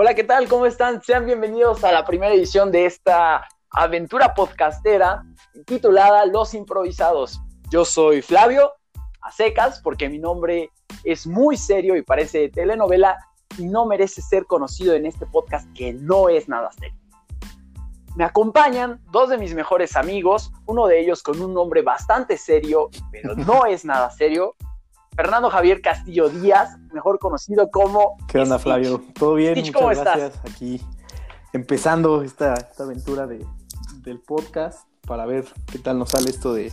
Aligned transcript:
Hola, 0.00 0.14
¿qué 0.14 0.22
tal? 0.22 0.46
¿Cómo 0.46 0.64
están? 0.64 1.02
Sean 1.02 1.26
bienvenidos 1.26 1.82
a 1.82 1.90
la 1.90 2.04
primera 2.04 2.32
edición 2.32 2.70
de 2.70 2.86
esta 2.86 3.48
aventura 3.68 4.32
podcastera 4.32 5.24
titulada 5.66 6.24
Los 6.24 6.54
Improvisados. 6.54 7.40
Yo 7.68 7.84
soy 7.84 8.22
Flavio, 8.22 8.74
a 9.20 9.32
secas, 9.32 9.80
porque 9.82 10.08
mi 10.08 10.20
nombre 10.20 10.70
es 11.02 11.26
muy 11.26 11.56
serio 11.56 11.96
y 11.96 12.02
parece 12.02 12.38
de 12.38 12.48
telenovela 12.48 13.18
y 13.58 13.66
no 13.66 13.86
merece 13.86 14.22
ser 14.22 14.44
conocido 14.44 14.94
en 14.94 15.04
este 15.04 15.26
podcast 15.26 15.66
que 15.74 15.92
no 15.92 16.28
es 16.28 16.48
nada 16.48 16.70
serio. 16.70 16.96
Me 18.14 18.22
acompañan 18.22 19.00
dos 19.10 19.30
de 19.30 19.36
mis 19.36 19.52
mejores 19.52 19.96
amigos, 19.96 20.52
uno 20.66 20.86
de 20.86 21.00
ellos 21.00 21.24
con 21.24 21.42
un 21.42 21.52
nombre 21.52 21.82
bastante 21.82 22.36
serio, 22.36 22.88
pero 23.10 23.34
no 23.34 23.66
es 23.66 23.84
nada 23.84 24.10
serio, 24.10 24.54
Fernando 25.18 25.50
Javier 25.50 25.80
Castillo 25.80 26.28
Díaz, 26.28 26.78
mejor 26.92 27.18
conocido 27.18 27.72
como. 27.72 28.18
¿Qué 28.28 28.38
onda, 28.38 28.56
Flavio? 28.56 29.02
¿Todo 29.18 29.34
bien? 29.34 29.56
Stitch, 29.56 29.72
¿cómo 29.72 29.88
gracias. 29.88 30.38
Aquí 30.48 30.80
empezando 31.52 32.22
esta, 32.22 32.54
esta 32.54 32.84
aventura 32.84 33.26
de, 33.26 33.44
del 34.04 34.20
podcast 34.20 34.86
para 35.08 35.26
ver 35.26 35.44
qué 35.72 35.80
tal 35.80 35.98
nos 35.98 36.10
sale 36.10 36.30
esto 36.30 36.54
de, 36.54 36.70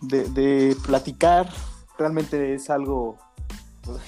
de, 0.00 0.76
platicar. 0.84 1.50
Realmente 1.96 2.52
es 2.52 2.68
algo 2.68 3.16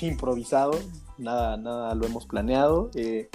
improvisado, 0.00 0.72
nada, 1.16 1.56
nada 1.56 1.94
lo 1.94 2.06
hemos 2.06 2.26
planeado. 2.26 2.90
Eh, 2.96 3.30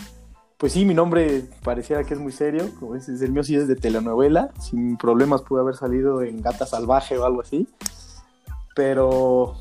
pues 0.57 0.73
sí, 0.73 0.83
mi 0.83 0.93
nombre 0.93 1.45
pareciera 1.63 2.03
que 2.03 2.13
es 2.13 2.19
muy 2.19 2.33
serio, 2.33 2.71
como 2.77 2.95
dices, 2.95 3.21
el 3.21 3.31
mío 3.31 3.45
sí 3.45 3.55
es 3.55 3.69
de 3.69 3.77
telenovela, 3.77 4.49
sin 4.59 4.97
problemas 4.97 5.43
pude 5.43 5.61
haber 5.61 5.75
salido 5.75 6.21
en 6.23 6.41
Gata 6.41 6.65
Salvaje 6.65 7.17
o 7.17 7.23
algo 7.23 7.39
así, 7.39 7.69
pero 8.75 9.55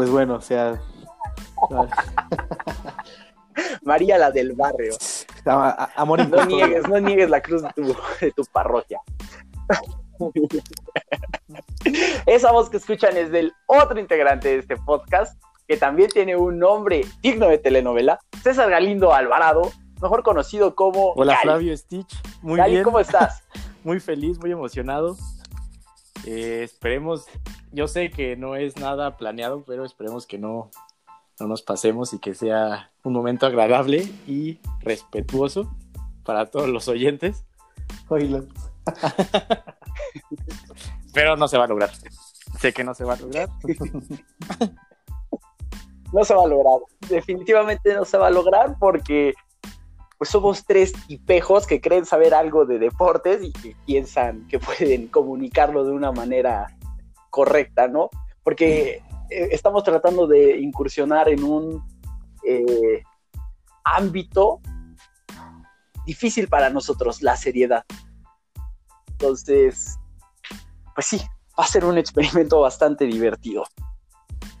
pues 0.00 0.08
bueno, 0.08 0.36
o 0.36 0.40
sea. 0.40 0.80
María 3.82 4.16
la 4.16 4.30
del 4.30 4.54
barrio. 4.54 4.94
amor 5.94 6.26
no 6.26 6.46
niegues, 6.46 6.88
no 6.88 6.98
niegues 7.00 7.28
la 7.28 7.42
cruz 7.42 7.60
de 7.60 7.68
tu, 7.74 7.94
de 8.18 8.32
tu 8.32 8.42
parroquia. 8.50 8.98
Esa 12.24 12.50
voz 12.50 12.70
que 12.70 12.78
escuchan 12.78 13.14
es 13.18 13.30
del 13.30 13.52
otro 13.66 14.00
integrante 14.00 14.48
de 14.48 14.60
este 14.60 14.78
podcast, 14.78 15.38
que 15.68 15.76
también 15.76 16.08
tiene 16.08 16.34
un 16.34 16.58
nombre 16.58 17.02
digno 17.20 17.48
de 17.48 17.58
telenovela, 17.58 18.20
César 18.42 18.70
Galindo 18.70 19.12
Alvarado, 19.12 19.70
mejor 20.00 20.22
conocido 20.22 20.74
como. 20.74 21.12
Hola 21.12 21.36
Flavio 21.42 21.76
Stitch, 21.76 22.22
muy 22.40 22.58
bien. 22.58 22.84
¿Cómo 22.84 23.00
estás? 23.00 23.42
muy 23.84 24.00
feliz, 24.00 24.38
muy 24.38 24.50
emocionado. 24.50 25.18
Eh, 26.26 26.62
esperemos, 26.64 27.26
yo 27.72 27.88
sé 27.88 28.10
que 28.10 28.36
no 28.36 28.56
es 28.56 28.76
nada 28.76 29.16
planeado, 29.16 29.64
pero 29.66 29.84
esperemos 29.84 30.26
que 30.26 30.38
no, 30.38 30.70
no 31.38 31.46
nos 31.46 31.62
pasemos 31.62 32.12
y 32.12 32.18
que 32.18 32.34
sea 32.34 32.90
un 33.02 33.12
momento 33.12 33.46
agradable 33.46 34.08
y 34.26 34.58
respetuoso 34.80 35.74
para 36.24 36.46
todos 36.46 36.68
los 36.68 36.88
oyentes. 36.88 37.44
Pero 41.12 41.36
no 41.36 41.48
se 41.48 41.58
va 41.58 41.64
a 41.64 41.68
lograr. 41.68 41.90
Sé 42.58 42.72
que 42.72 42.84
no 42.84 42.94
se 42.94 43.04
va 43.04 43.14
a 43.14 43.16
lograr. 43.16 43.48
no 46.12 46.24
se 46.24 46.34
va 46.34 46.44
a 46.44 46.48
lograr. 46.48 46.80
Definitivamente 47.08 47.94
no 47.94 48.04
se 48.04 48.18
va 48.18 48.28
a 48.28 48.30
lograr 48.30 48.76
porque 48.78 49.34
pues 50.20 50.28
somos 50.28 50.66
tres 50.66 50.92
tipejos 51.06 51.66
que 51.66 51.80
creen 51.80 52.04
saber 52.04 52.34
algo 52.34 52.66
de 52.66 52.78
deportes 52.78 53.42
y 53.42 53.52
que 53.52 53.74
piensan 53.86 54.46
que 54.48 54.58
pueden 54.58 55.08
comunicarlo 55.08 55.82
de 55.82 55.92
una 55.92 56.12
manera 56.12 56.76
correcta, 57.30 57.88
¿no? 57.88 58.10
Porque 58.42 59.02
eh, 59.30 59.48
estamos 59.50 59.82
tratando 59.82 60.26
de 60.26 60.60
incursionar 60.60 61.30
en 61.30 61.42
un 61.42 61.82
eh, 62.44 63.02
ámbito 63.82 64.60
difícil 66.04 66.48
para 66.48 66.68
nosotros, 66.68 67.22
la 67.22 67.34
seriedad. 67.34 67.86
Entonces, 69.12 69.98
pues 70.94 71.06
sí, 71.06 71.16
va 71.58 71.64
a 71.64 71.66
ser 71.66 71.86
un 71.86 71.96
experimento 71.96 72.60
bastante 72.60 73.06
divertido. 73.06 73.64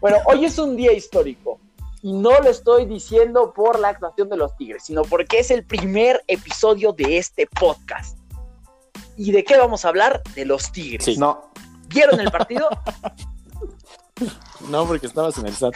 Bueno, 0.00 0.16
hoy 0.24 0.46
es 0.46 0.58
un 0.58 0.74
día 0.74 0.94
histórico. 0.94 1.60
Y 2.02 2.12
no 2.12 2.30
lo 2.40 2.48
estoy 2.48 2.86
diciendo 2.86 3.52
por 3.52 3.78
la 3.78 3.88
actuación 3.88 4.28
de 4.28 4.36
los 4.36 4.56
Tigres, 4.56 4.84
sino 4.84 5.02
porque 5.02 5.40
es 5.40 5.50
el 5.50 5.64
primer 5.64 6.22
episodio 6.26 6.92
de 6.92 7.18
este 7.18 7.46
podcast. 7.46 8.18
¿Y 9.16 9.32
de 9.32 9.44
qué 9.44 9.58
vamos 9.58 9.84
a 9.84 9.88
hablar? 9.88 10.22
De 10.34 10.46
los 10.46 10.72
Tigres. 10.72 11.04
Sí. 11.04 11.16
No. 11.18 11.50
¿Vieron 11.88 12.20
el 12.20 12.30
partido? 12.30 12.68
No, 14.68 14.86
porque 14.86 15.06
estabas 15.06 15.38
en 15.38 15.46
el 15.46 15.54
SAT. 15.54 15.74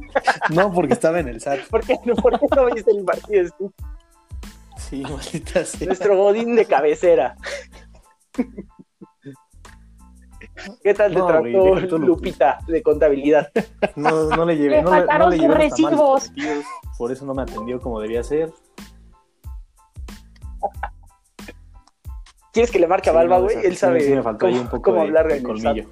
No, 0.50 0.72
porque 0.72 0.94
estaba 0.94 1.20
en 1.20 1.28
el 1.28 1.40
SAT. 1.40 1.60
¿Por 1.70 1.86
qué 1.86 1.96
no, 2.04 2.14
¿por 2.16 2.38
qué 2.38 2.46
no 2.54 2.66
viste 2.66 2.90
el 2.90 3.04
partido? 3.04 3.44
Sí, 4.76 5.02
maldita 5.02 5.64
sea. 5.64 5.86
Nuestro 5.86 6.16
godín 6.16 6.56
de 6.56 6.66
cabecera. 6.66 7.36
¿Qué 10.82 10.94
tal 10.94 11.14
te 11.14 11.20
trató 11.20 11.98
Lupita 11.98 12.58
de 12.66 12.82
contabilidad? 12.82 13.50
No, 13.96 14.28
no 14.30 14.44
le 14.44 14.56
llevé. 14.56 14.76
Le 14.76 14.82
no, 14.82 14.90
faltaron 14.90 15.30
le, 15.30 15.36
sus 15.38 15.48
recibos. 15.48 16.32
Por 16.98 17.12
eso 17.12 17.24
no 17.26 17.34
me 17.34 17.42
atendió 17.42 17.80
como 17.80 18.00
debía 18.00 18.22
ser. 18.22 18.52
¿Quieres 22.52 22.70
que 22.70 22.78
le 22.78 22.86
marque 22.86 23.10
a 23.10 23.12
Balba, 23.12 23.40
güey? 23.40 23.56
Él 23.64 23.76
sabe 23.76 24.00
sí, 24.00 24.14
me 24.14 24.22
faltó 24.22 24.46
cómo, 24.46 24.60
un 24.60 24.68
poco 24.68 24.82
cómo 24.82 24.96
de, 24.96 25.02
hablar 25.02 25.26
de 25.28 25.42
colmillo. 25.42 25.88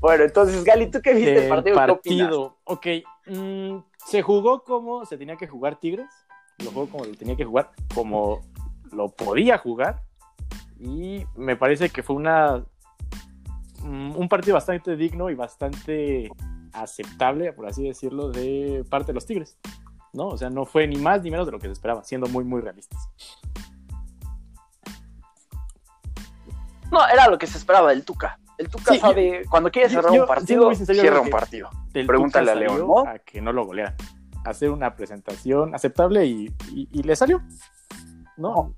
Bueno, 0.00 0.24
entonces, 0.24 0.64
Gali, 0.64 0.90
¿tú 0.90 1.00
qué 1.02 1.14
viste 1.14 1.36
el 1.36 1.42
El 1.44 1.48
partido? 1.48 1.76
partido. 1.76 2.56
Ok. 2.64 2.86
mm, 3.26 3.76
se 4.06 4.22
jugó 4.22 4.64
como 4.64 5.04
se 5.04 5.18
tenía 5.18 5.36
que 5.36 5.46
jugar 5.46 5.78
Tigres. 5.78 6.10
Lo 6.64 6.70
jugó 6.70 6.88
como 6.88 7.04
lo 7.04 7.14
tenía 7.14 7.36
que 7.36 7.44
jugar. 7.44 7.70
Como 7.94 8.42
lo 8.90 9.08
podía 9.10 9.58
jugar. 9.58 10.02
Y 10.80 11.26
me 11.36 11.56
parece 11.56 11.90
que 11.90 12.02
fue 12.02 12.16
una 12.16 12.64
mm, 13.82 14.16
un 14.16 14.28
partido 14.28 14.54
bastante 14.54 14.96
digno 14.96 15.28
y 15.30 15.34
bastante 15.34 16.30
aceptable, 16.72 17.52
por 17.52 17.66
así 17.66 17.84
decirlo, 17.86 18.30
de 18.30 18.84
parte 18.88 19.08
de 19.08 19.14
los 19.14 19.26
Tigres. 19.26 19.58
¿No? 20.12 20.28
O 20.28 20.36
sea, 20.36 20.50
no 20.50 20.64
fue 20.66 20.86
ni 20.88 20.96
más 20.96 21.22
ni 21.22 21.30
menos 21.30 21.46
de 21.46 21.52
lo 21.52 21.58
que 21.60 21.66
se 21.68 21.72
esperaba, 21.72 22.02
siendo 22.02 22.26
muy, 22.28 22.42
muy 22.44 22.60
realistas. 22.60 23.08
No, 26.90 27.06
era 27.06 27.28
lo 27.28 27.38
que 27.38 27.46
se 27.46 27.58
esperaba 27.58 27.90
del 27.90 28.04
Tuca. 28.04 28.38
El 28.58 28.68
Tuca 28.68 28.92
Sí, 28.92 28.98
sabe, 28.98 29.44
cuando 29.48 29.70
quiere 29.70 29.88
cerrar 29.88 30.12
yo- 30.12 30.22
un 30.22 30.26
partido, 30.28 30.74
cierra 30.74 31.20
un 31.20 31.30
partido. 31.30 31.70
Pregúntale 31.92 32.50
a 32.50 32.54
León, 32.56 32.80
¿no? 32.86 32.98
A 33.06 33.18
que 33.20 33.40
no 33.40 33.52
lo 33.52 33.64
golearan. 33.64 33.94
Hacer 34.44 34.70
una 34.70 34.94
presentación 34.96 35.74
aceptable 35.74 36.26
y, 36.26 36.46
y- 36.72 36.88
y 36.90 37.02
le 37.02 37.14
salió. 37.14 37.40
¿No? 38.36 38.74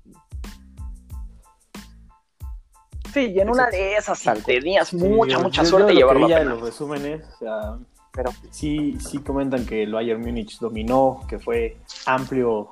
Sí, 3.13 3.31
y 3.35 3.39
en 3.39 3.49
una 3.49 3.69
de 3.69 3.95
esas, 3.95 4.17
si 4.19 4.29
tenías 4.43 4.87
Sí, 4.89 4.97
mucha, 4.97 5.33
yo- 5.33 5.41
mucha 5.43 5.63
yo- 5.63 5.69
suerte, 5.69 5.93
yo 5.95 6.07
lo 6.07 6.13
que 6.13 6.19
llevarlo 6.27 6.35
a 6.51 6.55
los 6.55 6.61
resúmenes, 6.61 7.23
o 7.35 7.37
sea, 7.39 7.77
Pero 8.15 8.29
sí, 8.51 8.95
sí 8.99 9.19
comentan 9.19 9.65
que 9.65 9.81
el 9.83 9.91
Bayern 9.93 10.21
Múnich 10.21 10.59
dominó, 10.59 11.21
que 11.27 11.39
fue 11.39 11.77
amplio, 12.05 12.69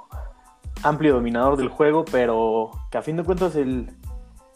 amplio 0.83 1.15
dominador 1.15 1.57
del 1.57 1.67
juego, 1.69 2.05
pero 2.05 2.69
que 2.91 2.97
a 2.99 3.01
fin 3.01 3.17
de 3.17 3.23
cuentas 3.23 3.55
el, 3.55 3.89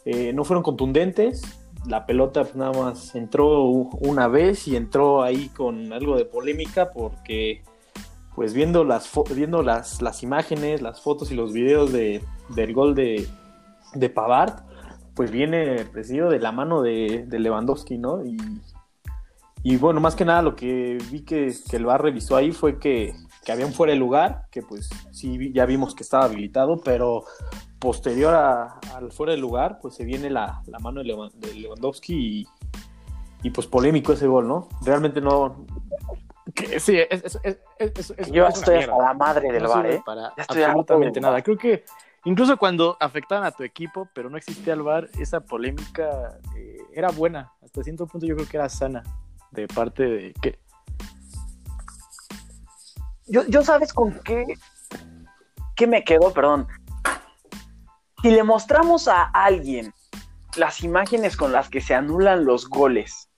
eh, 0.04 0.32
no 0.32 0.44
fueron 0.44 0.62
contundentes. 0.62 1.42
La 1.86 2.06
pelota 2.06 2.42
pues, 2.42 2.54
nada 2.54 2.72
más 2.72 3.14
entró 3.16 3.62
una 3.64 4.28
vez 4.28 4.68
y 4.68 4.76
entró 4.76 5.22
ahí 5.24 5.48
con 5.48 5.92
algo 5.92 6.16
de 6.16 6.24
polémica 6.24 6.90
porque 6.92 7.62
pues 8.36 8.52
viendo 8.54 8.84
las 8.84 9.10
viendo 9.34 9.62
las, 9.64 10.02
las 10.02 10.22
imágenes, 10.22 10.82
las 10.82 11.00
fotos 11.00 11.32
y 11.32 11.34
los 11.34 11.52
videos 11.52 11.92
de, 11.92 12.22
del 12.50 12.74
gol 12.74 12.94
de, 12.94 13.26
de 13.94 14.08
Pavard, 14.10 14.60
pues 15.16 15.30
viene 15.32 15.84
presidido 15.86 16.28
de 16.30 16.38
la 16.38 16.52
mano 16.52 16.82
de, 16.82 17.24
de 17.26 17.38
Lewandowski, 17.40 17.98
¿no? 17.98 18.24
Y, 18.24 18.36
y 19.64 19.76
bueno, 19.78 20.00
más 20.00 20.14
que 20.14 20.24
nada 20.24 20.42
lo 20.42 20.54
que 20.54 20.98
vi 21.10 21.22
que, 21.24 21.52
que 21.68 21.76
el 21.76 21.86
VAR 21.86 22.02
revisó 22.02 22.36
ahí 22.36 22.52
fue 22.52 22.78
que, 22.78 23.14
que 23.44 23.50
había 23.50 23.66
un 23.66 23.72
fuera 23.72 23.92
de 23.94 23.98
lugar, 23.98 24.42
que 24.52 24.62
pues 24.62 24.88
sí 25.10 25.50
ya 25.52 25.66
vimos 25.66 25.94
que 25.94 26.02
estaba 26.04 26.26
habilitado, 26.26 26.80
pero 26.84 27.24
posterior 27.80 28.34
a- 28.34 28.78
al 28.94 29.10
fuera 29.10 29.32
de 29.32 29.38
lugar, 29.38 29.78
pues 29.80 29.94
se 29.94 30.04
viene 30.04 30.30
la, 30.30 30.62
la 30.66 30.78
mano 30.78 31.00
de, 31.02 31.06
Lewan- 31.06 31.32
de 31.32 31.54
Lewandowski 31.54 32.14
y, 32.42 32.46
y, 33.42 33.50
pues 33.50 33.66
polémico 33.66 34.12
ese 34.12 34.26
gol, 34.26 34.46
¿no? 34.46 34.68
Realmente 34.84 35.20
no... 35.20 35.64
que 36.54 36.78
sí, 36.78 36.98
es, 36.98 37.24
es, 37.24 37.38
es, 37.42 37.58
es- 37.78 38.10
es- 38.16 38.30
yo 38.30 38.46
estoy 38.46 38.76
hasta 38.76 38.96
la 38.98 39.14
madre 39.14 39.50
del 39.50 39.62
No 39.64 39.70
bar, 39.70 39.86
¿eh? 39.86 40.02
para 40.04 40.32
Ya 40.36 40.42
estoy 40.42 40.62
absolutamente 40.62 41.20
nada. 41.20 41.42
Creo 41.42 41.56
que 41.56 41.84
incluso 42.26 42.58
cuando 42.58 42.96
afectaban 43.00 43.46
a 43.46 43.52
tu 43.52 43.62
equipo, 43.62 44.08
pero 44.12 44.28
no 44.28 44.36
existía 44.36 44.74
el 44.74 44.82
VAR, 44.82 45.08
esa 45.18 45.40
polémica 45.40 46.38
eh, 46.54 46.76
era 46.92 47.10
buena. 47.10 47.52
Hasta 47.62 47.82
cierto 47.82 48.06
punto 48.06 48.26
yo 48.26 48.34
creo 48.34 48.48
que 48.48 48.56
era 48.58 48.68
sana 48.68 49.02
de 49.52 49.66
parte 49.68 50.02
de 50.02 50.34
que 50.34 50.58
Yo, 53.28 53.46
yo 53.46 53.62
sabes 53.62 53.92
con 53.92 54.12
qué, 54.20 54.44
qué 55.74 55.86
me 55.86 56.04
quedo, 56.04 56.32
perdón. 56.32 56.66
Si 58.22 58.30
le 58.30 58.42
mostramos 58.42 59.08
a 59.08 59.24
alguien 59.24 59.94
las 60.56 60.82
imágenes 60.82 61.36
con 61.36 61.52
las 61.52 61.68
que 61.68 61.80
se 61.80 61.94
anulan 61.94 62.44
los 62.44 62.68
goles, 62.68 63.30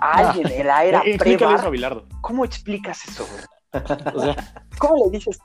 a 0.00 0.12
alguien 0.12 0.50
en 0.50 0.66
la 0.66 0.84
era 0.84 1.02
Eh, 1.04 1.16
pre. 1.18 1.38
¿Cómo 2.20 2.44
explicas 2.44 3.06
eso, 3.08 3.26
güey? 3.26 3.44
O 4.14 4.20
sea, 4.20 4.34
¿Cómo 4.78 5.04
le 5.04 5.10
dices? 5.18 5.38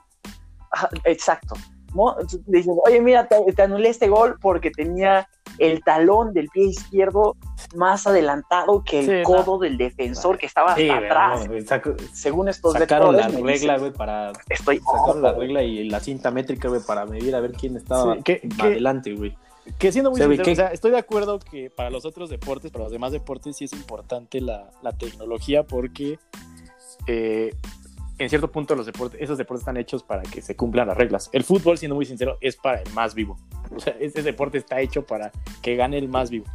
Exacto. 1.04 1.54
¿No? 1.94 2.12
Entonces, 2.12 2.40
le 2.46 2.58
dices, 2.58 2.74
oye, 2.86 3.00
mira, 3.00 3.26
te, 3.28 3.40
te 3.52 3.62
anulé 3.62 3.88
este 3.88 4.08
gol 4.08 4.36
porque 4.40 4.70
tenía 4.70 5.28
el 5.58 5.82
talón 5.84 6.32
del 6.34 6.48
pie 6.48 6.64
izquierdo 6.66 7.36
más 7.76 8.06
adelantado 8.06 8.82
que 8.84 9.00
el 9.00 9.06
Sí, 9.06 9.12
no. 9.12 9.22
codo 9.22 9.58
del 9.58 9.76
defensor 9.78 10.36
que 10.38 10.46
estaba 10.46 10.72
hasta 10.72 10.96
atrás. 10.96 11.40
no, 11.42 11.46
güey, 11.46 11.62
saco- 11.64 11.94
Según 12.12 12.48
estos 12.48 12.72
sacaron 12.72 13.16
la 13.16 13.28
regla, 13.28 13.78
güey, 13.78 13.92
para 13.92 14.32
estoy 14.50 14.80
sacaron 14.80 15.22
la 15.22 15.32
regla 15.32 15.62
y 15.62 15.88
la 15.88 16.00
cinta 16.00 16.30
métrica, 16.30 16.68
güey, 16.68 16.80
para 16.86 17.06
medir 17.06 17.34
a 17.36 17.40
ver 17.40 17.52
quién 17.52 17.76
estaba 17.76 18.16
Sí, 18.16 18.22
que- 18.22 18.48
adelante, 18.58 19.14
güey. 19.14 19.36
Que 19.78 19.92
siendo 19.92 20.10
muy 20.10 20.20
sincero, 20.20 20.42
¿qué- 20.44 20.52
o 20.52 20.56
sea, 20.56 20.66
estoy 20.68 20.90
de 20.90 20.98
acuerdo 20.98 21.38
que 21.38 21.70
para 21.70 21.88
los 21.88 22.04
otros 22.04 22.28
deportes, 22.28 22.70
para 22.70 22.84
los 22.84 22.92
demás 22.92 23.12
deportes, 23.12 23.56
sí 23.56 23.64
es 23.64 23.72
importante 23.72 24.40
la, 24.42 24.70
la 24.82 24.92
tecnología 24.92 25.62
porque 25.62 26.18
eh, 27.06 27.54
en 28.18 28.28
cierto 28.28 28.50
punto 28.50 28.74
los 28.74 28.86
deportes, 28.86 29.20
esos 29.20 29.38
deportes 29.38 29.62
están 29.62 29.76
hechos 29.76 30.02
para 30.02 30.22
que 30.22 30.40
se 30.40 30.56
cumplan 30.56 30.88
las 30.88 30.96
reglas. 30.96 31.30
El 31.32 31.44
fútbol, 31.44 31.78
siendo 31.78 31.94
muy 31.94 32.06
sincero, 32.06 32.38
es 32.40 32.56
para 32.56 32.80
el 32.80 32.92
más 32.92 33.14
vivo. 33.14 33.36
O 33.74 33.80
sea, 33.80 33.96
ese 33.98 34.22
deporte 34.22 34.58
está 34.58 34.80
hecho 34.80 35.04
para 35.04 35.32
que 35.62 35.76
gane 35.76 35.98
el 35.98 36.08
más 36.08 36.30
vivo. 36.30 36.46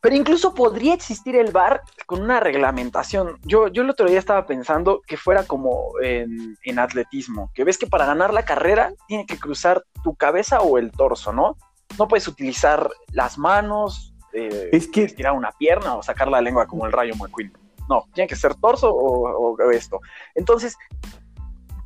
Pero 0.00 0.16
incluso 0.16 0.52
podría 0.52 0.94
existir 0.94 1.36
el 1.36 1.52
VAR 1.52 1.82
con 2.06 2.22
una 2.22 2.40
reglamentación. 2.40 3.38
Yo, 3.44 3.68
yo 3.68 3.82
el 3.82 3.90
otro 3.90 4.08
día 4.08 4.18
estaba 4.18 4.46
pensando 4.46 5.00
que 5.06 5.16
fuera 5.16 5.44
como 5.44 5.92
en, 6.02 6.58
en 6.64 6.78
atletismo, 6.80 7.52
que 7.54 7.62
ves 7.62 7.78
que 7.78 7.86
para 7.86 8.06
ganar 8.06 8.34
la 8.34 8.44
carrera 8.44 8.92
tiene 9.06 9.26
que 9.26 9.38
cruzar 9.38 9.84
tu 10.02 10.16
cabeza 10.16 10.60
o 10.60 10.78
el 10.78 10.90
torso, 10.90 11.32
¿no? 11.32 11.56
No 12.00 12.08
puedes 12.08 12.26
utilizar 12.26 12.90
las 13.12 13.38
manos, 13.38 14.11
eh, 14.32 14.70
Es 14.72 14.88
que 14.88 15.04
estirar 15.04 15.32
una 15.32 15.52
pierna 15.52 15.94
o 15.96 16.02
sacar 16.02 16.28
la 16.28 16.40
lengua 16.40 16.66
como 16.66 16.86
el 16.86 16.92
Rayo 16.92 17.14
McQueen. 17.16 17.52
No, 17.88 18.04
tiene 18.14 18.28
que 18.28 18.36
ser 18.36 18.54
torso 18.54 18.90
o, 18.94 19.54
o 19.56 19.70
esto. 19.70 20.00
Entonces, 20.34 20.76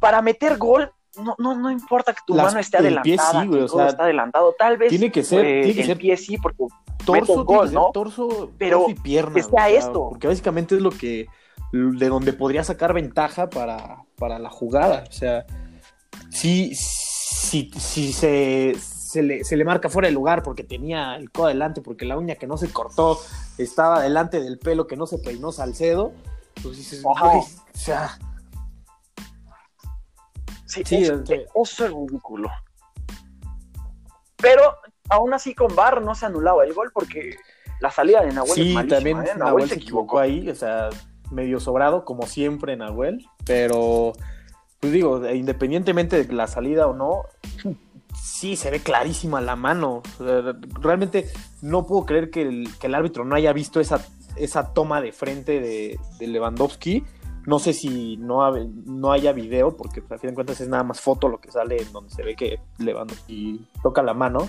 para 0.00 0.20
meter 0.22 0.56
gol, 0.58 0.92
no, 1.22 1.34
no, 1.38 1.54
no 1.54 1.70
importa 1.70 2.12
que 2.12 2.20
tu 2.26 2.34
Las- 2.34 2.46
mano 2.46 2.60
esté 2.60 2.78
pie 2.78 2.86
adelantada, 2.88 3.40
sí, 3.42 3.46
güey, 3.48 3.62
o 3.62 3.68
sea, 3.68 3.86
está 3.88 4.02
adelantado. 4.04 4.54
Tal 4.58 4.76
vez 4.76 4.90
tiene 4.90 5.10
que 5.10 5.24
ser- 5.24 5.44
eh, 5.44 5.60
tiene 5.62 5.74
que 5.74 5.80
el 5.80 5.86
ser 5.86 5.96
pie 5.98 6.16
sí, 6.16 6.36
porque 6.38 6.64
torso, 7.04 7.44
gol, 7.44 7.72
¿no? 7.72 7.90
torso, 7.92 8.50
Pero 8.58 8.80
torso 8.80 8.90
y 8.90 8.94
pierna. 8.94 9.34
que 9.34 9.42
sea 9.42 9.50
güey, 9.50 9.64
o 9.64 9.80
sea, 9.80 9.86
esto. 9.88 10.08
Porque 10.10 10.28
básicamente 10.28 10.74
es 10.76 10.82
lo 10.82 10.90
que 10.90 11.26
de 11.72 12.08
donde 12.08 12.32
podría 12.32 12.62
sacar 12.62 12.92
ventaja 12.92 13.48
para, 13.48 14.04
para 14.18 14.38
la 14.38 14.50
jugada. 14.50 15.04
O 15.08 15.12
sea, 15.12 15.46
si, 16.30 16.74
si, 16.74 17.70
si 17.76 18.12
se, 18.12 18.74
se, 19.16 19.22
le, 19.22 19.44
se 19.44 19.56
le 19.56 19.64
marca 19.64 19.88
fuera 19.88 20.08
de 20.08 20.14
lugar 20.14 20.42
porque 20.42 20.62
tenía 20.62 21.16
el 21.16 21.30
codo 21.30 21.46
adelante, 21.46 21.80
porque 21.80 22.04
la 22.04 22.18
uña 22.18 22.34
que 22.34 22.46
no 22.46 22.56
se 22.56 22.70
cortó 22.70 23.18
estaba 23.58 24.02
delante 24.02 24.40
del 24.40 24.58
pelo 24.58 24.86
que 24.86 24.96
no 24.96 25.06
se 25.06 25.18
peinó 25.18 25.52
Salcedo, 25.52 26.12
pues 26.62 26.76
dices, 26.76 27.02
o 27.04 27.46
sea, 27.72 28.18
Sí, 30.66 30.82
Sí, 30.84 30.96
eso, 30.96 31.24
sí. 31.24 31.34
eso 31.34 31.86
es 31.86 31.92
ridículo. 31.92 32.50
Pero 34.36 34.62
aún 35.08 35.32
así 35.32 35.54
con 35.54 35.74
VAR 35.74 36.02
no 36.02 36.14
se 36.14 36.26
anulaba 36.26 36.64
el 36.64 36.74
gol 36.74 36.90
porque 36.92 37.36
la 37.80 37.90
salida 37.90 38.22
de 38.22 38.32
Nahuel 38.32 38.50
es 38.50 38.54
sí, 38.54 38.74
malísima, 38.74 38.96
también 38.96 39.18
¿eh? 39.22 39.30
Nahuel, 39.38 39.68
se 39.68 39.76
equivocó 39.76 40.18
ahí, 40.18 40.50
o 40.50 40.54
sea, 40.54 40.90
medio 41.30 41.60
sobrado, 41.60 42.04
como 42.04 42.26
siempre 42.26 42.76
Nahuel, 42.76 43.24
pero 43.44 44.12
pues 44.80 44.92
digo, 44.92 45.26
independientemente 45.30 46.22
de 46.22 46.32
la 46.34 46.46
salida 46.46 46.86
o 46.86 46.94
no, 46.94 47.22
sí 48.20 48.56
se 48.56 48.70
ve 48.70 48.80
clarísima 48.80 49.40
la 49.40 49.56
mano. 49.56 50.02
Realmente 50.80 51.30
no 51.62 51.86
puedo 51.86 52.06
creer 52.06 52.30
que 52.30 52.42
el, 52.42 52.68
que 52.78 52.86
el 52.86 52.94
árbitro 52.94 53.24
no 53.24 53.34
haya 53.34 53.52
visto 53.52 53.80
esa, 53.80 54.04
esa 54.36 54.72
toma 54.72 55.00
de 55.00 55.12
frente 55.12 55.60
de, 55.60 55.98
de 56.18 56.26
Lewandowski. 56.26 57.04
No 57.46 57.60
sé 57.60 57.72
si 57.72 58.16
no, 58.16 58.50
no 58.86 59.12
haya 59.12 59.32
video, 59.32 59.76
porque 59.76 60.02
a 60.10 60.18
fin 60.18 60.30
de 60.30 60.34
cuentas 60.34 60.60
es 60.60 60.68
nada 60.68 60.82
más 60.82 61.00
foto 61.00 61.28
lo 61.28 61.38
que 61.40 61.52
sale 61.52 61.80
en 61.80 61.92
donde 61.92 62.10
se 62.10 62.24
ve 62.24 62.34
que 62.34 62.58
Lewandowski 62.78 63.68
toca 63.82 64.02
la 64.02 64.14
mano. 64.14 64.48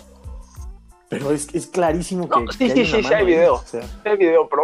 Pero 1.09 1.31
es, 1.31 1.53
es 1.53 1.67
clarísimo 1.67 2.27
que, 2.27 2.41
No, 2.41 2.51
sí, 2.51 2.57
que 2.57 2.73
sí, 2.73 2.79
hay 2.79 2.85
sí, 2.85 3.03
sí, 3.03 3.13
hay 3.13 3.25
video. 3.25 3.55
o 3.55 3.63
sea. 3.63 3.85
el 4.03 4.17
video, 4.17 4.49
pero... 4.49 4.63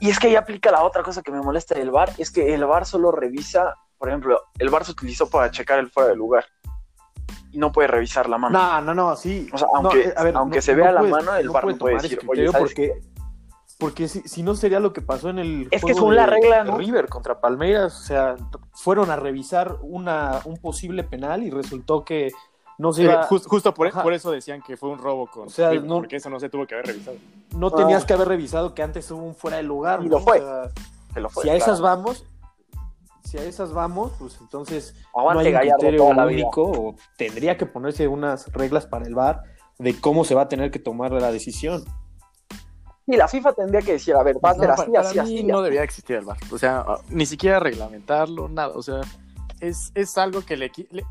Y 0.00 0.08
es 0.08 0.18
que 0.18 0.28
ahí 0.28 0.36
aplica 0.36 0.70
la 0.70 0.82
otra 0.82 1.02
cosa 1.02 1.20
que 1.20 1.30
me 1.30 1.42
molesta 1.42 1.74
del 1.74 1.90
VAR, 1.90 2.10
es 2.16 2.30
que 2.30 2.54
el 2.54 2.64
VAR 2.64 2.86
solo 2.86 3.12
revisa, 3.12 3.74
por 4.00 4.08
ejemplo, 4.08 4.40
el 4.58 4.70
VAR 4.70 4.84
se 4.86 4.92
utilizó 4.92 5.28
para 5.28 5.50
checar 5.50 5.78
el 5.78 5.90
fuera 5.90 6.08
de 6.08 6.16
lugar 6.16 6.46
y 7.52 7.58
no 7.58 7.70
puede 7.70 7.86
revisar 7.88 8.28
la 8.30 8.38
mano. 8.38 8.58
No, 8.58 8.80
no, 8.80 8.94
no, 8.94 9.14
sí. 9.14 9.46
O 9.52 9.58
sea, 9.58 9.68
aunque- 9.74 10.00
eh, 10.08 10.14
a 10.16 10.22
ver, 10.24 10.34
aunque 10.36 10.56
no- 10.56 10.62
se 10.62 10.72
no 10.72 10.82
vea 10.82 10.92
la 10.92 11.00
puedes- 11.00 11.14
mano, 11.16 11.36
el 11.36 11.50
VAR 11.50 11.66
no 11.66 11.76
puede 11.76 11.96
decir, 11.96 12.18
oye, 12.26 12.48
¿sabes 12.50 12.58
porque, 12.68 13.00
porque 13.78 14.08
si, 14.08 14.20
si 14.22 14.42
no 14.42 14.54
sería 14.54 14.80
lo 14.80 14.92
que 14.94 15.02
pasó 15.02 15.28
en 15.28 15.38
el 15.38 15.62
Es 15.70 15.80
que 15.84 15.92
juego 15.92 15.98
según 15.98 16.16
la 16.16 16.24
regla, 16.26 16.64
¿no? 16.64 16.78
River 16.78 17.08
contra 17.08 17.40
Palmeiras, 17.40 17.94
o 18.00 18.04
sea, 18.04 18.36
fueron 18.72 19.10
a 19.10 19.16
revisar 19.16 19.76
una, 19.82 20.40
un 20.46 20.56
posible 20.56 21.04
penal 21.04 21.42
y 21.42 21.50
resultó 21.50 22.02
que 22.04 22.32
no 22.78 22.94
se 22.94 23.02
Eh, 23.02 23.04
iba, 23.04 23.24
justo 23.24 23.74
por, 23.74 23.88
Ajá. 23.88 24.02
por 24.02 24.14
eso 24.14 24.30
decían 24.30 24.62
que 24.62 24.78
fue 24.78 24.88
un 24.88 24.98
robo 24.98 25.26
con 25.26 25.48
O 25.48 25.50
sea, 25.50 25.68
River, 25.70 25.86
no- 25.86 25.96
porque 25.96 26.16
eso 26.16 26.30
no 26.30 26.40
se 26.40 26.48
tuvo 26.48 26.66
que 26.66 26.74
haber 26.76 26.86
revisado. 26.86 27.18
no 27.54 27.70
tenías 27.70 28.06
que 28.06 28.14
haber 28.14 28.28
revisado 28.28 28.74
que 28.74 28.82
antes 28.82 29.10
hubo 29.10 29.22
un 29.22 29.34
fuera 29.34 29.58
de 29.58 29.64
lugar. 29.64 30.00
Y 30.02 30.08
¿no? 30.08 30.18
lo 30.18 30.20
fue. 30.24 30.40
O 30.40 30.42
sea, 30.64 30.70
Que 31.12 31.20
lo 31.20 31.28
fue, 31.28 31.42
si 31.42 31.50
a 31.50 31.56
esas 31.56 31.80
vamos, 31.80 32.24
si 33.30 33.38
a 33.38 33.44
esas 33.44 33.72
vamos, 33.72 34.12
pues 34.18 34.36
entonces 34.40 34.94
Aguante 35.14 35.34
no 35.34 35.40
hay 35.40 35.46
un 35.46 35.52
Gallardo 35.52 35.78
criterio 35.78 36.04
único 36.26 36.62
o 36.64 36.96
tendría 37.16 37.56
que 37.56 37.64
ponerse 37.64 38.08
unas 38.08 38.52
reglas 38.52 38.86
para 38.86 39.06
el 39.06 39.14
VAR 39.14 39.42
de 39.78 40.00
cómo 40.00 40.24
se 40.24 40.34
va 40.34 40.42
a 40.42 40.48
tener 40.48 40.72
que 40.72 40.80
tomar 40.80 41.12
la 41.12 41.30
decisión. 41.30 41.84
Y 43.06 43.16
la 43.16 43.28
FIFA 43.28 43.52
tendría 43.52 43.82
que 43.82 43.92
decir, 43.92 44.14
a 44.14 44.22
ver, 44.22 44.36
va 44.44 44.50
a 44.50 44.54
No, 44.54 44.60
ser 44.60 44.70
así, 44.70 45.18
así, 45.18 45.44
no 45.44 45.62
debería 45.62 45.84
existir 45.84 46.16
el 46.16 46.24
VAR. 46.24 46.38
O 46.50 46.58
sea, 46.58 46.84
ah, 46.86 46.98
ni 47.08 47.24
siquiera 47.24 47.60
reglamentarlo, 47.60 48.48
nada. 48.48 48.74
O 48.74 48.82
sea, 48.82 49.00
es, 49.60 49.92
es 49.94 50.18
algo 50.18 50.42
que 50.42 50.56
le, 50.56 50.70
le- 50.90 51.06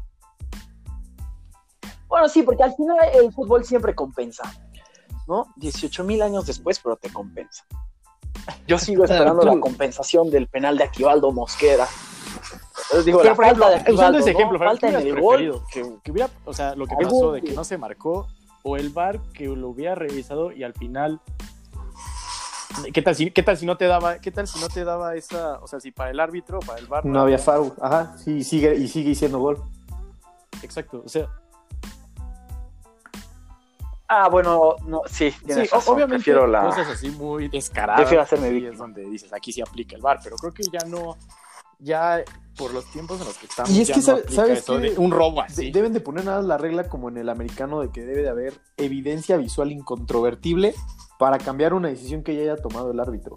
Bueno, 2.07 2.27
sí, 2.27 2.43
porque 2.43 2.63
al 2.63 2.75
final 2.75 2.97
el 3.13 3.31
fútbol 3.31 3.63
siempre 3.63 3.95
compensa, 3.95 4.43
¿no? 5.27 5.47
18 5.55 6.03
mil 6.03 6.21
años 6.21 6.45
después, 6.45 6.79
pero 6.79 6.95
te 6.97 7.09
compensa. 7.11 7.63
Yo 8.67 8.77
sigo 8.77 9.03
esperando 9.05 9.43
la 9.43 9.59
compensación 9.59 10.29
del 10.29 10.47
penal 10.47 10.77
de 10.77 10.83
Aquivaldo 10.85 11.31
Mosquera. 11.31 11.87
Digo, 13.05 13.19
Pero, 13.19 13.29
la 13.29 13.35
por 13.35 13.45
falta 13.45 13.69
de 13.69 13.75
ejemplo, 13.75 13.93
usando 13.93 14.17
ese 14.19 14.33
¿no? 14.33 14.39
ejemplo, 14.39 14.59
falta 14.59 14.87
¿qué 14.89 14.95
en 14.95 15.07
el 15.07 15.21
gol. 15.21 15.35
preferido? 15.37 15.63
Que, 15.71 15.95
que 16.03 16.11
hubiera, 16.11 16.29
o 16.45 16.53
sea, 16.53 16.75
lo 16.75 16.87
que 16.87 16.95
pasó 16.95 17.31
de 17.33 17.41
que 17.41 17.53
no 17.53 17.63
se 17.63 17.77
marcó, 17.77 18.27
o 18.63 18.77
el 18.77 18.89
VAR 18.89 19.19
que 19.33 19.45
lo 19.45 19.69
hubiera 19.69 19.95
revisado 19.95 20.51
y 20.51 20.63
al 20.63 20.73
final. 20.73 21.21
¿Qué 22.93 23.01
tal, 23.01 23.15
si, 23.15 23.31
¿Qué 23.31 23.43
tal 23.43 23.57
si 23.57 23.65
no 23.65 23.77
te 23.77 23.85
daba, 23.85 24.19
qué 24.19 24.31
tal 24.31 24.47
si 24.47 24.59
no 24.59 24.69
te 24.69 24.83
daba 24.83 25.15
esa, 25.15 25.59
o 25.59 25.67
sea, 25.67 25.79
si 25.79 25.91
para 25.91 26.11
el 26.11 26.19
árbitro, 26.19 26.59
para 26.59 26.79
el 26.79 26.87
VAR 26.87 27.05
No 27.05 27.19
había 27.19 27.37
foul. 27.37 27.73
Ajá, 27.81 28.15
sí, 28.17 28.43
sigue, 28.43 28.75
y 28.75 28.87
sigue 28.87 29.13
siendo 29.15 29.39
gol. 29.39 29.61
Exacto, 30.63 31.01
o 31.05 31.09
sea, 31.09 31.27
Ah, 34.11 34.27
bueno, 34.27 34.75
no, 34.87 35.01
sí, 35.05 35.29
sí, 35.29 35.53
razón, 35.67 35.93
obviamente 35.93 36.15
prefiero 36.15 36.47
la... 36.47 36.61
cosas 36.63 36.87
así 36.87 37.11
muy 37.11 37.47
descaradas. 37.47 38.01
Prefiero 38.01 38.23
hacerme 38.23 38.47
sí, 38.47 38.53
víctima. 38.55 38.73
es 38.73 38.79
donde 38.79 39.01
dices, 39.07 39.31
aquí 39.33 39.51
sí 39.53 39.61
aplica 39.61 39.95
el 39.95 40.01
VAR, 40.01 40.19
pero 40.23 40.35
creo 40.37 40.51
que 40.51 40.63
ya 40.63 40.79
no, 40.87 41.15
ya 41.79 42.23
por 42.57 42.73
los 42.73 42.85
tiempos 42.91 43.19
en 43.21 43.25
los 43.27 43.37
que 43.37 43.45
estamos, 43.45 43.71
Y 43.71 43.81
es 43.81 43.87
ya 43.87 43.93
que 43.95 43.99
no 44.01 44.05
sabe- 44.05 44.21
aplica 44.21 44.41
¿sabes 44.41 44.59
eso 44.59 44.77
de 44.79 44.97
un 44.97 45.11
robo 45.11 45.41
así. 45.41 45.71
Deben 45.71 45.93
de 45.93 46.01
poner 46.01 46.25
nada 46.25 46.41
la 46.41 46.57
regla 46.57 46.89
como 46.89 47.07
en 47.09 47.17
el 47.17 47.29
americano 47.29 47.79
de 47.79 47.89
que 47.89 48.01
debe 48.05 48.21
de 48.23 48.29
haber 48.29 48.59
evidencia 48.77 49.37
visual 49.37 49.71
incontrovertible 49.71 50.75
para 51.17 51.37
cambiar 51.37 51.73
una 51.73 51.87
decisión 51.87 52.21
que 52.21 52.35
ya 52.35 52.41
haya 52.41 52.61
tomado 52.61 52.91
el 52.91 52.99
árbitro. 52.99 53.35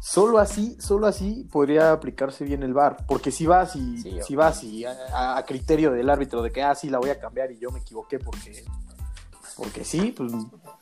Solo 0.00 0.38
así, 0.38 0.76
solo 0.80 1.06
así 1.06 1.46
podría 1.52 1.92
aplicarse 1.92 2.44
bien 2.44 2.62
el 2.62 2.72
VAR, 2.72 3.04
porque 3.06 3.30
si 3.30 3.46
vas 3.46 3.76
y 3.76 3.98
Sí, 3.98 4.18
si 4.26 4.36
vas 4.36 4.62
y 4.64 4.84
a, 4.84 5.36
a 5.36 5.44
criterio 5.44 5.90
del 5.92 6.08
árbitro 6.08 6.40
de 6.42 6.50
que 6.50 6.62
ah 6.62 6.74
sí 6.74 6.88
la 6.88 6.98
voy 6.98 7.10
a 7.10 7.18
cambiar 7.20 7.50
y 7.52 7.58
yo 7.58 7.70
me 7.70 7.80
equivoqué 7.80 8.18
porque 8.18 8.64
porque 9.56 9.84
sí, 9.84 10.12
pues 10.16 10.32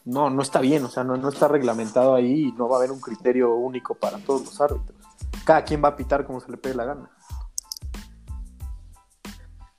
no 0.04 0.28
no 0.30 0.42
está 0.42 0.60
bien, 0.60 0.84
o 0.84 0.88
sea, 0.90 1.02
no, 1.02 1.16
no 1.16 1.30
está 1.30 1.48
reglamentado 1.48 2.14
ahí 2.14 2.48
y 2.48 2.52
no 2.52 2.68
va 2.68 2.76
a 2.76 2.78
haber 2.78 2.92
un 2.92 3.00
criterio 3.00 3.54
único 3.56 3.94
para 3.94 4.18
todos 4.18 4.44
los 4.44 4.60
árbitros. 4.60 4.95
Cada 5.46 5.64
quien 5.64 5.82
va 5.82 5.88
a 5.88 5.96
pitar 5.96 6.26
como 6.26 6.40
se 6.40 6.50
le 6.50 6.58
pegue 6.58 6.74
la 6.74 6.84
gana. 6.84 7.10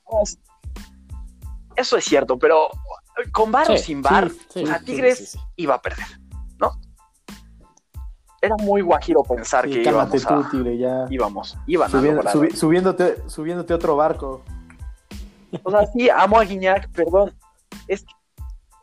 Pues, 0.06 0.40
Eso 1.76 1.98
es 1.98 2.06
cierto, 2.06 2.40
pero 2.40 2.70
con 3.32 3.52
VAR 3.52 3.70
o 3.72 3.78
sin 3.78 4.02
VAR, 4.02 4.30
sí, 4.32 4.40
sí, 4.50 4.64
o 4.64 4.68
sea, 4.68 4.80
sí, 4.80 4.86
Tigres 4.86 5.18
sí, 5.20 5.26
sí. 5.26 5.40
iba 5.58 5.76
a 5.76 5.82
perder, 5.82 6.06
¿no? 6.60 6.72
Era 8.42 8.56
muy 8.58 8.82
guajiro 8.82 9.22
pensar 9.24 9.66
Sí, 9.66 9.72
que 9.74 9.82
íbamos 9.90 10.24
tú, 10.24 10.34
a... 10.34 10.50
Tigre, 10.50 10.78
ya. 10.78 11.06
Íbamos, 11.10 11.58
iban 11.68 11.88
a 11.88 11.92
Subiendo- 11.92 12.24
lograr. 12.24 12.34
subi- 12.36 12.56
subiéndote, 12.56 13.30
subiéndote 13.30 13.74
a 13.74 13.76
otro 13.76 13.96
barco. 13.96 14.44
O 15.64 15.72
sea, 15.72 15.86
sí, 15.88 16.10
amo 16.10 16.40
a 16.40 16.44
Guiñac, 16.46 16.90
perdón. 16.92 17.36
Es 17.88 18.04
que, 18.04 18.14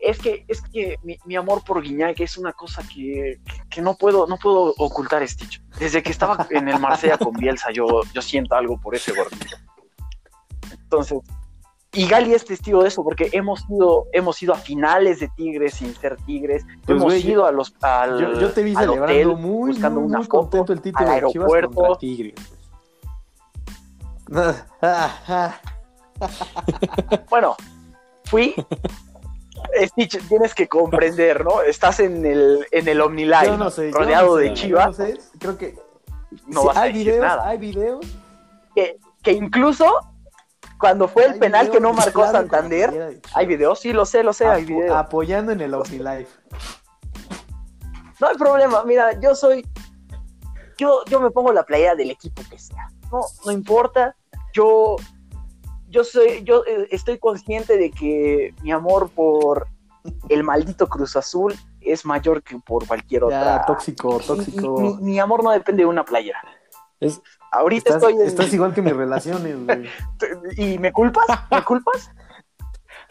es 0.05 0.19
que, 0.19 0.45
es 0.49 0.61
que 0.63 0.99
mi, 1.03 1.17
mi 1.25 1.37
amor 1.37 1.63
por 1.65 1.83
Guiñac 1.83 2.19
es 2.21 2.37
una 2.39 2.53
cosa 2.53 2.83
que, 2.83 3.41
que- 3.45 3.69
que 3.71 3.83
no 3.83 3.97
puedo, 3.97 4.27
no 4.27 4.37
puedo 4.39 4.75
ocultar, 4.79 5.27
Stitch. 5.29 5.63
Desde 5.79 6.03
que 6.03 6.11
estaba 6.11 6.47
en 6.51 6.69
el 6.69 6.79
Marsella 6.79 7.19
con 7.19 7.33
Bielsa, 7.35 7.71
yo, 7.73 7.87
yo 8.13 8.23
siento 8.23 8.55
algo 8.55 8.79
por 8.81 8.95
ese 8.95 9.13
gordito. 9.13 9.57
Entonces, 10.73 11.19
y 11.93 12.09
Gali 12.09 12.35
es 12.35 12.45
testigo 12.45 12.83
de 12.83 12.89
eso, 12.89 13.05
porque 13.05 13.29
hemos 13.33 13.65
ido, 13.71 14.07
hemos 14.13 14.43
ido 14.43 14.53
a 14.53 14.57
finales 14.57 15.21
de 15.21 15.29
Tigres 15.37 15.75
sin 15.75 15.95
ser 15.95 16.17
Tigres, 16.27 16.65
Pues, 16.85 16.99
hemos 16.99 17.15
ido 17.25 17.47
a 17.47 17.53
los, 17.53 17.73
al, 17.83 18.21
Yo, 18.21 18.41
yo 18.41 18.53
te 18.53 18.65
vi 18.65 18.75
al 18.75 18.91
hotel 18.91 19.37
muy, 19.37 19.71
buscando 19.71 20.01
muy, 20.01 20.09
una 20.09 20.19
muy 20.19 20.27
foto 20.27 20.41
contento 20.41 20.73
el 20.73 20.81
título 20.81 21.07
al 21.07 21.13
aeropuerto. 21.15 21.97
Tigres. 21.97 22.35
Bueno, 27.29 27.57
fui. 28.25 28.55
Stitch, 29.87 30.27
tienes 30.29 30.55
que 30.55 30.69
comprender, 30.69 31.45
¿no? 31.45 31.63
Estás 31.63 32.01
en 32.01 32.25
el, 32.27 32.67
en 32.71 32.89
el 32.89 33.01
OmniLive, 33.01 33.57
no 33.57 33.71
sé, 33.71 33.91
rodeado 33.91 34.37
no 34.37 34.37
sé, 34.37 34.43
de 34.43 34.55
Chivas. 34.55 34.87
no 34.87 34.93
sé, 35.07 35.19
creo 35.39 35.57
que 35.59 35.75
No 36.47 36.61
sí, 36.63 36.67
vas 36.67 36.77
a 36.77 36.83
hay 36.83 36.93
decir 36.93 37.07
videos, 37.07 37.27
nada. 37.27 37.49
hay 37.49 37.59
videos. 37.59 38.07
Que, 38.75 38.99
que 39.23 39.33
incluso 39.33 39.87
cuando 40.79 41.09
fue 41.09 41.25
el 41.27 41.39
penal 41.39 41.71
que 41.71 41.81
no 41.81 41.93
marcó 41.93 42.27
Santander, 42.31 43.21
hay 43.35 43.47
videos, 43.47 43.81
sí, 43.81 43.93
lo 43.93 44.05
sé, 44.05 44.23
lo 44.23 44.33
sé, 44.33 44.47
hay 44.47 44.65
videos. 44.65 44.95
Apoyando 44.97 45.53
en 45.53 45.61
el 45.61 45.73
OmniLife. 45.75 46.29
No 48.21 48.29
hay 48.29 48.37
problema, 48.37 48.85
mira, 48.85 49.19
yo 49.21 49.35
soy. 49.35 49.67
Yo, 50.77 51.05
yo 51.07 51.21
me 51.21 51.31
pongo 51.31 51.53
la 51.53 51.63
playera 51.65 51.95
del 51.95 52.11
equipo 52.11 52.43
que 52.51 52.59
sea. 52.59 52.89
No, 53.13 53.21
no 53.45 53.53
importa. 53.53 54.17
Yo. 54.53 54.97
Yo 55.95 56.03
soy. 56.03 56.43
Yo 56.43 56.65
eh, 56.67 56.89
estoy 56.91 57.19
consciente 57.19 57.77
de 57.79 57.93
que 57.93 58.53
mi 58.63 58.73
amor 58.73 59.11
por 59.11 59.69
el 60.29 60.43
maldito 60.43 60.89
Cruz 60.89 61.15
Azul 61.15 61.55
es 61.81 62.05
mayor 62.05 62.43
que 62.43 62.59
por 62.59 62.85
cualquier 62.87 63.23
otra. 63.25 63.59
Ya, 63.59 63.65
tóxico, 63.65 64.19
tóxico. 64.19 64.81
Mi, 64.81 64.97
mi 65.13 65.19
amor 65.21 65.45
no 65.45 65.53
depende 65.53 65.85
de 65.85 65.87
una 65.87 66.05
playera. 66.05 66.41
Es- 66.99 67.23
Ahorita 67.53 67.91
Estás, 67.95 68.03
estoy. 68.03 68.21
en- 68.21 68.27
estás 68.27 68.53
igual 68.53 68.75
que 68.75 68.83
mis 68.83 68.97
relaciones, 68.97 69.65
güey. 69.65 69.89
¿Y 70.57 70.79
me 70.81 70.93
culpas? 70.93 71.27
¿Me 71.53 71.63
culpas? 71.63 72.11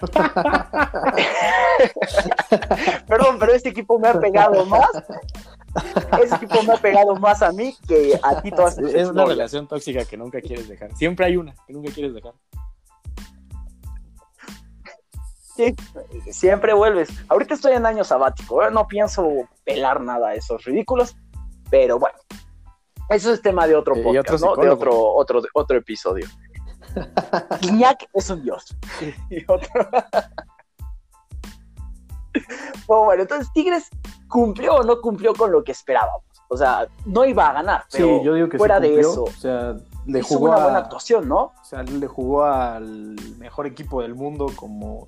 Perdón, 3.08 3.38
pero 3.40 3.54
este 3.54 3.70
equipo 3.70 3.98
me 4.00 4.10
ha 4.10 4.20
pegado 4.20 4.66
más. 4.66 4.90
Ese 6.22 6.36
equipo 6.36 6.62
me 6.63 6.74
ha 6.74 6.78
pegado 6.78 7.16
más 7.16 7.42
a 7.42 7.52
mí 7.54 7.75
que 7.88 8.20
a 8.22 8.42
ti 8.42 8.52
todas 8.52 8.78
Es 8.78 9.08
una 9.10 9.24
relación 9.25 9.68
tóxica 9.68 10.04
que 10.06 10.18
nunca 10.18 10.40
quieres 10.42 10.68
dejar. 10.68 10.94
Siempre 10.96 11.25
hay 11.25 11.38
una 11.38 11.54
que 11.66 11.72
nunca 11.74 11.92
quieres 11.94 12.13
dejar. 12.13 12.34
Sí, 15.55 15.75
siempre 16.31 16.74
vuelves. 16.74 17.10
Ahorita 17.29 17.53
estoy 17.53 17.74
en 17.74 17.86
año 17.86 18.03
sabático, 18.03 18.63
¿eh? 18.63 18.72
no 18.72 18.88
pienso 18.88 19.27
pelar 19.63 20.01
nada 20.01 20.29
a 20.29 20.33
esos 20.36 20.63
ridículos, 20.63 21.15
pero 21.69 22.00
bueno, 22.00 22.17
eso 23.10 23.31
es 23.31 23.41
tema 23.41 23.67
de 23.67 23.75
otro 23.75 23.93
podcast, 24.01 24.43
otro 24.43 24.55
¿no? 24.55 24.62
De 24.63 24.69
otro, 24.69 25.13
otro, 25.13 25.41
otro 25.53 25.77
episodio. 25.77 26.25
Guiñac 27.62 28.07
es 28.13 28.29
un 28.29 28.41
dios. 28.43 28.75
Y 29.29 29.43
otro- 29.51 29.88
Bueno, 32.88 33.03
bueno, 33.05 33.22
entonces 33.22 33.48
Tigres 33.53 33.89
cumplió 34.27 34.75
o 34.77 34.83
no 34.83 35.00
cumplió 35.00 35.33
con 35.36 35.51
lo 35.51 35.63
que 35.63 35.72
esperábamos. 35.72 36.24
O 36.50 36.57
sea, 36.57 36.88
no 37.05 37.25
iba 37.25 37.48
a 37.50 37.53
ganar, 37.53 37.83
pero 37.91 38.19
Sí, 38.19 38.25
yo 38.25 38.33
digo 38.33 38.48
que 38.50 38.57
sí 38.57 38.60
fuera 38.60 38.79
de 38.79 39.00
eso, 39.00 39.24
O 39.25 39.31
sea, 39.31 39.75
le 40.05 40.19
hizo 40.19 40.36
jugó 40.36 40.48
una 40.50 40.57
a- 40.57 40.63
buena 40.63 40.77
actuación, 40.79 41.27
¿no? 41.29 41.53
O 41.62 41.63
sea, 41.63 41.83
le 41.83 42.07
jugó 42.07 42.43
al 42.43 43.15
mejor 43.38 43.67
equipo 43.67 44.01
del 44.01 44.15
mundo 44.15 44.48
como 44.55 45.07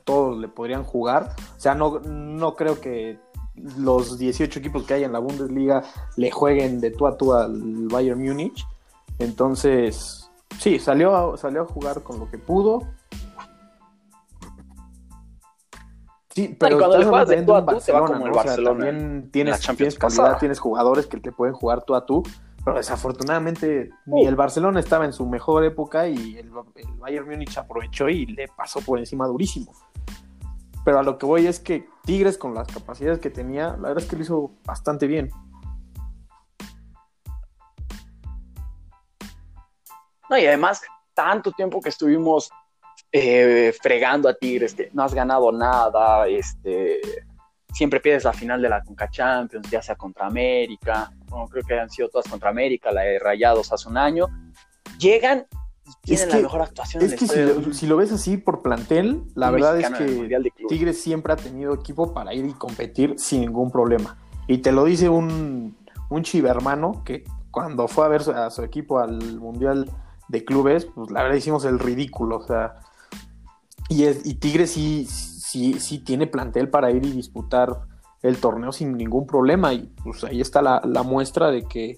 todos 0.00 0.38
le 0.38 0.48
podrían 0.48 0.84
jugar. 0.84 1.34
O 1.56 1.60
sea, 1.60 1.74
no, 1.74 2.00
no 2.00 2.54
creo 2.54 2.80
que 2.80 3.18
los 3.54 4.18
18 4.18 4.58
equipos 4.58 4.84
que 4.84 4.94
hay 4.94 5.04
en 5.04 5.12
la 5.12 5.18
Bundesliga 5.18 5.82
le 6.16 6.30
jueguen 6.30 6.80
de 6.80 6.90
tú 6.90 7.06
a 7.06 7.16
tú 7.16 7.32
al 7.34 7.88
Bayern 7.88 8.22
Múnich. 8.22 8.66
Entonces, 9.18 10.30
sí, 10.58 10.78
salió 10.78 11.14
a, 11.14 11.36
salió 11.36 11.62
a 11.62 11.66
jugar 11.66 12.02
con 12.02 12.18
lo 12.18 12.30
que 12.30 12.38
pudo. 12.38 12.82
Sí, 16.34 16.56
pero 16.58 16.78
cuando 16.78 16.98
le 16.98 17.04
juegas 17.04 17.28
de 17.28 17.42
tú 17.42 17.54
a 17.54 17.58
un 17.58 17.66
tú, 17.66 17.78
te 17.78 17.92
va 17.92 18.00
Barcelona, 18.00 18.06
como 18.06 18.26
el 18.26 18.32
¿no? 18.32 18.38
O 18.38 18.42
sea, 18.42 18.64
también 18.64 19.30
tienes, 19.30 19.60
tienes 19.60 19.98
calidad, 19.98 20.22
pasada. 20.22 20.38
tienes 20.38 20.58
jugadores 20.58 21.06
que 21.06 21.20
te 21.20 21.30
pueden 21.30 21.54
jugar 21.54 21.84
tú 21.84 21.94
a 21.94 22.06
tú. 22.06 22.22
Pero 22.64 22.76
desafortunadamente 22.76 23.90
ni 24.06 24.24
el 24.24 24.36
Barcelona 24.36 24.80
estaba 24.80 25.04
en 25.04 25.12
su 25.12 25.26
mejor 25.26 25.64
época 25.64 26.06
y 26.06 26.36
el, 26.36 26.50
el 26.76 26.92
Bayern 26.98 27.28
Múnich 27.28 27.58
aprovechó 27.58 28.08
y 28.08 28.26
le 28.26 28.46
pasó 28.48 28.80
por 28.80 28.98
encima 28.98 29.26
durísimo. 29.26 29.72
Pero 30.84 30.98
a 30.98 31.02
lo 31.02 31.18
que 31.18 31.26
voy 31.26 31.46
es 31.46 31.60
que 31.60 31.88
Tigres 32.04 32.38
con 32.38 32.54
las 32.54 32.68
capacidades 32.68 33.20
que 33.20 33.30
tenía, 33.30 33.70
la 33.70 33.88
verdad 33.88 33.98
es 33.98 34.06
que 34.06 34.16
lo 34.16 34.22
hizo 34.22 34.50
bastante 34.64 35.06
bien. 35.06 35.30
No, 40.28 40.38
y 40.38 40.46
además, 40.46 40.82
tanto 41.14 41.52
tiempo 41.52 41.80
que 41.80 41.90
estuvimos 41.90 42.50
eh, 43.12 43.74
fregando 43.80 44.28
a 44.28 44.34
Tigres, 44.34 44.74
que 44.74 44.88
no 44.92 45.02
has 45.02 45.14
ganado 45.14 45.52
nada, 45.52 46.26
este, 46.26 47.00
siempre 47.72 48.00
pierdes 48.00 48.24
la 48.24 48.32
final 48.32 48.60
de 48.62 48.68
la 48.68 48.82
Conca 48.82 49.08
Champions, 49.10 49.68
ya 49.70 49.80
sea 49.82 49.94
contra 49.96 50.26
América, 50.26 51.10
bueno, 51.28 51.46
creo 51.48 51.64
que 51.64 51.78
han 51.80 51.90
sido 51.90 52.08
todas 52.08 52.28
contra 52.28 52.50
América, 52.50 52.92
la 52.92 53.02
de 53.02 53.18
Rayados 53.18 53.72
hace 53.72 53.88
un 53.88 53.96
año, 53.96 54.26
llegan 54.98 55.46
y 55.84 55.90
tienen 56.02 56.28
que- 56.28 56.36
la 56.36 56.42
mejor 56.42 56.62
actuación 56.62 57.02
Es 57.02 57.12
en 57.12 57.18
que 57.18 57.26
si 57.26 57.40
lo, 57.40 57.72
si 57.74 57.86
lo 57.86 57.96
ves 57.96 58.12
así 58.12 58.36
por 58.36 58.62
plantel, 58.62 59.24
la 59.34 59.48
un 59.48 59.54
verdad 59.54 59.78
es 59.78 59.88
que. 59.98 60.04
Tigres 60.68 61.00
siempre 61.02 61.32
ha 61.32 61.36
tenido 61.36 61.74
equipo 61.74 62.12
para 62.14 62.32
ir 62.34 62.44
y 62.46 62.52
competir 62.52 63.14
sin 63.18 63.40
ningún 63.40 63.70
problema. 63.70 64.16
Y 64.46 64.58
te 64.58 64.70
lo 64.72 64.84
dice 64.84 65.08
un, 65.08 65.76
un 66.10 66.22
chivermano 66.22 67.02
que 67.04 67.24
cuando 67.50 67.88
fue 67.88 68.04
a 68.04 68.08
ver 68.08 68.22
a 68.30 68.50
su 68.50 68.62
equipo 68.62 68.98
al 69.00 69.38
Mundial 69.40 69.90
de 70.28 70.44
Clubes, 70.44 70.86
pues 70.94 71.10
la 71.10 71.22
verdad 71.22 71.36
hicimos 71.36 71.64
el 71.64 71.78
ridículo. 71.78 72.36
O 72.38 72.46
sea, 72.46 72.76
y, 73.88 74.04
es- 74.04 74.24
y 74.24 74.34
Tigres 74.34 74.72
sí, 74.72 75.06
sí, 75.52 75.98
tiene 75.98 76.26
plantel 76.26 76.68
para 76.68 76.90
ir 76.90 77.04
y 77.04 77.10
disputar 77.10 77.82
el 78.22 78.38
torneo 78.38 78.72
sin 78.72 78.96
ningún 78.96 79.26
problema. 79.26 79.72
Y 79.72 79.92
pues 80.02 80.24
ahí 80.24 80.40
está 80.40 80.62
la, 80.62 81.02
muestra 81.02 81.50
de 81.50 81.64
que, 81.64 81.96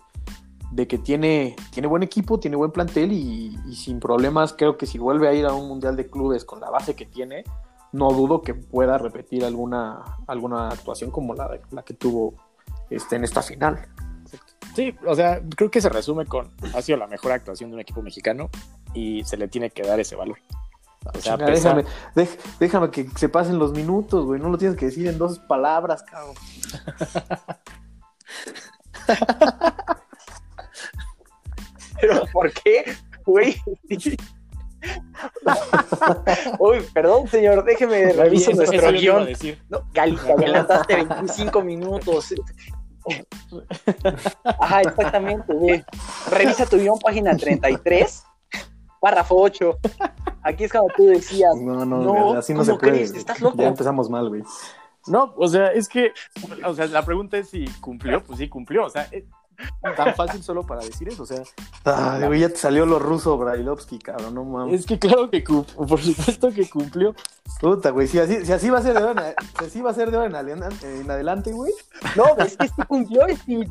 de 0.73 0.87
que 0.87 0.99
tiene, 0.99 1.57
tiene 1.71 1.89
buen 1.89 2.03
equipo, 2.03 2.41
tiene 2.41 2.57
buen 2.57 2.73
plantel 2.73 3.13
y, 3.13 3.59
y 3.67 3.75
sin 3.77 4.01
problemas 4.01 4.53
creo 4.53 4.77
que 4.77 4.87
si 4.87 4.99
vuelve 4.99 5.29
a 5.29 5.35
ir 5.35 5.47
a 5.47 5.53
un 5.53 5.69
Mundial 5.69 5.97
de 5.97 6.07
Clubes 6.07 6.45
con 6.45 6.61
la 6.61 6.71
base 6.71 6.95
que 6.95 7.07
tiene, 7.07 7.45
no 7.95 8.11
dudo 8.11 8.43
que 8.43 8.55
pueda 8.55 8.99
repetir 8.99 9.45
alguna, 9.45 10.03
alguna 10.27 10.69
actuación 10.69 11.13
como 11.13 11.33
la, 11.35 11.61
la 11.71 11.83
que 11.83 11.95
tuvo 11.95 12.35
este, 12.91 13.17
en 13.17 13.25
esta 13.25 13.41
final. 13.41 13.87
Sí, 14.75 14.97
o 15.07 15.15
sea, 15.15 15.41
creo 15.57 15.71
que 15.71 15.81
se 15.81 15.89
resume 15.89 16.27
con 16.27 16.51
ha 16.75 16.83
sido 16.83 16.99
la 16.99 17.07
mejor 17.07 17.31
actuación 17.31 17.71
de 17.71 17.75
un 17.75 17.81
equipo 17.81 18.03
mexicano 18.03 18.51
y 18.93 19.23
se 19.25 19.37
le 19.37 19.47
tiene 19.47 19.71
que 19.71 19.85
dar 19.85 20.01
ese 20.01 20.17
valor. 20.17 20.39
O 21.13 21.21
sea, 21.21 21.37
déjame, 21.37 21.85
dej- 22.15 22.39
déjame 22.59 22.91
que 22.91 23.09
se 23.17 23.29
pasen 23.29 23.59
los 23.59 23.73
minutos, 23.73 24.25
güey. 24.25 24.41
No 24.41 24.49
lo 24.49 24.57
tienes 24.59 24.77
que 24.77 24.87
decir 24.87 25.07
en 25.07 25.19
dos 25.19 25.39
palabras, 25.41 26.03
cabrón. 26.03 26.35
¿Pero 32.01 32.27
por 32.33 32.53
qué? 32.53 32.95
Güey. 33.25 33.57
Uy, 36.59 36.81
perdón, 36.93 37.27
señor, 37.29 37.65
déjeme 37.65 38.13
reviso 38.13 38.51
eso 38.51 38.63
nuestro 38.63 38.93
guion. 38.93 39.29
No, 39.71 39.83
adelantaste 39.97 40.97
25 40.97 41.63
minutos. 41.63 42.35
Ajá, 44.61 44.81
exactamente. 44.83 45.55
ve. 45.55 45.85
Revisa 46.31 46.67
tu 46.67 46.77
guion, 46.77 46.99
página 46.99 47.35
33, 47.37 48.25
párrafo 49.05 49.37
8. 49.37 49.79
Aquí 50.43 50.65
es 50.65 50.73
cuando 50.73 50.91
tú 50.97 51.07
decías, 51.07 51.55
No, 51.57 51.85
no, 51.85 52.03
No, 52.03 52.39
así 52.39 52.55
no 52.55 52.61
¿cómo 52.61 52.73
se 52.73 52.79
puede. 52.79 53.03
¿Estás 53.03 53.39
loco? 53.41 53.59
Ya 53.59 53.69
empezamos 53.69 54.09
mal, 54.09 54.31
güey. 54.31 54.43
No, 55.07 55.35
o 55.37 55.47
sea, 55.47 55.73
es 55.73 55.91
que, 55.91 56.13
o 56.65 56.73
sea, 56.73 56.87
la 56.87 57.05
pregunta 57.05 57.37
es 57.37 57.51
si 57.51 57.67
cumplió, 57.83 58.23
pues 58.25 58.39
sí 58.39 58.49
cumplió, 58.49 58.87
o 58.87 58.89
sea, 58.89 59.07
es 59.13 59.25
tan 59.95 60.15
fácil 60.15 60.43
solo 60.43 60.63
para 60.63 60.81
decir 60.81 61.07
eso, 61.09 61.25
o 61.25 61.27
sea, 61.27 61.43
Ay, 61.85 62.27
güey, 62.27 62.41
ya 62.41 62.49
te 62.49 62.57
salió 62.57 62.87
lo 62.87 62.99
ruso, 62.99 63.37
Brailovsky, 63.37 63.99
cabrón, 63.99 64.35
no 64.35 64.45
mames. 64.45 64.81
es 64.81 64.87
que 64.87 64.99
claro 64.99 65.29
que 65.29 65.45
cumplió, 65.45 65.87
por 65.87 66.01
supuesto 66.01 66.51
que 66.51 66.71
cumplió. 66.71 67.15
Puta, 67.61 67.91
güey, 67.91 68.09
si 68.09 68.19
así, 68.19 68.47
si 68.47 68.53
así 68.53 68.71
va 68.71 68.79
a 68.79 68.83
ser 68.83 68.95
de 68.95 69.01
ahora 69.01 69.29
en, 69.29 69.35
si 69.59 69.65
así 69.67 69.81
va 69.83 69.91
a 69.91 69.95
ser 69.95 70.11
de 70.11 70.17
ahora 70.17 70.31
en 70.31 70.37
adelante, 70.37 71.01
en 71.01 71.11
adelante, 71.11 71.53
güey. 71.53 71.75
no, 72.17 72.25
es 72.43 72.57
que 72.57 72.69
sí 72.69 72.83
cumplió. 72.89 73.27
Es 73.27 73.43
que... 73.43 73.69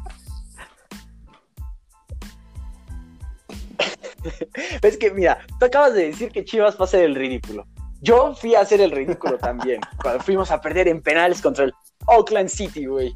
Es 4.81 4.97
que, 4.97 5.11
mira, 5.11 5.39
tú 5.59 5.65
acabas 5.65 5.93
de 5.93 6.07
decir 6.07 6.31
que 6.31 6.43
Chivas 6.45 6.75
va 6.75 6.81
a 6.81 6.83
hacer 6.85 7.03
el 7.03 7.15
ridículo. 7.15 7.65
Yo 8.01 8.35
fui 8.35 8.53
a 8.55 8.61
hacer 8.61 8.81
el 8.81 8.91
ridículo 8.91 9.37
también. 9.37 9.79
Cuando 10.01 10.23
fuimos 10.23 10.51
a 10.51 10.59
perder 10.61 10.87
en 10.87 11.01
penales 11.01 11.41
contra 11.41 11.65
el 11.65 11.73
Oakland 12.07 12.49
City, 12.49 12.85
güey. 12.85 13.13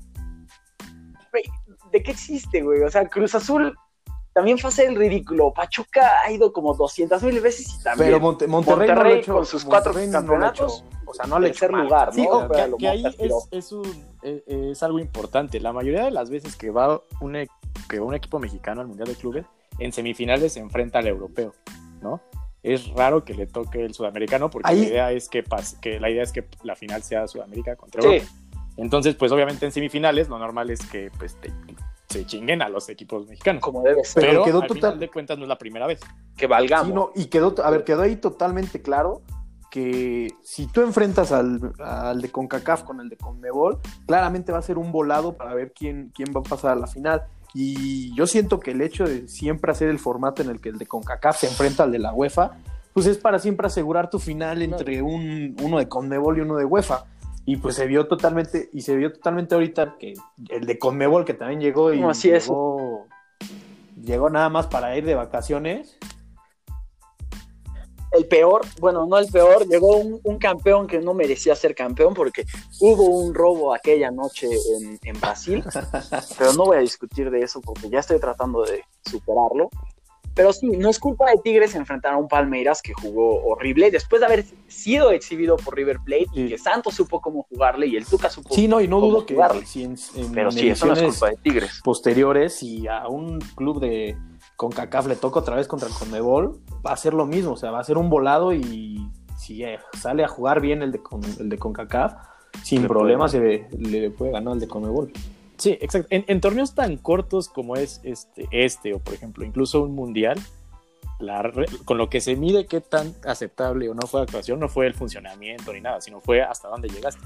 ¿De 1.92 2.04
qué 2.04 2.12
existe, 2.12 2.62
güey? 2.62 2.82
O 2.82 2.90
sea, 2.92 3.08
Cruz 3.08 3.34
Azul 3.36 3.74
también 4.34 4.58
fue 4.58 4.68
a 4.68 4.72
hacer 4.74 4.90
el 4.90 4.96
ridículo. 4.96 5.54
Pachuca 5.54 6.22
ha 6.26 6.32
ido 6.32 6.52
como 6.52 6.74
200 6.74 7.24
mil 7.24 7.40
veces 7.40 7.74
y 7.80 7.84
también. 7.84 8.10
Pero 8.10 8.20
Monte- 8.20 8.48
Monterrey, 8.48 8.88
no 8.90 8.94
lo 8.94 9.00
Monterrey 9.02 9.14
ha 9.14 9.22
hecho, 9.22 9.34
con 9.34 9.46
sus 9.46 9.64
cuatro 9.66 9.94
Monterrey 9.94 10.08
no 10.08 10.12
lo 10.14 10.18
ha 10.18 10.22
campeonatos, 10.22 10.84
o 11.06 11.14
sea, 11.14 11.26
no 11.26 11.40
le 11.40 11.48
tercer 11.50 11.72
lugar, 11.74 12.14
Sí, 12.14 12.24
¿no? 12.24 12.48
que, 12.50 12.68
lo 12.68 12.78
que 12.78 12.88
ahí 12.88 13.06
es, 13.06 13.48
es, 13.52 13.72
un, 13.72 13.86
es, 14.22 14.44
es 14.48 14.84
algo 14.84 15.00
importante. 15.00 15.60
La 15.60 15.72
mayoría 15.74 16.04
de 16.06 16.12
las 16.12 16.30
veces 16.30 16.56
que 16.56 16.70
va, 16.72 17.02
un, 17.22 17.36
e- 17.38 17.48
que 17.90 18.00
va 18.00 18.06
un 18.06 18.14
equipo 18.16 18.38
mexicano 18.40 18.82
al 18.82 18.88
Mundial 18.88 19.08
de 19.08 19.16
Clubes, 19.16 19.46
en 19.80 19.92
semifinales 19.92 20.54
se 20.54 20.60
enfrenta 20.60 21.00
al 21.00 21.08
europeo, 21.08 21.54
¿no? 22.02 22.22
es 22.64 22.90
raro 22.90 23.24
que 23.24 23.34
le 23.34 23.46
toque 23.48 23.86
el 23.86 23.94
sudamericano 23.94 24.50
porque 24.50 24.70
Ahí- 24.70 24.82
la 24.82 24.88
idea 24.88 25.12
es 25.14 25.30
que 25.30 25.44
la 26.00 26.10
idea 26.10 26.24
es 26.24 26.34
que 26.34 26.46
la 26.64 26.76
final 26.76 27.02
sea 27.02 27.26
Sudamérica 27.28 27.76
contra 27.78 28.02
Sí, 28.02 28.08
Europa. 28.08 28.32
Entonces, 28.76 29.16
pues 29.16 29.32
obviamente 29.32 29.66
en 29.66 29.72
semifinales 29.72 30.28
lo 30.28 30.38
normal 30.38 30.70
es 30.70 30.86
que 30.86 31.10
pues 31.18 31.36
te- 31.40 31.54
se 32.10 32.26
chinguen 32.26 32.62
a 32.62 32.68
los 32.70 32.90
equipos 32.90 33.26
mexicanos. 33.28 33.62
como 33.62 33.84
debe 33.84 34.04
ser. 34.04 34.22
Pero, 34.22 34.34
Pero 34.34 34.44
quedó 34.46 34.62
al 34.64 34.68
total- 34.68 34.82
final 34.82 35.00
de 35.00 35.10
cuentas 35.10 35.38
no 35.38 35.44
es 35.46 35.50
la 35.50 35.58
primera 35.58 35.88
vez. 35.88 36.00
Que 36.36 36.46
valgamos. 36.48 36.88
Sí, 36.88 36.94
no, 36.94 37.12
y 37.16 37.28
quedó, 37.28 37.56
a 37.64 37.70
ver, 37.70 37.84
quedó 37.86 38.02
ahí 38.02 38.18
totalmente 38.18 38.82
claro 38.82 39.22
que 39.72 40.34
si 40.44 40.68
tú 40.68 40.82
enfrentas 40.82 41.32
al, 41.32 41.74
al 41.80 42.22
de 42.22 42.30
CONCACAF 42.32 42.84
con 42.84 43.00
el 43.00 43.10
de 43.10 43.18
CONMEBOL, 43.18 43.80
claramente 44.08 44.52
va 44.52 44.60
a 44.60 44.62
ser 44.62 44.78
un 44.78 44.92
volado 44.92 45.38
para 45.38 45.54
ver 45.54 45.72
quién, 45.74 46.12
quién 46.14 46.30
va 46.36 46.40
a 46.42 46.44
pasar 46.44 46.72
a 46.72 46.76
la 46.76 46.88
final. 46.88 47.24
Y 47.54 48.14
yo 48.16 48.28
siento 48.28 48.60
que 48.60 48.72
el 48.72 48.82
hecho 48.82 49.06
de 49.06 49.28
siempre 49.28 49.72
hacer 49.72 49.90
el 49.90 50.00
formato 50.00 50.42
en 50.42 50.50
el 50.50 50.62
que 50.62 50.70
el 50.70 50.78
de 50.78 50.86
CONCACAF 50.86 51.40
se 51.40 51.48
enfrenta 51.48 51.84
al 51.84 51.92
de 51.92 52.00
la 52.00 52.14
UEFA, 52.14 52.58
pues 52.94 53.06
es 53.06 53.18
para 53.18 53.40
siempre 53.40 53.68
asegurar 53.68 54.10
tu 54.10 54.20
final 54.20 54.62
entre 54.62 55.02
un, 55.02 55.56
uno 55.62 55.78
de 55.78 55.88
CONMEBOL 55.88 56.38
y 56.38 56.42
uno 56.42 56.56
de 56.56 56.66
UEFA. 56.66 57.06
Y 57.46 57.58
pues 57.58 57.76
se 57.76 57.88
vio 57.88 58.08
totalmente, 58.08 58.70
y 58.74 58.82
se 58.82 58.96
vio 58.96 59.14
totalmente 59.14 59.56
ahorita 59.56 59.96
que 59.98 60.16
el 60.50 60.66
de 60.66 60.78
CONMEBOL 60.78 61.24
que 61.24 61.34
también 61.34 61.62
llegó 61.62 61.94
y 61.94 62.02
No, 62.02 62.10
así 62.10 62.30
es. 62.30 62.46
llegó, 62.46 63.08
llegó 64.04 64.30
nada 64.30 64.50
más 64.50 64.68
para 64.68 64.98
ir 64.98 65.06
de 65.06 65.16
vacaciones. 65.16 65.98
El 68.18 68.26
peor, 68.26 68.66
bueno, 68.80 69.06
no 69.06 69.18
el 69.18 69.28
peor, 69.28 69.68
llegó 69.68 69.98
un, 69.98 70.20
un 70.24 70.38
campeón 70.38 70.88
que 70.88 71.00
no 71.00 71.14
merecía 71.14 71.56
ser 71.56 71.76
campeón 71.76 72.14
porque 72.14 72.46
hubo 72.80 73.06
un 73.06 73.34
robo 73.34 73.74
aquella 73.74 74.12
noche 74.12 74.48
en, 74.48 75.00
en 75.04 75.20
Brasil, 75.20 75.64
pero 76.38 76.54
no 76.54 76.66
voy 76.66 76.78
a 76.78 76.82
discutir 76.82 77.30
de 77.30 77.42
eso 77.42 77.62
porque 77.62 77.90
ya 77.90 78.00
estoy 78.00 78.20
tratando 78.20 78.64
de 78.64 78.84
superarlo. 79.10 79.70
Pero 80.34 80.54
sí, 80.54 80.68
no 80.68 80.92
es 80.92 81.00
culpa 81.00 81.32
de 81.32 81.38
Tigres 81.44 81.74
enfrentar 81.74 82.14
a 82.14 82.18
un 82.18 82.28
Palmeiras 82.28 82.84
que 82.84 82.94
jugó 82.94 83.44
horrible 83.44 83.90
después 83.90 84.20
de 84.20 84.28
haber 84.28 84.46
sido 84.68 85.10
exhibido 85.10 85.58
por 85.58 85.76
River 85.76 85.98
Plate 86.06 86.28
y 86.32 86.50
que 86.50 86.60
Santos 86.60 86.94
supo 86.94 87.20
cómo 87.20 87.48
jugarle 87.50 87.88
y 87.88 87.96
el 87.96 88.06
Tuca 88.06 88.30
supo 88.30 88.54
Sí, 88.54 88.68
no, 88.68 88.80
y 88.80 88.88
no 88.88 89.00
cómo 89.00 89.24
dudo 89.24 89.26
que 89.26 89.66
si 89.66 89.84
en, 89.84 89.96
en 90.16 90.32
Pero 90.32 90.52
sí, 90.52 90.70
eso 90.70 90.86
no 90.86 90.94
es 90.94 91.02
culpa 91.02 91.32
de 91.32 91.38
Tigres. 91.38 91.82
posteriores, 91.84 92.54
si 92.54 92.88
a 92.88 93.08
un 93.08 93.40
club 93.56 93.80
de 93.80 94.16
CONCACAF 94.58 95.08
le 95.08 95.16
toca 95.16 95.40
otra 95.40 95.56
vez 95.56 95.68
contra 95.68 95.88
el 95.88 95.94
CONMEBOL, 95.94 96.60
va 96.86 96.92
a 96.92 96.98
ser 96.98 97.14
lo 97.14 97.26
mismo, 97.26 97.54
o 97.54 97.58
sea, 97.58 97.72
va 97.72 97.80
a 97.80 97.84
ser 97.84 97.98
un 97.98 98.10
volado 98.10 98.54
y 98.54 99.10
si 99.38 99.64
eh, 99.64 99.80
sale 99.98 100.24
a 100.24 100.28
jugar 100.28 100.60
bien 100.60 100.82
el 100.82 100.92
de, 100.92 101.00
Con- 101.02 101.24
el 101.24 101.48
de 101.48 101.58
CONCACAF, 101.58 102.14
sin 102.64 102.82
Le 102.82 102.88
problemas 102.88 103.34
le, 103.34 103.70
le 103.78 104.10
puede 104.10 104.32
ganar 104.32 104.56
el 104.56 104.60
de 104.60 104.68
CONMEBOL. 104.68 105.14
Sí, 105.58 105.78
exacto. 105.80 106.08
En, 106.12 106.26
en 106.28 106.42
torneos 106.42 106.76
tan 106.76 106.98
cortos 106.98 107.50
como 107.50 107.76
es 107.76 108.02
este, 108.04 108.48
este, 108.52 108.94
o 108.94 109.00
por 109.00 109.14
ejemplo, 109.14 109.46
incluso 109.46 109.82
un 109.82 109.96
mundial, 109.96 110.40
la 111.20 111.52
con 111.86 111.98
lo 111.98 112.10
que 112.10 112.22
se 112.22 112.36
mide 112.36 112.68
qué 112.68 112.82
tan 112.82 113.14
aceptable 113.26 113.90
o 113.90 113.94
no 113.96 114.06
fue 114.06 114.20
la 114.20 114.26
actuación, 114.26 114.60
no 114.60 114.70
fue 114.70 114.86
el 114.86 114.94
funcionamiento 114.94 115.74
ni 115.74 115.82
nada, 115.82 116.02
sino 116.02 116.20
fue 116.22 116.42
hasta 116.42 116.68
dónde 116.68 116.90
llegaste. 116.90 117.22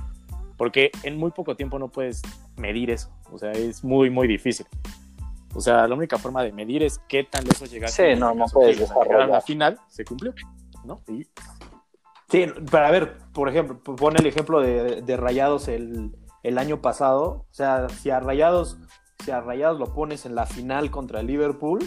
Porque 0.57 0.91
en 1.03 1.17
muy 1.17 1.31
poco 1.31 1.55
tiempo 1.55 1.79
no 1.79 1.87
puedes 1.87 2.21
medir 2.55 2.91
eso. 2.91 3.09
O 3.31 3.37
sea, 3.37 3.51
es 3.51 3.83
muy, 3.83 4.09
muy 4.09 4.27
difícil. 4.27 4.65
O 5.53 5.61
sea, 5.61 5.87
la 5.87 5.95
única 5.95 6.17
forma 6.17 6.43
de 6.43 6.51
medir 6.51 6.83
es 6.83 6.99
qué 7.07 7.23
tan 7.23 7.43
lejos 7.45 7.69
llegaste. 7.69 8.13
Sí, 8.13 8.19
no, 8.19 8.29
este 8.29 8.39
no 8.39 8.45
puedes 8.47 8.71
Tigres, 8.77 8.91
al 8.91 8.97
llegar 9.03 9.21
a 9.21 9.27
la 9.27 9.39
desarrollar. 9.39 9.41
final 9.41 9.79
se 9.87 10.05
cumplió, 10.05 10.33
¿no? 10.83 11.01
Y 11.07 11.27
Sí, 12.29 12.45
para 12.71 12.89
ver, 12.91 13.17
por 13.33 13.49
ejemplo, 13.49 13.77
pone 13.95 14.19
el 14.19 14.25
ejemplo 14.25 14.61
de, 14.61 15.01
de 15.01 15.17
Rayados 15.17 15.67
el, 15.67 16.15
el 16.43 16.57
año 16.57 16.81
pasado, 16.81 17.45
o 17.49 17.53
sea, 17.53 17.89
si 17.89 18.09
a 18.09 18.21
Rayados, 18.21 18.77
si 19.23 19.31
a 19.31 19.41
Rayados 19.41 19.79
lo 19.79 19.93
pones 19.93 20.25
en 20.25 20.35
la 20.35 20.45
final 20.45 20.91
contra 20.91 21.19
el 21.19 21.27
Liverpool, 21.27 21.79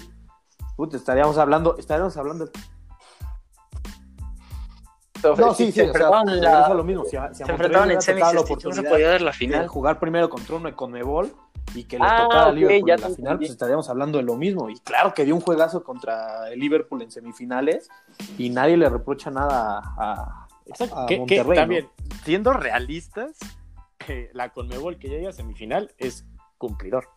puta, 0.76 0.99
estaríamos 0.99 1.38
hablando, 1.38 1.78
estaríamos 1.78 2.18
hablando 2.18 2.50
No, 5.37 5.54
sí, 5.54 5.67
sí, 5.67 5.73
se 5.73 5.80
o 5.91 5.93
sea, 5.93 6.08
enfrentaban 6.08 6.41
la- 6.41 6.75
lo 6.75 6.84
mismo. 6.84 7.04
Si 7.04 7.10
si 7.10 7.17
se 7.45 7.50
enfrentaban 7.50 7.89
le 7.89 7.95
en 7.95 8.02
semis 8.02 8.21
la 8.25 8.30
y 8.30 8.34
no 8.34 8.73
se 8.73 8.82
podía 8.82 9.08
dar 9.10 9.21
la 9.23 9.30
de 9.30 9.37
final. 9.37 9.67
jugar 9.69 9.99
primero 9.99 10.28
contra 10.28 10.56
uno 10.56 10.69
de 10.69 10.75
Conmebol 10.75 11.34
y 11.75 11.84
que 11.84 11.99
le 11.99 12.04
Ah, 12.06 12.23
tocara 12.25 12.45
a 12.45 12.49
ok, 12.50 12.54
Liverpool 12.54 12.89
ya 12.89 12.95
en 12.95 13.00
la 13.00 13.06
final, 13.08 13.17
entendí. 13.32 13.37
pues 13.47 13.50
estaríamos 13.50 13.89
hablando 13.91 14.19
de 14.19 14.25
lo 14.25 14.37
mismo. 14.37 14.69
Y 14.71 14.78
claro 14.80 15.15
que 15.15 15.25
dio 15.25 15.34
un 15.34 15.41
juegazo 15.41 15.82
contra 15.82 16.49
el 16.50 16.60
Liverpool 16.60 17.02
en 17.02 17.10
semifinales 17.10 17.89
y 18.39 18.50
nadie 18.50 18.76
le 18.76 18.89
reprocha 18.89 19.30
nada 19.30 19.80
a, 19.97 20.47
Exacto. 20.67 20.99
a 20.99 21.06
que, 21.06 21.15
que 21.15 21.19
Monterrey. 21.21 21.49
¿no? 21.49 21.54
también, 21.54 21.89
siendo 22.25 22.52
realistas, 22.52 23.39
la 24.34 24.50
Conmebol 24.50 24.99
que 24.99 25.08
llega 25.08 25.30
a 25.30 25.32
semifinal 25.32 25.91
es 25.99 26.25
cumplidor. 26.58 27.08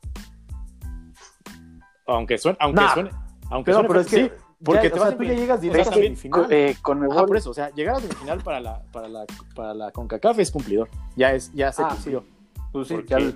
Aunque 2.05 2.37
suene, 2.37 2.57
aunque 2.61 2.81
Nah, 2.81 2.93
suene, 2.93 3.09
aunque 3.49 3.71
Pero, 3.71 3.75
suene 3.79 3.87
pero 3.89 3.99
es 4.01 4.07
que, 4.07 4.15
sí, 4.15 4.31
porque 4.63 4.83
ya, 4.83 4.89
te 4.89 4.95
o 4.95 4.99
vas 4.99 5.07
sea, 5.09 5.15
a 5.15 5.17
tú 5.17 5.23
ya 5.23 5.33
llegas 5.33 5.59
o 5.59 5.71
sea, 5.71 5.81
a 5.81 5.85
semifinal. 5.85 6.47
Eh, 6.51 6.75
con 6.81 7.11
Ajá, 7.11 7.25
por 7.25 7.37
eso, 7.37 7.51
o 7.51 7.53
sea, 7.53 7.69
llegar 7.71 7.95
a 7.95 7.99
semifinal 7.99 8.41
para 8.41 8.59
la, 8.59 8.81
para 8.91 9.07
la, 9.07 9.25
para 9.55 9.73
la 9.73 9.91
CONCACAF 9.91 10.39
es 10.39 10.51
cumplidor. 10.51 10.89
Ya 11.15 11.33
es, 11.33 11.51
ya 11.53 11.71
se 11.71 11.83
Ah, 11.83 11.89
cumplió. 11.91 12.23
Pues 12.71 12.87
sí, 12.87 12.93
porque- 12.95 13.09
ya 13.09 13.17
el- 13.17 13.35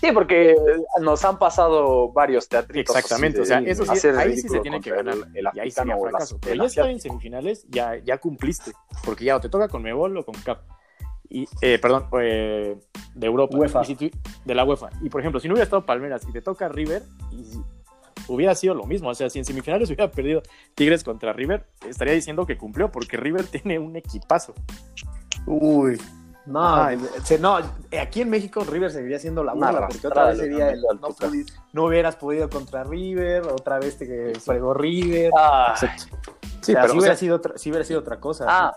Sí, 0.00 0.12
porque 0.12 0.54
nos 1.00 1.24
han 1.24 1.38
pasado 1.38 2.12
varios 2.12 2.48
teatritos. 2.48 2.94
Exactamente, 2.94 3.40
o 3.40 3.44
sea, 3.44 3.58
eso 3.60 3.84
sí, 3.84 4.06
ahí 4.08 4.36
sí 4.36 4.48
se 4.48 4.60
tiene 4.60 4.80
que 4.80 4.90
ganar. 4.90 5.14
El, 5.14 5.36
el 5.36 5.48
y 5.54 5.58
ahí 5.58 5.70
sería 5.70 5.96
fracaso. 5.98 6.38
Pero 6.40 6.62
ya 6.62 6.66
estar 6.66 6.90
en 6.90 7.00
semifinales, 7.00 7.66
ya, 7.68 7.96
ya 7.96 8.18
cumpliste. 8.18 8.72
Porque 9.04 9.24
ya 9.24 9.36
o 9.36 9.40
te 9.40 9.48
toca 9.48 9.68
con 9.68 9.82
Mebol 9.82 10.16
o 10.18 10.24
con 10.24 10.34
CAP. 10.36 10.60
Y, 11.28 11.46
eh, 11.60 11.78
perdón, 11.78 12.06
eh, 12.20 12.76
de 13.14 13.26
Europa. 13.26 13.56
UEFA. 13.56 13.82
Y 13.82 13.84
si 13.86 13.94
tú- 13.96 14.10
de 14.44 14.54
la 14.54 14.64
UEFA. 14.64 14.90
Y 15.02 15.08
por 15.10 15.20
ejemplo, 15.20 15.40
si 15.40 15.48
no 15.48 15.54
hubiera 15.54 15.64
estado 15.64 15.84
Palmeras 15.84 16.22
y 16.28 16.32
te 16.32 16.42
toca 16.42 16.68
River, 16.68 17.02
y 17.32 17.44
si- 17.44 17.62
hubiera 18.28 18.54
sido 18.54 18.74
lo 18.74 18.84
mismo. 18.84 19.08
O 19.10 19.14
sea, 19.14 19.28
si 19.30 19.38
en 19.38 19.44
semifinales 19.44 19.88
hubiera 19.88 20.10
perdido 20.10 20.42
Tigres 20.74 21.04
contra 21.04 21.32
River, 21.32 21.66
estaría 21.88 22.14
diciendo 22.14 22.46
que 22.46 22.56
cumplió, 22.58 22.90
porque 22.90 23.16
River 23.16 23.44
tiene 23.62 23.78
un 23.78 23.96
equipazo. 23.96 24.54
Uy. 25.46 26.00
No, 26.46 26.86
se- 27.24 27.40
no, 27.40 27.58
aquí 28.00 28.20
en 28.20 28.30
México 28.30 28.62
River 28.62 28.92
seguiría 28.92 29.18
siendo 29.18 29.42
la 29.42 29.52
burla, 29.52 29.88
porque 29.88 30.06
otra 30.06 30.26
vez 30.26 30.38
sería 30.38 30.70
el, 30.70 30.80
no, 30.80 31.08
no 31.72 31.84
hubieras 31.86 32.14
podido 32.14 32.48
contra 32.48 32.84
River, 32.84 33.42
otra 33.48 33.80
vez 33.80 33.98
te 33.98 34.32
fregó 34.38 34.72
River. 34.72 35.32
Ah. 35.36 35.74
Sí, 36.60 36.72
pero, 36.72 36.86
si, 36.88 36.98
hubiera 36.98 37.14
sea- 37.14 37.16
sido 37.16 37.36
otra, 37.36 37.58
si 37.58 37.70
hubiera 37.70 37.84
sido 37.84 37.98
otra 37.98 38.20
cosa. 38.20 38.46
ah. 38.48 38.76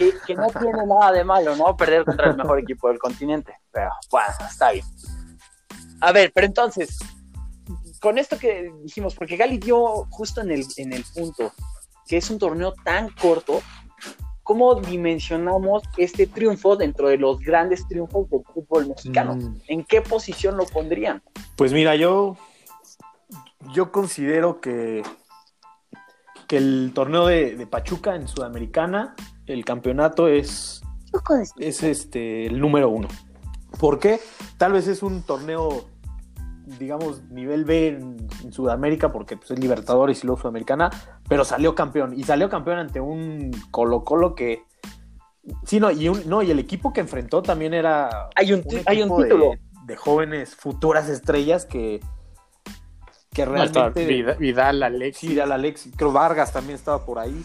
Que, 0.00 0.14
que 0.26 0.34
no 0.34 0.46
tiene 0.48 0.86
nada 0.86 1.12
de 1.12 1.24
malo, 1.24 1.54
¿no? 1.56 1.76
Perder 1.76 2.06
contra 2.06 2.30
el 2.30 2.36
mejor 2.38 2.58
equipo 2.58 2.88
del 2.88 2.98
continente. 2.98 3.52
Pero 3.70 3.90
bueno, 4.10 4.28
está 4.48 4.72
bien. 4.72 4.86
A 6.00 6.10
ver, 6.10 6.32
pero 6.34 6.46
entonces, 6.46 6.98
con 8.00 8.16
esto 8.16 8.38
que 8.38 8.72
dijimos, 8.82 9.14
porque 9.14 9.36
Gali 9.36 9.58
dio 9.58 10.06
justo 10.08 10.40
en 10.40 10.52
el, 10.52 10.64
en 10.78 10.94
el 10.94 11.04
punto, 11.14 11.52
que 12.06 12.16
es 12.16 12.30
un 12.30 12.38
torneo 12.38 12.72
tan 12.82 13.10
corto, 13.10 13.60
¿cómo 14.42 14.74
dimensionamos 14.74 15.82
este 15.98 16.26
triunfo 16.26 16.76
dentro 16.76 17.08
de 17.08 17.18
los 17.18 17.38
grandes 17.40 17.86
triunfos 17.86 18.30
del 18.30 18.40
fútbol 18.54 18.88
mexicano? 18.88 19.36
Mm. 19.36 19.60
¿En 19.68 19.84
qué 19.84 20.00
posición 20.00 20.56
lo 20.56 20.64
pondrían? 20.64 21.22
Pues 21.56 21.74
mira, 21.74 21.94
yo, 21.94 22.38
yo 23.74 23.92
considero 23.92 24.62
que, 24.62 25.02
que 26.48 26.56
el 26.56 26.92
torneo 26.94 27.26
de, 27.26 27.54
de 27.56 27.66
Pachuca 27.66 28.14
en 28.14 28.26
Sudamericana, 28.26 29.14
el 29.52 29.64
campeonato 29.64 30.28
es, 30.28 30.82
es 31.58 31.82
este, 31.82 32.46
el 32.46 32.60
número 32.60 32.88
uno. 32.88 33.08
¿Por 33.78 33.98
qué? 33.98 34.20
Tal 34.58 34.72
vez 34.72 34.86
es 34.88 35.02
un 35.02 35.22
torneo, 35.22 35.86
digamos, 36.78 37.22
nivel 37.30 37.64
B 37.64 37.88
en, 37.88 38.28
en 38.44 38.52
Sudamérica, 38.52 39.12
porque 39.12 39.36
pues, 39.36 39.50
es 39.52 39.58
Libertadores 39.58 40.22
y 40.22 40.26
luego 40.26 40.40
Sudamericana, 40.40 40.90
pero 41.28 41.44
salió 41.44 41.74
campeón. 41.74 42.12
Y 42.18 42.24
salió 42.24 42.48
campeón 42.48 42.78
ante 42.78 43.00
un 43.00 43.50
Colo 43.70 44.04
Colo 44.04 44.34
que... 44.34 44.64
Sí, 45.64 45.80
no, 45.80 45.90
y, 45.90 46.08
un- 46.08 46.28
no, 46.28 46.42
y 46.42 46.50
el 46.50 46.58
equipo 46.58 46.92
que 46.92 47.00
enfrentó 47.00 47.42
también 47.42 47.74
era 47.74 48.28
Hay 48.36 48.52
un, 48.52 48.62
hay 48.86 49.02
un 49.02 49.16
de- 49.16 49.24
título. 49.24 49.52
De, 49.86 49.96
jóvenes 49.96 50.54
futuras 50.54 51.08
estrellas 51.08 51.64
que, 51.64 52.00
que 53.32 53.44
realmente... 53.44 54.06
Vida- 54.06 54.34
Vidal, 54.34 54.82
Alexis. 54.84 55.30
Sí, 55.30 55.40
al 55.40 55.50
Alex, 55.50 55.88
creo 55.96 56.12
Vargas 56.12 56.52
también 56.52 56.76
estaba 56.76 57.04
por 57.04 57.18
ahí. 57.18 57.44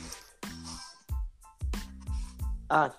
Ah, 2.78 2.92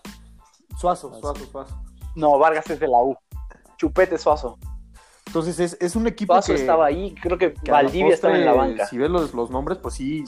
Suazo, 0.79 1.13
Suazo, 1.21 1.45
Suazo. 1.53 1.83
No, 2.15 2.39
Vargas 2.39 2.71
es 2.71 2.81
de 2.81 2.89
la 2.89 2.99
U. 2.99 3.15
Chupete 3.77 4.17
Suazo. 4.17 4.59
Entonces 5.27 5.61
es, 5.61 5.77
es 5.81 5.97
un 5.97 6.07
equipo 6.07 6.33
Suazo 6.33 6.55
que, 6.55 6.61
estaba 6.61 6.87
ahí, 6.87 7.15
creo 7.21 7.37
que, 7.37 7.53
que 7.53 7.71
Valdivia 7.71 8.15
estaba 8.15 8.37
en 8.39 8.47
la 8.47 8.55
banca. 8.55 8.87
Si 8.87 8.97
ves 8.97 9.11
los, 9.11 9.35
los 9.35 9.51
nombres, 9.51 9.77
pues 9.77 9.97
sí, 9.97 10.25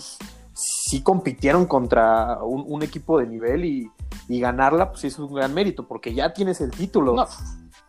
sí 0.53 1.03
compitieron 1.03 1.65
contra 1.65 2.43
un, 2.43 2.63
un 2.67 2.83
equipo 2.83 3.19
de 3.19 3.27
nivel 3.27 3.65
y, 3.65 3.91
y 4.29 4.39
ganarla, 4.39 4.91
pues 4.91 5.01
sí 5.01 5.07
es 5.07 5.19
un 5.19 5.33
gran 5.33 5.55
mérito, 5.55 5.89
porque 5.89 6.13
ya 6.13 6.35
tienes 6.35 6.61
el 6.61 6.71
título. 6.71 7.15
No. 7.15 7.27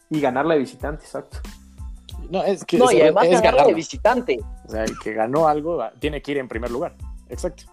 Y 0.10 0.22
ganarla 0.22 0.54
de 0.54 0.62
visitante, 0.62 1.04
exacto. 1.04 1.40
No, 2.30 2.42
es 2.44 2.64
que 2.64 2.78
No, 2.78 2.90
es, 2.90 2.96
y 2.96 3.02
además 3.02 3.26
es 3.26 3.42
ganarlo 3.42 3.68
de 3.68 3.74
visitante. 3.74 4.40
O 4.66 4.70
sea, 4.70 4.86
el 4.86 4.98
que 5.00 5.14
ganó 5.14 5.50
algo 5.50 5.76
va- 5.76 5.92
tiene 6.00 6.22
que 6.22 6.32
ir 6.32 6.38
en 6.38 6.48
primer 6.48 6.72
lugar. 6.72 6.96
Exacto. 7.28 7.64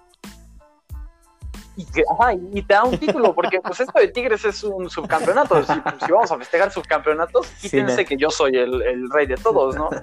Y, 1.76 1.84
que- 1.84 2.04
ajá, 2.10 2.32
y 2.32 2.62
te 2.62 2.72
da 2.74 2.84
un 2.84 2.96
título, 2.98 3.34
porque 3.34 3.60
pues 3.60 3.78
esto 3.80 3.98
de 3.98 4.08
Tigres 4.08 4.44
es 4.46 4.64
un 4.64 4.88
subcampeonato. 4.88 5.62
Si, 5.62 5.72
si 6.06 6.12
vamos 6.12 6.30
a 6.32 6.38
festejar 6.38 6.70
subcampeonatos, 6.72 7.46
quítense 7.60 8.04
que 8.06 8.16
yo 8.16 8.30
soy 8.30 8.56
el, 8.56 8.80
el 8.82 9.10
rey 9.10 9.26
de 9.26 9.36
todos, 9.36 9.74
¿no? 9.76 9.90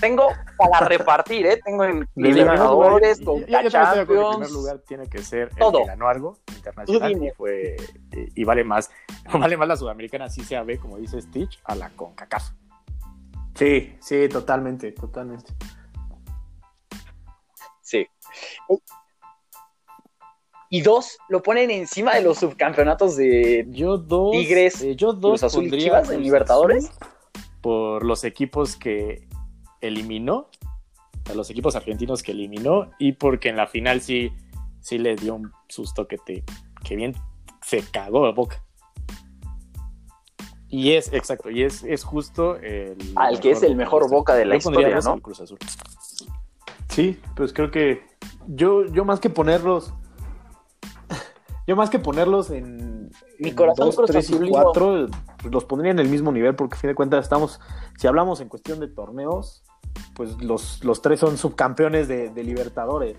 tengo 0.00 0.28
para 0.58 0.86
repartir, 0.86 1.46
¿eh? 1.46 1.60
Tengo 1.64 1.84
en 1.84 2.08
Libertadores, 2.14 3.20
con 3.20 3.40
yo- 3.40 3.46
yo 3.46 3.58
acuerdo 3.58 3.70
que 3.94 4.00
El 4.00 4.06
primer 4.06 4.26
Champions. 4.32 4.52
lugar 4.52 4.78
tiene 4.80 5.06
que 5.08 5.18
ser 5.22 5.48
el 5.52 5.56
Todo. 5.56 5.78
que 5.78 5.86
ganó 5.86 6.08
algo 6.08 6.38
internacional 6.54 7.00
Tú 7.12 7.18
dime. 7.18 7.28
y 7.28 7.30
fue 7.32 7.76
y, 8.12 8.42
y 8.42 8.44
vale 8.44 8.64
más 8.64 8.90
vale 9.32 9.56
más 9.56 9.66
la 9.68 9.76
sudamericana 9.76 10.26
así 10.26 10.44
sea 10.44 10.62
B 10.62 10.78
como 10.78 10.98
dice 10.98 11.20
Stitch 11.22 11.60
a 11.64 11.74
la 11.74 11.90
CONCACAF. 11.90 12.50
Sí, 13.54 13.96
sí, 14.00 14.28
totalmente, 14.28 14.92
totalmente. 14.92 15.52
Sí. 17.80 18.06
Y 20.74 20.82
dos, 20.82 21.18
lo 21.28 21.40
ponen 21.40 21.70
encima 21.70 22.16
de 22.16 22.22
los 22.22 22.38
subcampeonatos 22.38 23.14
de... 23.14 23.64
Yo 23.68 23.96
dos 23.96 24.32
Tigres, 24.32 24.82
eh, 24.82 24.96
yo 24.96 25.12
dos 25.12 25.40
Cruz 25.40 25.44
Azul 25.44 25.66
y 25.66 25.68
pondría 25.68 25.84
Chivas 25.84 26.10
en 26.10 26.20
Libertadores. 26.20 26.90
Por 27.60 28.04
los 28.04 28.24
equipos 28.24 28.74
que 28.74 29.28
eliminó, 29.80 30.50
a 31.30 31.34
los 31.34 31.48
equipos 31.48 31.76
argentinos 31.76 32.24
que 32.24 32.32
eliminó 32.32 32.90
y 32.98 33.12
porque 33.12 33.50
en 33.50 33.56
la 33.56 33.68
final 33.68 34.00
sí 34.00 34.32
sí 34.80 34.98
le 34.98 35.14
dio 35.14 35.36
un 35.36 35.52
susto 35.68 36.08
que 36.08 36.18
te 36.18 36.42
que 36.82 36.96
bien 36.96 37.14
se 37.62 37.84
cagó 37.92 38.26
la 38.26 38.32
boca. 38.32 38.60
Y 40.68 40.94
es, 40.94 41.12
exacto, 41.12 41.50
y 41.50 41.62
es, 41.62 41.84
es 41.84 42.02
justo 42.02 42.56
el. 42.56 42.98
Al 43.14 43.38
que 43.38 43.52
es 43.52 43.62
el 43.62 43.76
mejor 43.76 44.10
Boca 44.10 44.34
de 44.34 44.44
la 44.44 44.56
historia, 44.56 44.98
¿no? 45.04 45.20
Cruz 45.20 45.40
Azul. 45.40 45.58
Sí, 46.88 47.20
pues 47.36 47.52
creo 47.52 47.70
que 47.70 48.02
yo, 48.48 48.86
yo 48.86 49.04
más 49.04 49.20
que 49.20 49.30
ponerlos, 49.30 49.94
yo 51.66 51.76
más 51.76 51.90
que 51.90 51.98
ponerlos 51.98 52.50
en, 52.50 53.10
Mi 53.38 53.50
en 53.50 53.54
corazón 53.54 53.90
dos, 53.94 54.06
tres 54.06 54.30
y 54.30 54.38
cuatro, 54.48 55.06
los 55.50 55.64
pondría 55.64 55.90
en 55.92 55.98
el 55.98 56.08
mismo 56.08 56.30
nivel 56.32 56.54
porque 56.54 56.76
a 56.76 56.78
fin 56.78 56.88
de 56.88 56.94
cuentas 56.94 57.24
estamos, 57.24 57.60
si 57.98 58.06
hablamos 58.06 58.40
en 58.40 58.48
cuestión 58.48 58.80
de 58.80 58.88
torneos, 58.88 59.62
pues 60.14 60.40
los, 60.42 60.82
los 60.84 61.00
tres 61.02 61.20
son 61.20 61.38
subcampeones 61.38 62.08
de, 62.08 62.28
de 62.30 62.44
Libertadores. 62.44 63.16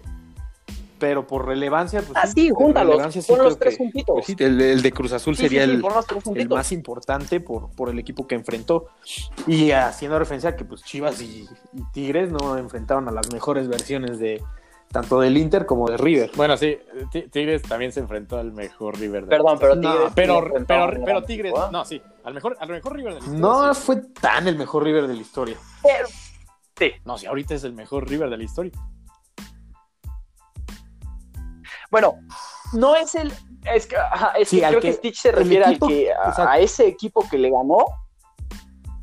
Pero 0.98 1.28
por 1.28 1.46
relevancia, 1.46 2.02
pues 2.02 2.14
Ah, 2.16 2.26
sí, 2.26 2.50
júntalos, 2.50 3.14
sí 3.14 3.22
pon 3.28 3.40
los 3.44 3.60
tres 3.60 3.74
que- 3.78 3.84
juntitos. 3.84 4.14
pues 4.16 4.26
sí, 4.28 4.36
el, 4.40 4.62
el 4.62 4.82
de 4.82 4.92
Cruz 4.94 5.12
Azul 5.12 5.36
Sí, 5.36 5.44
sería 5.44 5.66
el, 5.66 5.84
más 6.50 6.72
importante 6.72 7.42
por, 7.42 7.70
por 7.72 7.90
el 7.90 8.00
equipo 8.00 8.26
que 8.28 8.36
enfrentó. 8.36 8.88
Y 9.46 9.72
haciendo 9.72 10.18
referencia 10.18 10.52
a 10.52 10.56
que 10.56 10.64
pues 10.64 10.84
Chivas 10.84 11.22
y, 11.22 11.50
y 11.74 11.84
Tigres 11.92 12.32
no 12.32 12.58
enfrentaron 12.58 13.10
a 13.10 13.12
las 13.12 13.32
mejores 13.34 13.68
versiones 13.68 14.20
de 14.20 14.42
tanto 14.92 15.20
del 15.20 15.36
Inter 15.38 15.66
como 15.66 15.90
de 15.90 15.98
River. 15.98 16.32
Bueno, 16.36 16.56
sí, 16.58 16.78
Ti- 17.12 17.28
Tigres 17.30 17.62
también 17.64 17.92
se 17.92 18.00
enfrentó 18.00 18.38
al 18.38 18.52
mejor 18.54 18.98
River 18.98 19.24
de 19.24 19.30
Perdón, 19.30 19.58
pero 19.60 19.76
No, 19.76 19.82
Tigres. 19.92 20.12
Pero, 20.16 20.42
sí 20.42 20.50
pero, 20.66 20.66
pero 20.66 21.06
gran 21.06 21.26
Tigres, 21.26 21.54
¿eh? 21.54 21.60
no, 21.72 21.84
sí, 21.86 22.02
al 22.24 22.34
mejor, 22.34 22.56
al 22.60 22.70
mejor 22.70 22.96
River 22.96 23.14
de 23.16 23.20
la 23.20 23.26
historia. 23.26 23.40
No 23.42 23.74
sí. 23.74 23.82
fue 23.82 23.96
tan 24.22 24.48
el 24.48 24.58
mejor 24.58 24.84
River 24.84 25.08
de 25.08 25.14
la 25.16 25.22
historia. 25.22 25.58
Pero, 25.84 26.08
sí. 26.78 26.92
No, 27.04 27.18
sí, 27.18 27.26
ahorita 27.26 27.56
es 27.56 27.64
el 27.66 27.74
mejor 27.74 28.08
River 28.10 28.30
de 28.30 28.38
la 28.38 28.44
historia. 28.44 28.72
Bueno, 31.92 32.16
no 32.74 32.96
es 32.96 33.16
el. 33.16 33.32
Es 33.64 33.88
que, 33.88 33.96
ajá, 33.98 34.32
es 34.38 34.50
Sí, 34.50 34.60
que 34.60 34.66
al 34.66 34.72
creo 34.74 34.82
que, 34.82 34.88
que- 34.90 34.94
Stitch 34.98 35.20
se 35.20 35.32
refiere 35.32 35.66
equipo- 35.66 35.86
al 35.86 35.92
que 35.92 36.12
a, 36.14 36.60
ese 36.60 36.88
equipo 36.88 37.28
que 37.30 37.38
le 37.38 37.50
ganó. 37.52 37.86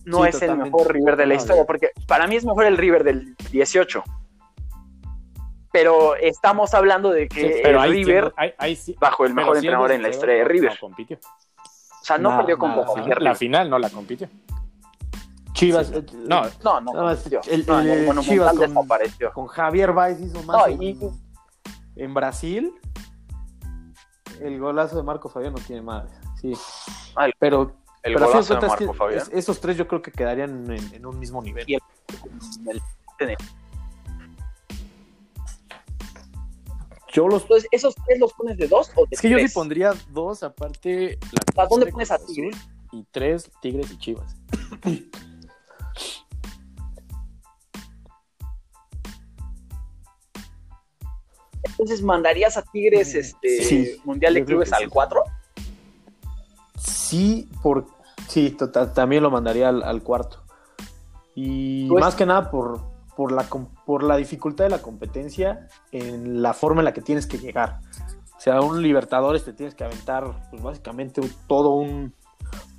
No 0.04 0.24
Sí, 0.24 0.30
es 0.30 0.42
el 0.42 0.56
mejor 0.56 0.92
River 0.92 1.16
de 1.16 1.26
la 1.26 1.34
No, 1.34 1.40
historia, 1.40 1.64
porque 1.64 1.90
para 2.08 2.26
mí 2.26 2.34
es 2.34 2.44
mejor 2.44 2.64
el 2.64 2.76
River 2.76 3.04
del 3.04 3.36
18. 3.52 4.02
Pero 5.72 6.14
estamos 6.16 6.74
hablando 6.74 7.10
de 7.10 7.28
que 7.28 7.40
Sí, 7.54 7.60
pero 7.62 7.78
el 7.82 7.84
ahí 7.84 8.04
River, 8.04 8.34
sí- 8.76 8.94
bajo 9.00 9.24
el 9.24 9.32
mejor 9.34 9.56
entrenador 9.56 9.92
en 9.92 10.02
la 10.02 10.10
historia 10.10 10.34
de 10.36 10.42
no- 10.42 10.48
River. 10.48 10.70
No 10.72 10.78
compitió. 10.80 11.18
o 11.18 12.04
sea, 12.04 12.18
no 12.18 12.28
Nada, 12.30 12.40
perdió 12.42 12.58
con 12.58 12.74
Boca. 12.74 13.02
La 13.20 13.34
final 13.34 13.70
no 13.70 13.78
la 13.78 13.88
compitió. 13.88 14.28
Chivas. 15.54 15.86
Sí. 15.88 15.94
eh, 15.96 16.04
No, 16.14 16.42
No, 16.64 16.80
no, 16.80 17.10
el- 17.10 17.18
No, 17.66 17.80
el 17.80 17.88
el 17.88 18.06
Monumental 18.06 18.24
Chivas 18.24 18.50
con- 18.56 18.60
desapareció. 18.60 19.32
con 19.32 19.46
Javier 19.46 19.92
Baez 19.92 20.20
hizo 20.20 20.42
más 20.42 20.56
No, 20.56 20.66
en, 20.66 20.82
y- 20.82 20.98
en 21.96 22.14
Brasil. 22.14 22.72
El 24.40 24.58
golazo 24.58 24.96
de 24.96 25.02
Marco 25.04 25.28
Fabián 25.28 25.52
no 25.52 25.60
tiene 25.60 25.82
madre. 25.82 26.10
Sí. 26.40 26.52
Ah, 27.14 27.26
el- 27.26 27.34
pero 27.38 27.76
El 28.02 28.14
pero 28.14 28.24
a 28.24 28.28
fin 28.28 28.32
de 28.32 28.32
golazo 28.32 28.54
de 28.54 28.58
cuentas 28.60 28.68
Marco 28.80 28.92
que 28.92 28.98
Fabián. 28.98 29.18
es- 29.22 29.30
esos 29.32 29.60
tres 29.60 29.76
yo 29.76 29.86
creo 29.86 30.02
que 30.02 30.10
quedarían 30.10 30.70
en, 30.70 30.94
en 30.94 31.06
un 31.06 31.18
mismo 31.18 31.40
nivel. 31.40 31.64
Y 31.68 31.74
el- 31.74 32.82
Yo 37.12 37.28
los 37.28 37.42
Entonces, 37.42 37.68
¿esos 37.70 37.94
tres 38.06 38.18
los 38.18 38.32
pones 38.32 38.56
de 38.56 38.66
dos 38.68 38.90
o 38.96 39.02
de 39.02 39.08
es 39.10 39.20
que 39.20 39.28
yo 39.28 39.38
sí 39.38 39.48
pondría 39.48 39.92
dos, 40.10 40.42
aparte. 40.42 41.18
La 41.56 41.62
¿A 41.64 41.66
dónde 41.66 41.86
de 41.86 41.92
pones 41.92 42.10
a 42.10 42.18
Tigres? 42.18 42.56
Y 42.90 43.04
tres, 43.10 43.50
Tigres 43.60 43.90
y 43.90 43.98
Chivas. 43.98 44.34
Entonces, 51.62 52.02
¿mandarías 52.02 52.56
a 52.56 52.62
Tigres 52.62 53.14
este 53.14 53.62
Sí, 53.62 54.00
Mundial 54.04 54.34
de 54.34 54.44
Clubes 54.44 54.70
que 54.70 54.76
sí. 54.76 54.82
al 54.84 54.90
4? 54.90 55.22
sí, 56.76 57.48
por 57.62 57.86
sí, 58.26 58.50
total, 58.50 58.92
también 58.94 59.22
lo 59.22 59.30
mandaría 59.30 59.68
al, 59.68 59.82
al 59.82 60.02
cuarto. 60.02 60.42
Y 61.34 61.86
Pues- 61.88 62.00
más 62.00 62.14
que 62.14 62.26
nada 62.26 62.50
por, 62.50 62.80
por, 63.16 63.32
la, 63.32 63.46
por 63.86 64.02
la 64.02 64.16
dificultad 64.16 64.64
de 64.64 64.70
la 64.70 64.82
competencia 64.82 65.68
en 65.90 66.42
la 66.42 66.52
forma 66.54 66.80
en 66.80 66.86
la 66.86 66.92
que 66.92 67.02
tienes 67.02 67.26
que 67.26 67.38
llegar. 67.38 67.80
O 68.36 68.40
sea, 68.40 68.60
un 68.60 68.82
Libertadores 68.82 69.44
te 69.44 69.52
tienes 69.52 69.74
que 69.74 69.84
aventar, 69.84 70.48
pues 70.50 70.62
básicamente 70.62 71.20
todo 71.46 71.74
un 71.74 72.12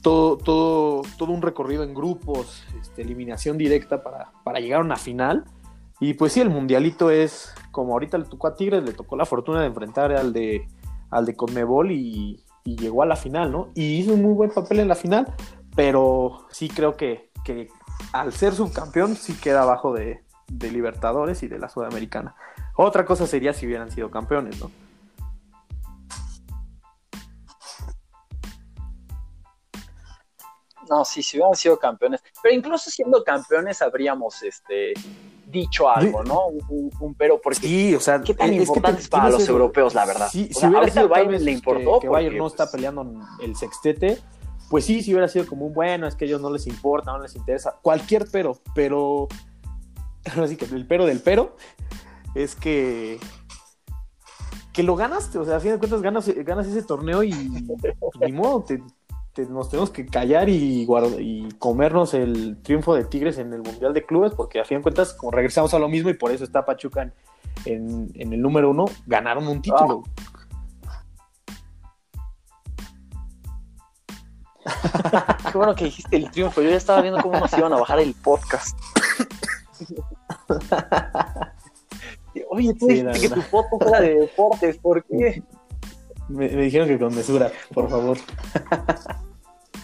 todo, 0.02 0.38
todo, 0.38 1.02
todo 1.18 1.32
un 1.32 1.42
recorrido 1.42 1.84
en 1.84 1.94
grupos, 1.94 2.64
este, 2.80 3.02
eliminación 3.02 3.58
directa 3.58 4.04
para, 4.04 4.32
para 4.44 4.60
llegar 4.60 4.82
a 4.82 4.84
una 4.84 4.98
final. 4.98 5.46
Y 6.00 6.16
pues 6.16 6.34
sí, 6.34 6.42
el 6.42 6.50
mundialito 6.50 7.10
es, 7.10 7.54
como 7.72 7.94
ahorita 7.94 8.18
le 8.18 8.26
tocó 8.26 8.48
a 8.48 8.56
Tigres, 8.56 8.84
le 8.84 8.92
tocó 8.92 9.16
la 9.16 9.26
fortuna 9.26 9.62
de 9.62 9.68
enfrentar 9.68 10.12
al 10.12 10.34
de, 10.34 10.68
al 11.10 11.26
de 11.26 11.36
Conmebol 11.36 11.92
y, 11.92 12.44
y 12.66 12.76
llegó 12.76 13.02
a 13.02 13.06
la 13.06 13.16
final, 13.16 13.52
¿no? 13.52 13.70
Y 13.74 14.00
hizo 14.00 14.14
un 14.14 14.22
muy 14.22 14.34
buen 14.34 14.52
papel 14.52 14.82
en 14.82 14.90
la 14.90 14.96
final, 14.96 15.34
pero 15.76 16.46
sí 16.50 16.68
creo 16.68 16.98
que, 16.98 17.32
que 17.46 17.70
al 18.12 18.34
ser 18.34 18.54
subcampeón 18.54 19.16
sí 19.16 19.34
queda 19.34 19.64
abajo 19.64 19.94
de, 19.94 20.24
de 20.48 20.72
Libertadores 20.72 21.42
y 21.44 21.48
de 21.48 21.60
la 21.60 21.70
Sudamericana. 21.70 22.36
Otra 22.76 23.06
cosa 23.06 23.28
sería 23.28 23.54
si 23.54 23.66
hubieran 23.66 23.92
sido 23.92 24.10
campeones, 24.12 24.60
¿no? 24.60 24.72
No, 30.90 31.06
sí, 31.06 31.24
si 31.24 31.38
hubieran 31.38 31.56
sido 31.56 31.80
campeones. 31.80 32.22
Pero 32.42 32.56
incluso 32.56 32.90
siendo 32.90 33.24
campeones 33.24 33.82
habríamos 33.82 34.44
este, 34.44 34.94
dicho 35.48 35.90
algo, 35.90 36.24
¿no? 36.24 36.48
Un, 36.48 36.62
un- 36.70 36.92
un 37.00 37.16
pero, 37.16 37.40
porque 37.42 37.62
Sí, 37.68 37.96
o 37.96 38.00
sea, 38.02 38.22
¿Qué 38.22 38.34
tan 38.34 38.50
es 38.50 38.56
que 38.58 38.62
importantes 38.64 39.06
te- 39.06 39.10
para 39.10 39.30
los 39.30 39.48
europeos, 39.48 39.94
la 39.94 40.06
verdad? 40.06 40.28
Sí, 40.30 40.50
O 40.52 40.54
si 40.54 40.60
sea, 40.60 40.70
hubiera 40.70 40.88
sido 40.90 41.04
al 41.04 41.08
Bayern 41.10 41.44
le 41.46 41.52
importó 41.52 42.00
que 42.00 42.10
Bayern 42.10 42.32
porque, 42.34 42.40
no 42.40 42.48
está 42.48 42.66
pues, 42.66 42.72
peleando 42.74 43.06
el 43.42 43.56
sextete, 43.56 44.20
pues 44.74 44.86
sí, 44.86 45.04
si 45.04 45.12
hubiera 45.12 45.28
sido 45.28 45.46
como 45.46 45.68
un 45.68 45.74
bueno, 45.76 46.08
es 46.08 46.16
que 46.16 46.26
a 46.26 46.28
ellos 46.28 46.42
no 46.42 46.50
les 46.50 46.66
importa, 46.66 47.12
no 47.12 47.22
les 47.22 47.36
interesa, 47.36 47.78
cualquier 47.84 48.26
pero, 48.32 48.58
pero 48.74 49.28
así 50.26 50.56
que 50.56 50.66
el 50.66 50.88
pero 50.88 51.06
del 51.06 51.20
pero 51.20 51.56
es 52.34 52.56
que 52.56 53.20
que 54.74 54.82
lo 54.82 54.96
ganaste, 54.96 55.38
o 55.38 55.46
sea, 55.46 55.58
a 55.58 55.60
fin 55.60 55.74
de 55.74 55.78
cuentas 55.78 56.02
ganas, 56.02 56.28
ganas 56.28 56.66
ese 56.66 56.82
torneo 56.82 57.22
y 57.22 57.32
ni 58.20 58.32
modo, 58.32 58.66
nos 59.48 59.70
tenemos 59.70 59.92
que 59.92 60.08
callar 60.08 60.50
y, 60.50 60.88
comernos 61.60 62.16
el 62.16 62.58
triunfo 62.64 62.96
de 62.96 63.06
Tigres 63.06 63.38
en 63.38 63.54
el 63.54 63.62
Mundial 63.62 63.94
de 63.94 64.04
Clubes, 64.04 64.34
porque 64.34 64.60
a 64.60 64.66
fin 64.66 64.78
de 64.78 64.82
cuentas 64.82 65.14
como 65.14 65.34
regresamos 65.34 65.76
a 65.76 65.78
lo 65.78 65.88
mismo 65.88 66.10
y 66.10 66.16
por 66.16 66.32
eso 66.32 66.44
está 66.44 66.66
Pachuca 66.66 67.14
en, 67.66 68.12
el 68.16 68.42
número 68.42 68.72
uno, 68.72 68.86
ganaron 69.06 69.48
un 69.48 69.62
título. 69.62 70.02
Qué 75.52 75.58
bueno 75.58 75.76
que 75.76 75.86
dijiste 75.86 76.16
el 76.18 76.32
triunfo. 76.32 76.62
Yo 76.62 76.70
ya 76.70 76.78
estaba 76.78 77.02
viendo 77.02 77.22
cómo 77.22 77.40
nos 77.40 77.52
iban 77.58 77.74
a 77.74 77.78
bajar 77.78 78.00
el 78.00 78.14
podcast. 78.16 78.78
Oye, 82.50 82.74
tú 82.76 82.88
Sí, 82.88 83.04
dijiste 83.04 83.04
la 83.04 83.14
que 83.14 83.30
tu 83.30 83.36
verdad. 83.36 83.50
podcast 83.52 83.90
era 83.90 84.00
de 84.02 84.16
deportes. 84.16 84.78
¿Por 84.78 85.04
qué? 85.06 85.44
Me, 86.30 86.48
me 86.50 86.62
dijeron 86.64 86.88
que 86.88 86.98
con 87.00 87.14
mesura, 87.16 87.52
por 87.74 87.90
favor. 87.90 88.18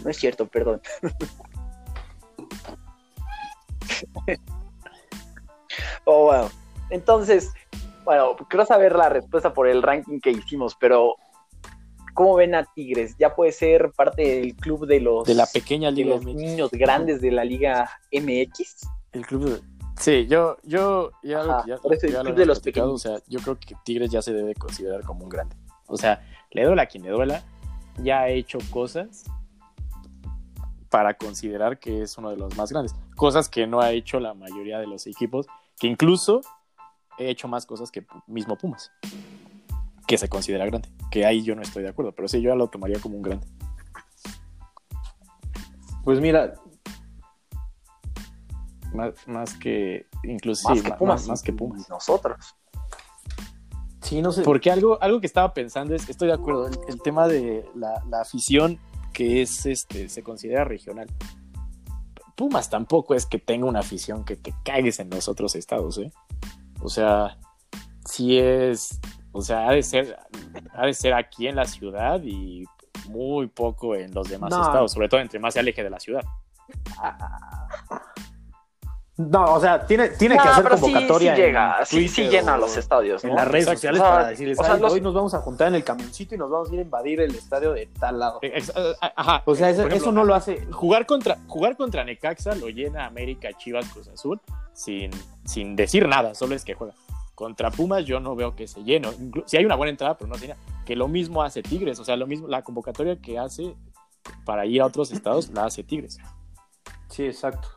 No 0.04 0.10
es 0.10 0.18
cierto, 0.18 0.48
perdón. 0.48 0.82
oh, 6.06 6.26
bueno. 6.26 6.50
Entonces, 6.90 7.52
bueno, 8.04 8.36
quiero 8.50 8.66
saber 8.66 8.96
la 8.96 9.10
respuesta 9.10 9.54
por 9.54 9.68
el 9.68 9.84
ranking 9.84 10.20
que 10.20 10.32
hicimos, 10.32 10.76
pero 10.80 11.16
¿cómo 12.20 12.36
ven 12.36 12.54
a 12.54 12.66
Tigres? 12.66 13.16
¿Ya 13.18 13.34
puede 13.34 13.54
ser 13.54 13.94
parte 13.96 14.42
del 14.42 14.54
club 14.54 14.86
de 14.86 15.00
los, 15.00 15.26
De 15.26 15.34
la 15.34 15.46
pequeña 15.46 15.90
de 15.90 16.04
los 16.04 16.22
MX. 16.22 16.36
niños 16.36 16.70
grandes 16.72 17.22
de 17.22 17.32
la 17.32 17.46
Liga 17.46 17.90
MX? 18.12 18.90
El 19.14 19.26
club 19.26 19.46
de... 19.46 19.62
Sí, 19.98 20.28
yo, 20.28 20.58
yo, 20.64 21.12
ya, 21.24 21.40
Ajá, 21.40 21.64
ya, 21.66 21.78
por 21.78 21.94
eso 21.94 22.08
el 22.08 22.12
ya 22.12 22.24
lo 22.24 22.34
de 22.34 22.46
los 22.46 22.62
o 22.76 22.98
sea, 22.98 23.20
yo 23.30 23.40
creo 23.40 23.58
que 23.58 23.74
Tigres 23.86 24.12
ya 24.12 24.22
se 24.22 24.34
debe 24.34 24.54
considerar 24.54 25.06
como 25.06 25.24
un 25.24 25.30
grande. 25.30 25.56
O 25.88 25.96
sea, 25.96 26.22
le 26.52 26.66
duela 26.66 26.82
a 26.82 26.86
quien 26.88 27.04
le 27.04 27.10
duela, 27.10 27.42
ya 28.04 28.24
ha 28.24 28.30
hecho 28.30 28.60
cosas 28.70 29.24
para 30.90 31.14
considerar 31.14 31.80
que 31.80 32.02
es 32.02 32.18
uno 32.18 32.32
de 32.32 32.36
los 32.36 32.58
más 32.58 32.70
grandes. 32.70 32.94
Cosas 33.16 33.48
que 33.48 33.66
no 33.66 33.80
ha 33.80 33.94
hecho 33.94 34.20
la 34.20 34.34
mayoría 34.34 34.80
de 34.80 34.88
los 34.88 35.08
equipos, 35.08 35.48
que 35.80 35.88
incluso 35.88 36.42
he 37.18 37.30
hecho 37.30 37.48
más 37.48 37.66
cosas 37.66 37.92
que 37.92 38.06
mismo 38.28 38.58
Pumas, 38.58 38.92
que 40.10 40.18
se 40.18 40.28
considera 40.28 40.66
grande. 40.66 40.90
Que 41.12 41.24
ahí 41.28 41.44
yo 41.44 41.54
no 41.56 41.62
estoy 41.62 41.84
de 41.84 41.90
acuerdo, 41.90 42.14
pero 42.14 42.28
sí, 42.28 42.42
yo 42.42 42.50
ya 42.50 42.56
lo 42.56 42.68
tomaría 42.68 43.00
como 43.00 43.16
un 43.18 43.22
grande. 43.22 43.46
Pues 46.04 46.20
mira, 46.20 46.56
Más, 48.92 49.14
más 49.28 49.54
que, 49.54 50.08
incluso, 50.24 50.68
Más 50.68 50.80
sí, 50.80 50.84
que 50.84 50.90
ma- 50.90 50.98
Pumas. 50.98 51.22
más- 51.22 51.28
más 51.28 51.42
que 51.44 51.54
Pumas. 51.54 51.88
Nosotros. 51.90 52.56
sí, 54.02 54.20
no 54.24 54.32
sé. 54.32 54.42
Porque 54.42 54.72
algo, 54.72 55.00
algo 55.00 55.20
que 55.22 55.28
estaba 55.28 55.54
pensando 55.54 55.94
es, 55.94 56.10
estoy 56.10 56.30
de 56.30 56.34
acuerdo, 56.34 56.68
el, 56.68 56.76
el 56.88 57.00
tema 57.04 57.28
de 57.28 57.64
la, 57.76 58.04
la 58.10 58.22
afición 58.22 58.80
que 59.14 59.44
es, 59.44 59.68
este, 59.68 60.10
se 60.10 60.24
considera 60.24 60.64
regional. 60.64 61.06
Pumas 62.36 62.72
tampoco 62.72 63.14
es 63.14 63.28
que 63.28 63.38
tenga 63.38 63.68
una 63.68 63.82
afición 63.82 64.26
que 64.26 64.36
te 64.36 64.56
cagues 64.66 65.00
en 65.00 65.12
los 65.12 65.28
otros 65.28 65.54
estados, 65.56 66.00
¿eh? 66.00 66.12
O 66.82 66.90
sea, 66.90 67.38
sí 68.06 68.40
es, 68.40 69.00
o 69.32 69.42
sea, 69.42 69.68
ha 69.70 69.72
de 69.74 69.84
ser, 69.84 70.18
ha 70.74 70.86
de 70.86 70.94
ser 70.94 71.14
aquí 71.14 71.48
en 71.48 71.56
la 71.56 71.66
ciudad 71.66 72.22
y 72.24 72.64
muy 73.10 73.48
poco 73.48 73.96
en 73.96 74.14
los 74.14 74.30
demás 74.30 74.50
No. 74.52 74.62
estados, 74.62 74.92
sobre 74.92 75.10
todo 75.10 75.20
entre 75.20 75.40
más 75.40 75.54
se 75.54 75.60
aleje 75.60 75.84
de 75.84 75.90
la 75.90 76.00
ciudad. 76.00 76.24
No, 79.18 79.44
o 79.56 79.60
sea, 79.60 79.86
tiene, 79.86 80.10
tiene 80.10 80.36
que 80.36 80.48
Ah, 80.48 80.52
hacer 80.54 80.64
sí- 80.78 80.82
convocatoria. 80.82 81.36
Sí, 81.36 81.42
en 81.42 81.48
llega, 81.48 81.86
sí, 81.86 82.08
sí 82.08 82.30
llena 82.30 82.56
los 82.56 82.78
estadios. 82.78 83.22
En 83.26 83.32
¿no? 83.32 83.36
las 83.36 83.48
redes 83.50 83.64
Exacto. 83.68 83.78
sociales 83.80 84.00
O 84.00 84.04
sea, 84.06 84.12
para 84.14 84.28
decirles, 84.30 84.60
o 84.60 84.64
sea, 84.64 84.74
"Ay, 84.76 84.80
los- 84.80 84.94
hoy 84.94 85.02
nos 85.02 85.14
vamos 85.14 85.34
a 85.34 85.40
juntar 85.40 85.68
en 85.68 85.76
el 85.76 85.84
camioncito 85.84 86.36
y 86.36 86.38
nos 86.38 86.50
vamos 86.50 86.70
a 86.70 86.74
ir 86.74 86.80
a 86.80 86.84
invadir 86.84 87.20
el 87.20 87.36
estadio 87.36 87.74
de 87.74 87.88
tal 88.00 88.18
lado. 88.18 88.40
Eh, 88.42 88.54
ex- 88.56 88.72
eh, 88.74 88.94
Ajá. 89.18 89.44
O 89.46 89.56
sea, 89.56 89.70
eso, 89.72 89.82
Por 89.82 89.92
ejemplo, 89.92 90.10
eso 90.10 90.12
no 90.14 90.24
lo 90.24 90.36
hace. 90.36 90.66
Jugar 90.72 91.06
contra, 91.06 91.38
jugar 91.48 91.76
contra 91.76 92.06
Necaxa 92.06 92.56
lo 92.56 92.70
llena 92.70 93.06
América, 93.08 93.50
Chivas, 93.58 93.90
Cruz 93.90 94.08
Azul 94.08 94.40
sin, 94.72 95.12
sin 95.44 95.76
decir 95.76 96.08
nada, 96.08 96.34
solo 96.34 96.56
es 96.56 96.64
que 96.64 96.74
juega. 96.76 96.94
Contra 97.40 97.72
Pumas 97.72 98.04
yo 98.04 98.20
no 98.20 98.36
veo 98.36 98.54
que 98.54 98.68
se 98.68 98.84
llene. 98.84 99.08
Inclu- 99.12 99.44
Si 99.46 99.56
hay 99.56 99.64
una 99.64 99.76
buena 99.76 99.92
entrada, 99.92 100.18
pero 100.18 100.28
no 100.28 100.36
se. 100.36 100.54
Que 100.86 100.94
lo 100.94 101.08
mismo 101.08 101.42
hace 101.42 101.64
Tigres, 101.64 101.98
o 101.98 102.04
sea, 102.04 102.18
lo 102.18 102.28
mismo, 102.28 102.50
la 102.50 102.64
convocatoria 102.64 103.16
que 103.22 103.40
hace 103.40 103.78
para 104.44 104.66
ir 104.66 104.82
a 104.82 104.86
otros 104.88 105.14
estados 105.14 105.50
la 105.52 105.64
hace 105.64 105.82
Tigres. 105.82 106.18
Sí, 107.08 107.24
exacto. 107.24 107.70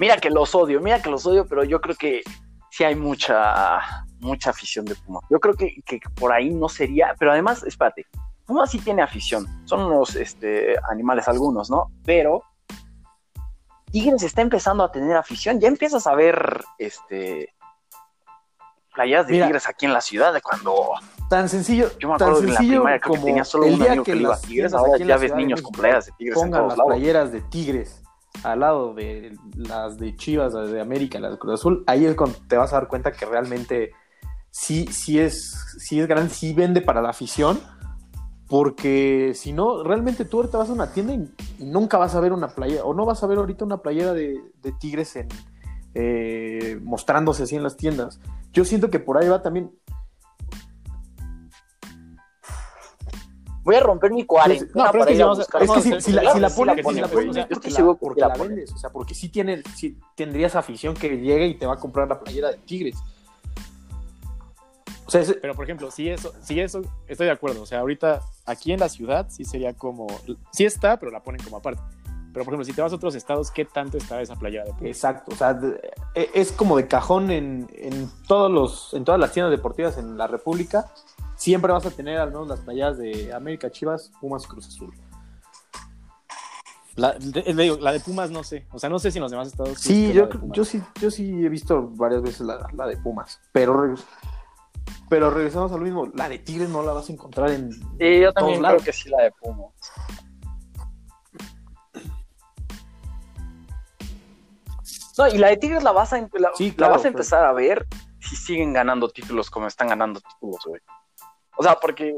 Mira 0.00 0.16
que 0.16 0.30
los 0.30 0.54
odio, 0.54 0.80
mira 0.80 1.02
que 1.02 1.10
los 1.10 1.26
odio, 1.26 1.46
pero 1.46 1.62
yo 1.62 1.78
creo 1.82 1.94
que 1.96 2.22
sí 2.70 2.82
hay 2.82 2.94
mucha, 2.94 4.06
mucha 4.20 4.48
afición 4.48 4.86
de 4.86 4.94
Pumas. 4.94 5.24
Yo 5.28 5.38
creo 5.40 5.52
que, 5.56 5.82
que 5.84 6.00
por 6.14 6.32
ahí 6.32 6.48
no 6.48 6.70
sería, 6.70 7.14
pero 7.18 7.32
además, 7.32 7.62
espérate, 7.64 8.06
Pumas 8.46 8.70
sí 8.70 8.78
tiene 8.78 9.02
afición, 9.02 9.46
son 9.66 9.82
unos 9.82 10.16
este, 10.16 10.74
animales 10.90 11.28
algunos, 11.28 11.68
¿no? 11.68 11.92
Pero 12.02 12.42
Tigres 13.96 14.22
está 14.24 14.42
empezando 14.42 14.84
a 14.84 14.92
tener 14.92 15.16
afición, 15.16 15.58
ya 15.58 15.68
empiezas 15.68 16.06
a 16.06 16.14
ver 16.14 16.62
este 16.76 17.54
playas 18.94 19.26
de 19.26 19.32
Mira. 19.32 19.46
Tigres 19.46 19.66
aquí 19.66 19.86
en 19.86 19.94
la 19.94 20.02
ciudad 20.02 20.34
de 20.34 20.42
cuando 20.42 20.92
Tan 21.30 21.48
sencillo, 21.48 21.90
yo 21.98 22.10
me 22.10 22.18
tan 22.18 22.28
acuerdo 22.28 22.40
que 22.40 22.46
en 22.46 22.52
la 22.52 22.58
sencillo 22.58 22.80
primaria 22.80 23.00
creo 23.00 23.14
que 23.14 23.20
tenía 23.20 23.44
solo 23.44 23.64
el 23.64 23.72
un 23.72 23.78
día 23.78 23.88
amigo 23.88 24.04
que 24.04 24.12
que, 24.12 24.18
iba 24.18 24.28
a 24.28 24.32
las 24.32 24.42
Tigres, 24.42 24.74
ahora 24.74 24.98
en 24.98 25.08
ya 25.08 25.16
ves 25.16 25.34
niños 25.34 25.62
con 25.62 25.72
playas 25.72 26.04
de 26.04 26.12
Tigres 26.12 26.36
en 26.36 26.42
pongan 26.42 26.60
todos 26.60 26.68
las 26.68 26.78
lados. 26.78 26.92
playeras 26.92 27.32
de 27.32 27.40
Tigres 27.40 28.02
al 28.44 28.60
lado 28.60 28.92
de 28.92 29.34
las 29.56 29.96
de 29.96 30.14
Chivas, 30.14 30.52
las 30.52 30.70
de 30.70 30.80
América, 30.82 31.18
las 31.18 31.32
de 31.32 31.38
Cruz 31.38 31.54
Azul, 31.54 31.82
ahí 31.86 32.04
es 32.04 32.14
cuando 32.16 32.36
te 32.46 32.58
vas 32.58 32.74
a 32.74 32.76
dar 32.76 32.88
cuenta 32.88 33.12
que 33.12 33.24
realmente 33.24 33.92
sí, 34.50 34.86
sí 34.92 35.18
es, 35.18 35.58
sí 35.78 36.00
es 36.00 36.06
grande, 36.06 36.28
sí 36.34 36.52
vende 36.52 36.82
para 36.82 37.00
la 37.00 37.08
afición, 37.08 37.58
porque 38.48 39.32
si 39.34 39.52
no, 39.52 39.82
realmente 39.82 40.24
tú 40.24 40.38
ahorita 40.38 40.58
vas 40.58 40.70
a 40.70 40.72
una 40.72 40.92
tienda 40.92 41.14
y, 41.14 41.28
y 41.58 41.64
nunca 41.64 41.98
vas 41.98 42.14
a 42.14 42.20
ver 42.20 42.32
una 42.32 42.48
playera, 42.48 42.84
o 42.84 42.94
no 42.94 43.04
vas 43.04 43.22
a 43.22 43.26
ver 43.26 43.38
ahorita 43.38 43.64
una 43.64 43.78
playera 43.78 44.12
de, 44.12 44.40
de 44.62 44.72
Tigres 44.72 45.16
en, 45.16 45.28
eh, 45.94 46.78
mostrándose 46.82 47.42
así 47.44 47.56
en 47.56 47.62
las 47.62 47.76
tiendas. 47.76 48.20
Yo 48.52 48.64
siento 48.64 48.90
que 48.90 49.00
por 49.00 49.18
ahí 49.18 49.28
va 49.28 49.42
también. 49.42 49.70
Voy 53.64 53.74
a 53.74 53.80
romper 53.80 54.12
mi 54.12 54.24
cuarentena 54.24 54.70
No, 54.84 54.92
pero 54.92 55.04
es 55.06 55.16
que 55.16 55.24
vamos 55.24 55.40
a- 55.40 55.42
Es 55.58 55.70
que 55.72 55.80
si, 55.82 55.90
la, 55.90 56.00
si 56.00 56.12
la 56.12 56.22
la 56.22 56.30
si 56.32 56.40
la 56.40 56.50
ponen, 56.50 56.82
ponen, 56.84 57.10
güey. 57.10 57.30
es 57.30 57.36
Yo 57.36 57.42
porque 57.48 57.54
estoy 57.54 57.70
la, 57.72 57.76
seguro 57.76 57.96
porque 57.96 58.22
vendes. 58.38 58.72
O 58.72 58.78
sea, 58.78 58.90
porque 58.90 59.14
sí, 59.14 59.28
tiene, 59.28 59.62
sí 59.74 59.98
tendrías 60.14 60.54
afición 60.54 60.94
que 60.94 61.18
llegue 61.18 61.48
y 61.48 61.54
te 61.58 61.66
va 61.66 61.74
a 61.74 61.78
comprar 61.78 62.06
la 62.08 62.20
playera 62.20 62.52
de 62.52 62.58
Tigres. 62.58 62.96
O 65.06 65.10
sea, 65.10 65.22
Pero 65.40 65.54
por 65.54 65.64
ejemplo, 65.64 65.90
si 65.90 66.08
eso, 66.08 66.32
si 66.42 66.58
eso, 66.60 66.82
estoy 67.06 67.26
de 67.26 67.32
acuerdo. 67.32 67.62
O 67.62 67.66
sea, 67.66 67.80
ahorita 67.80 68.20
aquí 68.44 68.72
en 68.72 68.80
la 68.80 68.88
ciudad 68.88 69.26
sí 69.30 69.44
sería 69.44 69.72
como, 69.74 70.06
sí 70.52 70.64
está, 70.64 70.98
pero 70.98 71.12
la 71.12 71.22
ponen 71.22 71.42
como 71.44 71.56
aparte. 71.58 71.80
Pero 72.32 72.44
por 72.44 72.52
ejemplo, 72.52 72.64
si 72.66 72.72
te 72.74 72.82
vas 72.82 72.92
a 72.92 72.96
otros 72.96 73.14
estados, 73.14 73.50
¿qué 73.50 73.64
tanto 73.64 73.96
está 73.96 74.20
esa 74.20 74.34
playera 74.36 74.64
de 74.64 74.70
Pumas? 74.72 74.84
exacto. 74.86 75.32
O 75.32 75.36
sea, 75.36 75.54
de- 75.54 75.80
e- 76.14 76.30
es 76.34 76.52
como 76.52 76.76
de 76.76 76.86
cajón 76.86 77.30
en, 77.30 77.66
en, 77.72 78.10
todos 78.28 78.50
los, 78.50 78.92
en 78.94 79.04
todas 79.04 79.18
las 79.18 79.32
tiendas 79.32 79.50
deportivas 79.52 79.96
en 79.96 80.18
la 80.18 80.26
República. 80.26 80.92
Siempre 81.36 81.72
vas 81.72 81.86
a 81.86 81.90
tener 81.90 82.18
al 82.18 82.28
menos 82.28 82.48
las 82.48 82.60
playeras 82.60 82.98
de 82.98 83.32
América, 83.32 83.70
Chivas, 83.70 84.10
Pumas 84.20 84.44
y 84.44 84.48
Cruz 84.48 84.66
Azul. 84.68 84.92
La, 86.96 87.12
de- 87.12 87.52
le 87.54 87.62
digo, 87.62 87.76
la 87.80 87.92
de 87.92 88.00
Pumas 88.00 88.30
no 88.30 88.42
sé. 88.42 88.66
O 88.72 88.78
sea, 88.78 88.88
no 88.90 88.98
sé 88.98 89.10
si 89.10 89.18
en 89.18 89.22
los 89.22 89.30
demás 89.30 89.48
estados. 89.48 89.78
Sí, 89.78 90.12
yo, 90.12 90.64
sí, 90.64 90.82
yo 91.00 91.10
sí 91.10 91.44
he 91.44 91.48
visto 91.48 91.88
varias 91.94 92.22
veces 92.22 92.40
la, 92.40 92.68
la 92.72 92.86
de 92.86 92.96
Pumas. 92.96 93.38
Pero, 93.52 93.94
pero 95.08 95.30
regresamos 95.30 95.70
a 95.72 95.76
lo 95.76 95.82
mismo. 95.82 96.06
La 96.14 96.28
de 96.28 96.38
Tigres 96.38 96.68
no 96.68 96.82
la 96.82 96.92
vas 96.92 97.08
a 97.08 97.12
encontrar 97.12 97.50
en. 97.50 97.72
Sí, 97.72 98.20
yo 98.20 98.32
todos 98.32 98.34
también 98.34 98.62
creo 98.62 98.78
que 98.80 98.92
sí 98.92 99.08
la 99.08 99.22
de 99.24 99.32
Pumas. 99.32 99.72
No, 105.18 105.26
y 105.28 105.38
la 105.38 105.48
de 105.48 105.56
Tigres 105.56 105.82
la 105.82 105.92
vas 105.92 106.12
a, 106.12 106.18
la, 106.20 106.50
Sí, 106.54 106.74
la 106.76 106.88
vas 106.88 106.98
a 106.98 107.02
pero- 107.04 107.08
empezar 107.14 107.44
a 107.44 107.52
ver 107.52 107.86
si 108.20 108.36
siguen 108.36 108.72
ganando 108.72 109.08
títulos 109.08 109.50
como 109.50 109.66
están 109.66 109.88
ganando 109.88 110.20
títulos, 110.20 110.60
güey. 110.66 110.80
O 111.56 111.62
sea, 111.62 111.76
porque 111.80 112.14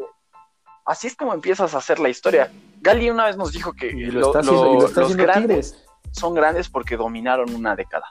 así 0.85 1.07
es 1.07 1.14
como 1.14 1.33
empiezas 1.33 1.74
a 1.74 1.79
hacer 1.79 2.01
la 2.01 2.09
historia. 2.09 2.51
Gali 2.81 3.09
una 3.11 3.27
vez 3.27 3.37
nos 3.37 3.53
dijo 3.53 3.72
que 3.72 3.87
Y 3.88 4.07
lo 4.07 4.20
lo- 4.20 4.27
está 4.29 4.38
haciendo, 4.40 4.66
y 4.70 4.74
lo 4.74 4.81
lo- 4.81 4.87
está 4.88 5.01
los 5.03 5.16
grandes 5.16 5.72
Tigres. 5.72 5.87
son 6.12 6.35
grandes 6.35 6.68
porque 6.68 6.96
dominaron 6.96 7.55
una 7.55 7.77
década. 7.77 8.09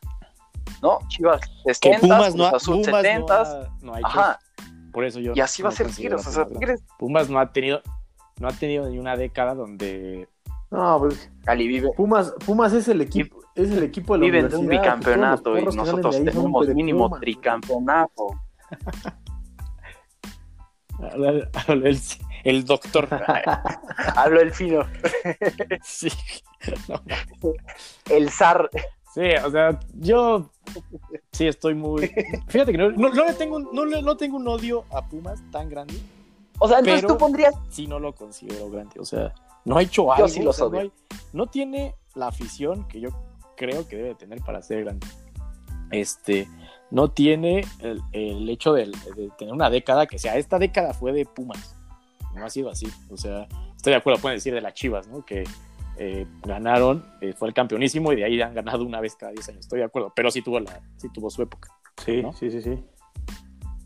¿No? 0.81 0.99
Chivas 1.09 1.41
Que 1.65 1.73
60, 1.73 1.99
Pumas 2.01 2.35
no 2.35 2.45
ha, 2.45 2.49
Cruz 2.51 2.61
Azul 2.61 2.75
Pumas 2.75 2.91
no 2.91 3.01
70, 3.01 3.41
ha- 3.41 3.69
no 3.81 3.93
ha 3.93 3.97
hecho 3.99 4.07
ajá. 4.07 4.39
Por 4.97 5.05
eso 5.05 5.19
yo. 5.19 5.33
y 5.35 5.41
así 5.41 5.61
va 5.61 5.69
a 5.69 5.71
ser. 5.71 5.85
O 5.85 5.89
sea, 5.91 5.99
Pumas 5.99 6.47
Tigres, 6.47 6.59
grande. 6.59 6.83
Pumas 6.97 7.29
no 7.29 7.37
ha 7.37 7.51
tenido, 7.53 7.83
no 8.39 8.47
ha 8.47 8.51
tenido 8.51 8.89
ni 8.89 8.97
una 8.97 9.15
década 9.15 9.53
donde. 9.53 10.27
No, 10.71 10.97
pues, 10.97 11.29
Gali 11.43 11.67
vive, 11.67 11.91
Pumas, 11.95 12.33
Pumas 12.43 12.73
es 12.73 12.87
el 12.87 13.01
equipo, 13.01 13.39
es 13.53 13.69
el 13.69 13.83
equipo 13.83 14.13
de 14.13 14.21
la 14.21 14.25
viven 14.25 14.49
de 14.49 14.55
un 14.55 14.65
universidad, 14.65 14.95
bicampeonato 14.95 15.55
y 15.59 15.65
nosotros 15.65 16.15
tenemos 16.15 16.67
mínimo 16.69 17.09
Pumas. 17.09 17.21
tricampeonato. 17.21 18.27
El, 21.67 21.99
el 22.43 22.65
doctor. 22.65 23.07
Hablo 24.15 24.41
el 24.41 24.51
fino. 24.51 24.83
sí. 25.83 26.09
No, 26.89 27.03
El 28.09 28.31
zar. 28.31 28.67
Sí, 29.13 29.21
o 29.43 29.49
sea, 29.51 29.79
yo 29.95 30.49
sí 31.31 31.47
estoy 31.47 31.73
muy. 31.75 32.07
Fíjate 32.47 32.71
que 32.71 32.77
no, 32.77 32.91
no, 32.91 33.09
no 33.09 33.25
le 33.25 33.33
tengo, 33.33 33.55
un- 33.57 33.69
no, 33.73 33.85
le- 33.85 34.01
no 34.01 34.15
tengo 34.17 34.37
un 34.37 34.47
odio 34.47 34.83
a 34.91 35.07
Pumas 35.07 35.41
tan 35.51 35.69
grande, 35.69 35.95
O 36.59 36.67
sea, 36.67 36.79
entonces 36.79 37.01
Pero- 37.01 37.13
tú 37.13 37.17
pondrías. 37.19 37.55
sí 37.69 37.87
no 37.87 37.99
lo 37.99 38.13
considero 38.13 38.69
grande. 38.69 38.99
O 38.99 39.05
sea, 39.05 39.33
no 39.65 39.77
ha 39.77 39.81
hecho 39.81 40.11
algo. 40.11 40.27
sí 40.27 40.41
o 40.41 40.45
los 40.45 40.55
sea, 40.57 40.65
odio. 40.65 40.75
no, 40.75 40.81
hay- 40.81 40.91
no 41.33 41.47
tiene 41.47 41.95
la 42.15 42.27
afición 42.27 42.87
que 42.87 42.99
yo 42.99 43.09
creo 43.55 43.87
que 43.87 43.95
debe 43.95 44.15
tener 44.15 44.41
para 44.41 44.61
ser 44.61 44.83
grande. 44.83 45.07
Este, 45.91 46.47
no 46.91 47.09
tiene 47.11 47.65
el, 47.79 48.01
el 48.11 48.49
hecho 48.49 48.73
de, 48.73 48.87
de 49.15 49.29
tener 49.37 49.53
una 49.53 49.69
década 49.69 50.05
que 50.05 50.19
sea, 50.19 50.35
esta 50.37 50.59
década 50.59 50.93
fue 50.93 51.13
de 51.13 51.25
Pumas. 51.25 51.75
No 52.35 52.45
ha 52.45 52.49
sido 52.49 52.69
así. 52.69 52.87
O 53.09 53.17
sea, 53.17 53.47
estoy 53.75 53.91
de 53.91 53.97
acuerdo, 53.97 54.21
pueden 54.21 54.37
decir 54.37 54.53
de 54.53 54.61
las 54.61 54.73
Chivas, 54.73 55.07
¿no? 55.07 55.25
Que 55.25 55.43
eh, 55.99 56.27
ganaron, 56.43 57.03
eh, 57.21 57.33
fue 57.33 57.47
el 57.47 57.53
campeonísimo 57.53 58.13
y 58.13 58.17
de 58.17 58.25
ahí 58.25 58.41
han 58.41 58.53
ganado 58.53 58.85
una 58.85 59.01
vez 59.01 59.15
cada 59.15 59.31
10 59.31 59.49
años. 59.49 59.59
Estoy 59.61 59.79
de 59.79 59.85
acuerdo, 59.85 60.13
pero 60.15 60.29
sí 60.29 60.41
tuvo, 60.41 60.59
la, 60.59 60.81
sí 60.97 61.09
tuvo 61.09 61.29
su 61.29 61.41
época. 61.41 61.69
Sí, 62.03 62.21
¿no? 62.21 62.33
sí, 62.33 62.51
sí, 62.51 62.61
sí. 62.61 62.83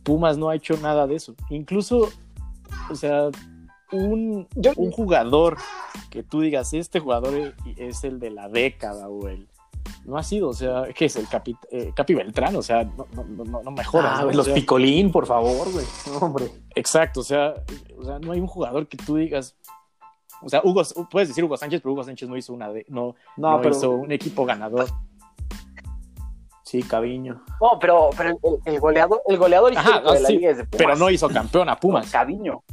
Pumas 0.03 0.37
no 0.37 0.49
ha 0.49 0.55
hecho 0.55 0.75
nada 0.77 1.07
de 1.07 1.15
eso. 1.15 1.35
Incluso, 1.49 2.09
o 2.89 2.95
sea, 2.95 3.29
un, 3.91 4.47
un 4.75 4.91
jugador 4.91 5.57
que 6.09 6.23
tú 6.23 6.41
digas, 6.41 6.73
este 6.73 6.99
jugador 6.99 7.55
es 7.77 8.03
el 8.03 8.19
de 8.19 8.31
la 8.31 8.49
década 8.49 9.07
o 9.07 9.27
el... 9.27 9.47
No 10.05 10.17
ha 10.17 10.23
sido, 10.23 10.49
o 10.49 10.53
sea, 10.53 10.85
¿qué 10.95 11.05
es 11.05 11.15
el 11.15 11.27
Capi, 11.27 11.55
eh, 11.71 11.91
Capi 11.95 12.13
Beltrán? 12.13 12.55
O 12.55 12.61
sea, 12.61 12.83
no, 12.83 13.07
no, 13.13 13.45
no, 13.45 13.63
no 13.63 13.71
mejora. 13.71 14.17
Ah, 14.17 14.21
¿no? 14.23 14.29
O 14.29 14.31
los 14.31 14.45
sea, 14.45 14.55
picolín, 14.55 15.11
por 15.11 15.27
favor, 15.27 15.71
güey. 15.71 15.85
No, 16.07 16.17
hombre. 16.17 16.51
Exacto, 16.75 17.19
o 17.19 17.23
sea, 17.23 17.53
o 17.97 18.03
sea, 18.03 18.19
no 18.19 18.31
hay 18.31 18.39
un 18.39 18.47
jugador 18.47 18.87
que 18.87 18.97
tú 18.97 19.15
digas... 19.15 19.55
O 20.41 20.49
sea, 20.49 20.61
Hugo, 20.63 20.81
puedes 21.09 21.27
decir 21.29 21.43
Hugo 21.43 21.57
Sánchez, 21.57 21.81
pero 21.81 21.93
Hugo 21.93 22.03
Sánchez 22.03 22.27
no 22.27 22.35
hizo 22.37 22.53
una 22.53 22.69
de, 22.71 22.85
no, 22.89 23.15
No, 23.37 23.51
no 23.57 23.61
pero 23.61 23.75
hizo 23.75 23.91
un 23.91 24.11
equipo 24.11 24.45
ganador. 24.45 24.87
sí, 26.63 26.81
Caviño. 26.83 27.43
No, 27.61 27.77
pero, 27.79 28.09
pero 28.17 28.29
el, 28.31 28.37
el 28.73 28.79
goleador, 28.79 29.21
el 29.27 29.37
goleador 29.37 29.71
Ajá, 29.77 29.81
histórico 29.89 30.13
de 30.13 30.19
la 30.21 30.27
sí, 30.27 30.33
liga 30.37 30.49
es 30.51 30.57
de 30.57 30.63
Pumas. 30.65 30.77
Pero 30.85 30.95
no 30.95 31.09
hizo 31.09 31.29
campeón 31.29 31.69
a 31.69 31.79
Pumas. 31.79 32.09
Caviño. 32.11 32.63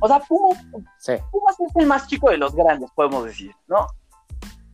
O 0.00 0.08
sea, 0.08 0.20
Pumas, 0.20 0.64
Sí, 0.98 1.12
Pumas 1.30 1.58
es 1.60 1.76
el 1.76 1.86
más 1.86 2.06
chico 2.06 2.30
de 2.30 2.38
los 2.38 2.54
grandes, 2.54 2.90
podemos 2.92 3.24
decir, 3.24 3.52
¿no? 3.66 3.86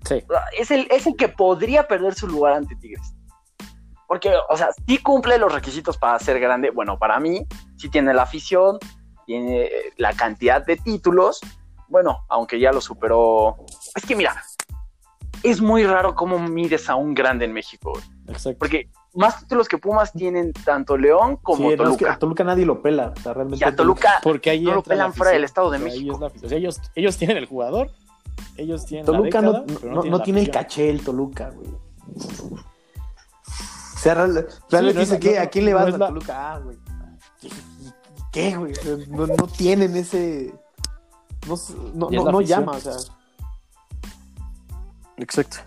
sí. 0.04 0.22
Es 0.58 0.70
el, 0.70 0.86
es 0.90 1.06
el 1.06 1.16
que 1.16 1.28
podría 1.28 1.86
perder 1.88 2.14
su 2.14 2.26
lugar 2.28 2.54
ante 2.54 2.76
Tigres. 2.76 3.14
Porque, 4.06 4.34
o 4.50 4.56
sea, 4.56 4.68
sí 4.86 4.98
cumple 4.98 5.38
los 5.38 5.52
requisitos 5.52 5.96
para 5.96 6.18
ser 6.18 6.38
grande. 6.38 6.70
Bueno, 6.70 6.98
para 6.98 7.18
mí, 7.18 7.46
sí 7.76 7.88
tiene 7.88 8.12
la 8.12 8.22
afición, 8.24 8.78
tiene 9.26 9.62
eh, 9.64 9.70
la 9.96 10.12
cantidad 10.12 10.64
de 10.64 10.76
títulos. 10.76 11.40
Bueno, 11.88 12.24
aunque 12.28 12.58
ya 12.60 12.72
lo 12.72 12.80
superó. 12.80 13.56
Es 13.94 14.04
que 14.06 14.16
mira, 14.16 14.42
es 15.42 15.60
muy 15.60 15.84
raro 15.84 16.14
cómo 16.14 16.38
mides 16.38 16.88
a 16.88 16.94
un 16.96 17.14
grande 17.14 17.44
en 17.44 17.52
México. 17.52 17.92
Exacto. 18.28 18.58
Porque 18.58 18.88
más 19.14 19.40
títulos 19.40 19.68
que 19.68 19.78
Pumas 19.78 20.12
tienen 20.12 20.52
tanto 20.52 20.96
León 20.96 21.36
como 21.36 21.58
Sí, 21.58 21.62
no, 21.64 21.70
es 21.70 21.76
que 21.76 21.84
Toluca. 21.84 22.12
a 22.12 22.18
Toluca 22.18 22.44
nadie 22.44 22.64
lo 22.66 22.80
pela. 22.82 23.12
O 23.16 23.20
sea, 23.20 23.34
realmente 23.34 23.64
y 23.64 23.68
a 23.68 23.76
Toluca, 23.76 24.18
Porque 24.22 24.50
ahí 24.50 24.62
No 24.64 24.74
lo 24.74 24.82
pelan 24.82 25.12
fuera 25.12 25.32
del. 25.32 25.44
Estado 25.44 25.70
de 25.70 25.76
O 25.76 25.80
sea, 25.80 25.88
ahí 25.90 25.98
México. 25.98 26.14
es 26.14 26.20
la 26.20 26.26
afición. 26.28 26.46
O 26.46 26.48
sea, 26.48 26.58
ellos, 26.58 26.80
ellos 26.94 27.16
tienen 27.18 27.36
el 27.36 27.46
jugador, 27.46 27.90
ellos 28.56 28.86
tienen 28.86 29.06
Toluca 29.06 29.40
la 29.40 29.46
no, 29.46 29.52
década, 29.60 29.78
pero 29.80 29.94
no- 29.94 30.02
no 30.04 30.18
la 30.18 30.24
tiene 30.24 30.40
el 30.40 30.50
caché 30.50 30.88
el 30.90 31.02
Toluca, 31.04 31.50
güey. 31.50 31.68
O 33.94 33.98
sea, 33.98 34.14
realmente 34.14 35.00
dice 35.00 35.18
que 35.18 35.38
¿a 35.38 35.48
quién 35.48 35.64
le 35.66 35.74
vas 35.74 35.94
a 35.94 35.98
la- 35.98 36.08
Toluca? 36.08 36.52
Ah, 36.54 36.58
güey. 36.58 36.76
¿Y- 37.42 37.46
y- 37.46 37.50
¿Qué, 38.34 38.56
güey? 38.56 38.72
No, 39.08 39.28
no 39.28 39.46
tienen 39.46 39.96
ese. 39.96 40.52
No, 41.46 42.10
no, 42.10 42.40
llama, 42.40 42.72
o 42.72 42.80
sea. 42.80 42.94
Exacto. 45.16 45.58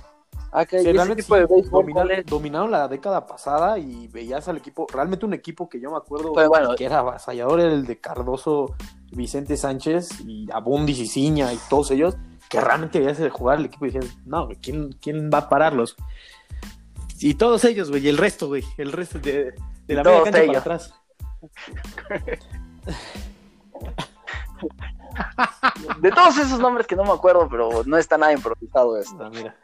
Ah, 0.51 0.65
que 0.65 0.79
Sí, 0.79 0.87
y 0.87 0.93
ese 0.93 0.93
realmente 0.93 1.23
tipo 1.23 1.35
de 1.35 1.47
sí, 1.47 1.53
béisbol, 1.53 1.71
dominaron, 1.71 2.07
¿cuál 2.07 2.19
es? 2.19 2.25
dominaron 2.25 2.71
la 2.71 2.87
década 2.87 3.25
pasada 3.25 3.79
y 3.79 4.07
veías 4.07 4.47
al 4.47 4.57
equipo, 4.57 4.85
realmente 4.91 5.25
un 5.25 5.33
equipo 5.33 5.69
que 5.69 5.79
yo 5.79 5.91
me 5.91 5.97
acuerdo 5.97 6.33
Pues 6.33 6.47
bueno. 6.47 6.75
que 6.75 6.85
era 6.85 6.99
avasallador, 6.99 7.59
era 7.61 7.73
el 7.73 7.85
de 7.85 7.99
Cardoso, 7.99 8.75
Vicente 9.11 9.55
Sánchez 9.55 10.21
y 10.25 10.49
Abundis 10.51 10.99
y 10.99 11.07
Ciña 11.07 11.53
y 11.53 11.59
todos 11.69 11.91
ellos, 11.91 12.15
que 12.49 12.59
realmente 12.59 12.99
veías 12.99 13.17
de 13.17 13.29
jugar 13.29 13.59
el 13.59 13.65
equipo 13.65 13.85
y 13.85 13.91
decías, 13.91 14.17
no, 14.25 14.45
güey, 14.45 14.57
¿quién, 14.57 14.91
¿quién 15.01 15.29
va 15.33 15.39
a 15.39 15.49
pararlos? 15.49 15.95
Y 17.19 17.35
todos 17.35 17.63
ellos, 17.65 17.89
güey, 17.89 18.05
y 18.05 18.09
el 18.09 18.17
resto, 18.17 18.47
güey, 18.47 18.63
el 18.77 18.91
resto 18.91 19.19
de, 19.19 19.53
de 19.85 19.93
la 19.95 20.03
media 20.03 20.23
cancha 20.23 20.31
para 20.31 20.43
ellos. 20.43 20.57
atrás. 20.57 20.93
De 26.01 26.11
todos 26.11 26.37
esos 26.37 26.59
nombres 26.59 26.87
que 26.87 26.95
no 26.95 27.03
me 27.03 27.11
acuerdo, 27.11 27.47
pero 27.49 27.83
no 27.85 27.97
está 27.97 28.17
nada 28.17 28.33
improvisado 28.33 28.97
esto. 28.97 29.17
Ah, 29.19 29.29
mira. 29.29 29.55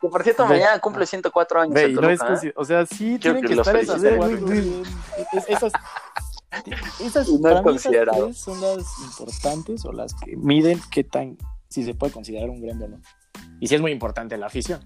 Que 0.00 0.08
por 0.08 0.22
cierto, 0.22 0.44
Ve. 0.44 0.56
mañana 0.56 0.78
cumple 0.80 1.06
104 1.06 1.60
años. 1.60 1.74
Ve, 1.74 1.92
no 1.92 2.08
es 2.08 2.18
Toluca, 2.18 2.46
¿eh? 2.46 2.52
o 2.56 2.64
sea, 2.64 2.86
sí 2.86 3.18
Quiero 3.20 3.38
tienen 3.38 3.42
que 3.42 3.48
que, 3.48 3.56
los 3.56 3.66
estar 3.66 3.80
esas 3.80 4.02
esas, 5.46 5.72
esas, 7.00 7.28
Y 7.28 7.34
no 7.34 7.42
para 7.42 7.60
es 7.60 7.66
mí 7.66 7.76
esas 7.76 7.92
tres 7.92 8.38
son 8.38 8.60
las 8.60 8.84
importantes 9.04 9.84
o 9.84 9.92
las 9.92 10.14
que 10.14 10.36
miden 10.36 10.80
qué 10.90 11.04
tan, 11.04 11.36
si 11.68 11.84
se 11.84 11.94
puede 11.94 12.12
considerar 12.12 12.50
un 12.50 12.60
grande 12.60 12.86
o 12.86 12.88
no. 12.88 13.00
Y 13.60 13.68
sí 13.68 13.74
es 13.74 13.80
muy 13.80 13.92
importante 13.92 14.36
la 14.36 14.46
afición. 14.46 14.80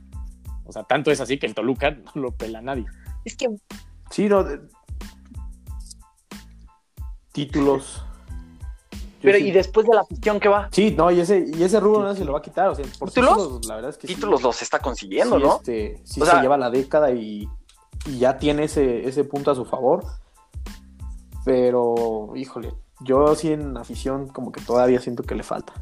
O 0.66 0.72
sea, 0.72 0.82
tanto 0.82 1.10
es 1.10 1.20
así 1.20 1.38
que 1.38 1.46
el 1.46 1.54
Toluca 1.54 1.90
no 2.14 2.22
lo 2.22 2.32
pela 2.32 2.60
nadie. 2.60 2.86
Es 3.24 3.36
que 3.36 3.48
Sí, 4.10 4.28
no. 4.28 4.44
Títulos. 7.34 8.00
Pero 9.20 9.38
sí- 9.38 9.48
y 9.48 9.50
después 9.50 9.86
de 9.86 9.94
la 9.94 10.02
afición 10.02 10.38
que 10.38 10.48
va, 10.48 10.68
Sí, 10.70 10.94
no, 10.96 11.10
y 11.10 11.18
ese, 11.20 11.44
y 11.52 11.62
ese 11.64 11.80
rubro 11.80 12.02
no 12.04 12.14
se 12.14 12.24
lo 12.24 12.32
va 12.32 12.38
a 12.38 12.42
quitar. 12.42 12.68
O 12.68 12.74
sea, 12.74 12.84
por 12.98 13.08
¿Títulos? 13.10 13.36
títulos, 13.38 13.66
la 13.66 13.74
verdad 13.74 13.90
es 13.90 13.98
que 13.98 14.06
sí. 14.06 14.14
títulos 14.14 14.40
los 14.42 14.62
está 14.62 14.78
consiguiendo, 14.78 15.36
sí, 15.38 15.42
¿no? 15.42 15.56
este, 15.56 16.00
sí 16.04 16.20
O 16.22 16.24
se 16.24 16.30
sea- 16.30 16.40
lleva 16.42 16.56
la 16.56 16.70
década 16.70 17.10
y, 17.10 17.48
y 18.06 18.18
ya 18.18 18.38
tiene 18.38 18.64
ese, 18.64 19.08
ese 19.08 19.24
punto 19.24 19.50
a 19.50 19.54
su 19.54 19.64
favor. 19.64 20.04
Pero, 21.44 22.32
híjole, 22.36 22.72
yo 23.00 23.34
sí 23.34 23.52
en 23.52 23.76
afición 23.76 24.28
como 24.28 24.52
que 24.52 24.60
todavía 24.60 25.00
siento 25.00 25.22
que 25.24 25.34
le 25.34 25.42
falta. 25.42 25.72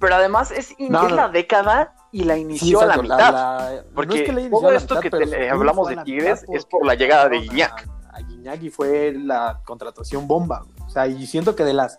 Pero 0.00 0.14
además 0.16 0.50
es, 0.50 0.74
No, 0.78 1.04
es 1.04 1.10
no. 1.10 1.16
la 1.16 1.28
década 1.28 1.94
y 2.12 2.24
la 2.24 2.36
inició 2.36 2.80
a 2.82 2.86
la 2.86 2.96
mitad. 2.98 3.32
la- 3.32 3.84
Porque 3.94 4.08
no 4.08 4.14
es 4.14 4.22
que 4.22 4.50
todo 4.50 4.68
a 4.68 4.76
esto 4.76 4.94
mitad, 4.96 5.18
que 5.18 5.26
te- 5.26 5.50
hablamos 5.50 5.88
de 5.88 5.94
a 5.98 6.04
Tigres 6.04 6.44
es 6.52 6.64
por 6.66 6.84
la 6.86 6.94
llegada 6.94 7.28
de 7.28 7.38
a- 7.38 7.40
Guiñac. 7.40 7.88
A, 8.12 8.20
Guiñac 8.20 8.62
y 8.62 8.70
fue 8.70 9.12
la 9.12 9.60
contratación 9.64 10.28
bomba. 10.28 10.60
güey. 10.66 10.88
O 10.88 10.90
sea, 10.90 11.06
y 11.06 11.26
siento 11.26 11.56
que 11.56 11.64
de 11.64 11.72
las 11.72 11.98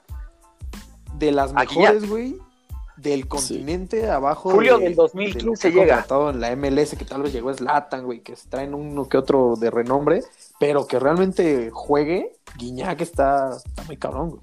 de 1.17 1.31
las 1.31 1.51
A 1.51 1.55
mejores, 1.55 2.09
güey, 2.09 2.37
del 2.97 3.27
continente 3.27 4.09
abajo. 4.09 4.51
Julio 4.51 4.77
de- 4.77 4.85
del 4.85 4.95
2015 4.95 5.69
de 5.69 5.73
llega. 5.73 5.95
contratado 5.95 6.29
en 6.29 6.41
la 6.41 6.51
MLS, 6.55 6.95
que 6.95 7.05
tal 7.05 7.21
vez 7.23 7.33
llegó 7.33 7.53
Slatan, 7.53 8.03
güey, 8.05 8.21
que 8.21 8.35
se 8.35 8.47
traen 8.49 8.73
uno 8.73 9.07
que 9.09 9.17
otro 9.17 9.55
de 9.55 9.71
renombre, 9.71 10.23
pero 10.59 10.85
que 10.87 10.99
realmente 10.99 11.69
juegue, 11.71 12.35
Guiñac 12.57 13.01
está, 13.01 13.57
está 13.57 13.83
muy 13.83 13.97
cabrón, 13.97 14.29
güey. 14.31 14.41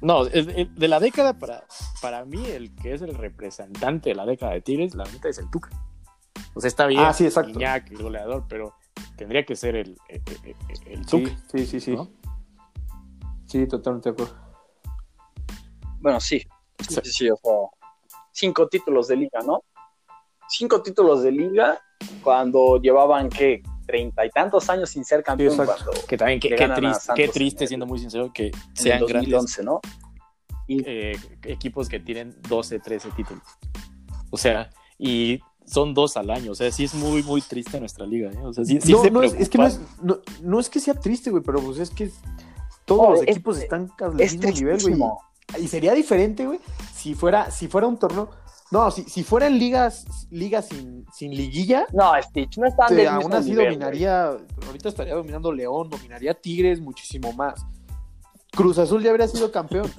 No, 0.00 0.24
de 0.24 0.88
la 0.88 1.00
década 1.00 1.38
para, 1.38 1.64
para 2.00 2.24
mí, 2.24 2.44
el 2.46 2.74
que 2.76 2.94
es 2.94 3.02
el 3.02 3.14
representante 3.14 4.10
de 4.10 4.14
la 4.14 4.24
década 4.26 4.52
de 4.52 4.60
Tigres, 4.60 4.94
la 4.94 5.04
neta 5.04 5.28
es 5.28 5.38
el 5.38 5.50
Tuca. 5.50 5.70
O 6.54 6.60
sea, 6.60 6.68
está 6.68 6.86
bien. 6.86 7.00
Ah, 7.02 7.12
sí, 7.12 7.24
exacto. 7.24 7.52
Guiñac, 7.52 7.90
el 7.90 8.02
goleador, 8.02 8.44
pero 8.48 8.74
tendría 9.16 9.44
que 9.44 9.56
ser 9.56 9.74
el, 9.76 9.96
el, 10.08 10.22
el- 10.44 10.56
el 10.92 11.04
Sí, 11.04 11.22
Tuca. 11.24 11.36
sí, 11.50 11.66
sí, 11.66 11.80
sí. 11.80 11.96
¿no? 11.96 12.08
Sí, 13.46 13.66
totalmente 13.66 14.10
de 14.10 14.12
acuerdo. 14.12 14.34
Bueno, 16.00 16.20
sí. 16.20 16.40
Sí, 16.80 16.94
Sí. 16.94 17.00
sí, 17.04 17.10
sí, 17.12 17.30
o 17.30 17.36
sea, 17.36 17.52
cinco 18.32 18.68
títulos 18.68 19.08
de 19.08 19.16
liga, 19.16 19.40
¿no? 19.44 19.62
Cinco 20.48 20.80
títulos 20.80 21.22
de 21.24 21.32
liga 21.32 21.80
cuando 22.22 22.80
llevaban, 22.80 23.28
¿qué? 23.28 23.62
Treinta 23.88 24.26
y 24.26 24.30
tantos 24.30 24.68
años 24.68 24.90
sin 24.90 25.02
ser 25.02 25.22
campeón. 25.22 25.52
Sí, 25.52 25.56
cuando, 25.56 25.74
Que 26.06 26.18
también, 26.18 26.40
qué, 26.40 26.50
triste, 27.30 27.64
qué 27.64 27.66
siendo 27.66 27.86
muy 27.86 27.98
sincero, 27.98 28.30
que 28.34 28.50
sean 28.74 29.00
grandes 29.06 29.30
2011, 29.32 29.62
¿no? 29.64 29.80
eh, 30.68 31.16
equipos 31.44 31.88
que 31.88 31.98
tienen 31.98 32.36
12, 32.46 32.80
13 32.80 33.10
títulos. 33.12 33.42
O 34.30 34.36
sea, 34.36 34.68
y 34.98 35.40
son 35.64 35.94
dos 35.94 36.18
al 36.18 36.28
año. 36.30 36.52
O 36.52 36.54
sea, 36.54 36.70
sí 36.70 36.84
es 36.84 36.94
muy, 36.94 37.22
muy 37.22 37.40
triste 37.40 37.80
nuestra 37.80 38.04
liga. 38.04 38.30
¿eh? 38.30 38.38
O 38.44 38.52
sea, 38.52 38.64
sí, 38.66 38.78
sí 38.78 38.92
no, 38.92 39.02
se 39.02 39.10
no 39.10 39.22
es, 39.22 39.32
es 39.32 39.48
que 39.48 39.56
no 39.56 39.66
es, 39.66 39.80
no, 40.02 40.18
no 40.42 40.60
es 40.60 40.68
que 40.68 40.80
sea 40.80 40.92
triste, 40.92 41.30
güey, 41.30 41.42
pero 41.42 41.60
pues 41.60 41.78
es 41.78 41.88
que 41.88 42.10
todos 42.84 43.10
los 43.12 43.22
es- 43.22 43.28
equipos 43.28 43.56
están 43.58 43.90
al 44.00 44.20
Es 44.20 44.34
mismo 44.36 44.50
nivel, 44.50 44.82
güey. 44.82 45.64
Y 45.64 45.68
sería 45.68 45.94
diferente, 45.94 46.44
güey, 46.44 46.60
si 46.94 47.14
fuera, 47.14 47.50
si 47.50 47.68
fuera 47.68 47.86
un 47.86 47.96
torneo. 47.98 48.28
No, 48.70 48.90
si, 48.90 49.04
si 49.04 49.24
fueran 49.24 49.58
ligas, 49.58 50.04
ligas 50.30 50.66
sin, 50.68 51.06
sin 51.12 51.30
liguilla, 51.34 51.86
No, 51.92 52.12
Stitch, 52.22 52.58
no 52.58 52.66
están 52.66 52.88
te- 52.88 52.96
del 52.96 53.08
aún 53.08 53.32
así 53.32 53.50
nivel, 53.50 53.70
dominaría. 53.70 54.36
Ahorita 54.66 54.88
estaría 54.90 55.14
dominando 55.14 55.50
León, 55.52 55.88
dominaría 55.88 56.34
Tigres 56.34 56.80
muchísimo 56.80 57.32
más. 57.32 57.64
Cruz 58.52 58.78
Azul 58.78 59.02
ya 59.02 59.10
habría 59.10 59.26
sido 59.28 59.50
campeón. 59.50 59.90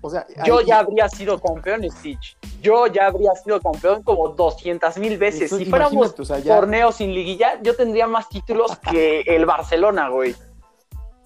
O 0.00 0.10
sea. 0.10 0.26
Yo 0.46 0.60
ya 0.60 0.78
habría 0.78 1.08
sido 1.08 1.40
campeón, 1.40 1.82
Stitch. 1.90 2.36
Yo 2.62 2.86
ya 2.86 3.06
habría 3.06 3.32
sido 3.34 3.60
campeón 3.60 4.02
como 4.02 4.28
200 4.28 4.96
mil 4.98 5.18
veces. 5.18 5.42
eso- 5.42 5.58
si 5.58 5.64
fuéramos 5.66 6.14
o 6.18 6.24
sea, 6.24 6.38
ya- 6.38 6.54
torneos 6.56 6.96
sin 6.96 7.12
liguilla, 7.12 7.60
yo 7.62 7.74
tendría 7.74 8.06
más 8.06 8.28
títulos 8.28 8.78
que 8.90 9.20
el 9.22 9.44
Barcelona, 9.46 10.08
güey. 10.08 10.34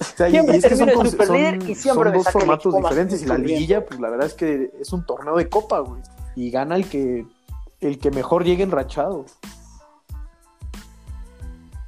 O 0.00 0.04
sea, 0.16 0.28
y- 0.28 0.32
Siempre 0.32 0.54
y 0.54 0.58
es 0.58 0.64
que 0.64 0.76
son, 0.76 0.88
y 1.68 1.74
siempre 1.74 2.04
son 2.10 2.12
dos 2.12 2.28
formatos 2.32 2.74
diferentes 2.74 3.22
y 3.22 3.26
la 3.26 3.36
liguilla, 3.38 3.84
pues 3.84 4.00
la 4.00 4.08
verdad 4.10 4.26
es 4.26 4.34
que 4.34 4.70
es 4.80 4.92
un 4.92 5.04
torneo 5.04 5.36
de 5.36 5.48
copa, 5.48 5.80
güey. 5.80 6.00
Y 6.36 6.50
gana 6.50 6.76
el 6.76 6.88
que 6.88 7.26
el 7.80 7.98
que 7.98 8.10
mejor 8.10 8.44
llegue 8.44 8.62
enrachado. 8.62 9.26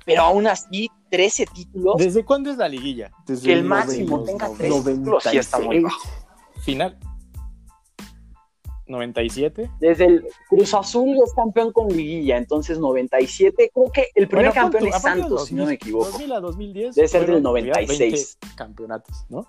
Pero 0.05 0.23
aún 0.23 0.47
así, 0.47 0.91
13 1.11 1.47
títulos. 1.47 1.95
¿Desde 1.97 2.25
cuándo 2.25 2.51
es 2.51 2.57
la 2.57 2.69
liguilla? 2.69 3.11
Desde 3.27 3.47
Que 3.47 3.53
el 3.53 3.65
máximo 3.65 4.25
tenga 4.25 4.49
los 4.49 4.59
tres 4.59 4.73
títulos, 4.85 5.23
sí 5.25 5.39
está 5.39 5.59
muy 5.59 5.81
96. 5.81 5.83
bajo. 5.83 6.61
Final. 6.63 6.99
97. 8.93 9.69
Desde 9.81 10.05
el 10.05 10.25
Cruz 10.49 10.73
Azul 10.75 11.17
es 11.25 11.33
campeón 11.35 11.73
con 11.73 11.89
liguilla, 11.89 12.37
entonces 12.37 12.79
97. 12.79 13.71
Creo 13.75 13.91
que 13.91 14.09
el 14.15 14.29
primer 14.29 14.47
Bueno, 14.47 14.55
campeón 14.55 14.87
es 14.87 15.03
Santos, 15.03 15.47
si 15.47 15.55
no 15.55 15.65
me 15.65 15.73
2000, 15.73 15.75
equivoco. 15.75 16.11
2000 16.11 16.33
a 16.33 16.41
2010. 16.41 16.95
Debe 16.95 17.09
ser 17.09 17.21
del 17.23 17.27
fueron, 17.27 17.43
96. 17.43 18.39
20 18.41 18.57
campeonatos, 18.57 19.27
¿no? 19.29 19.47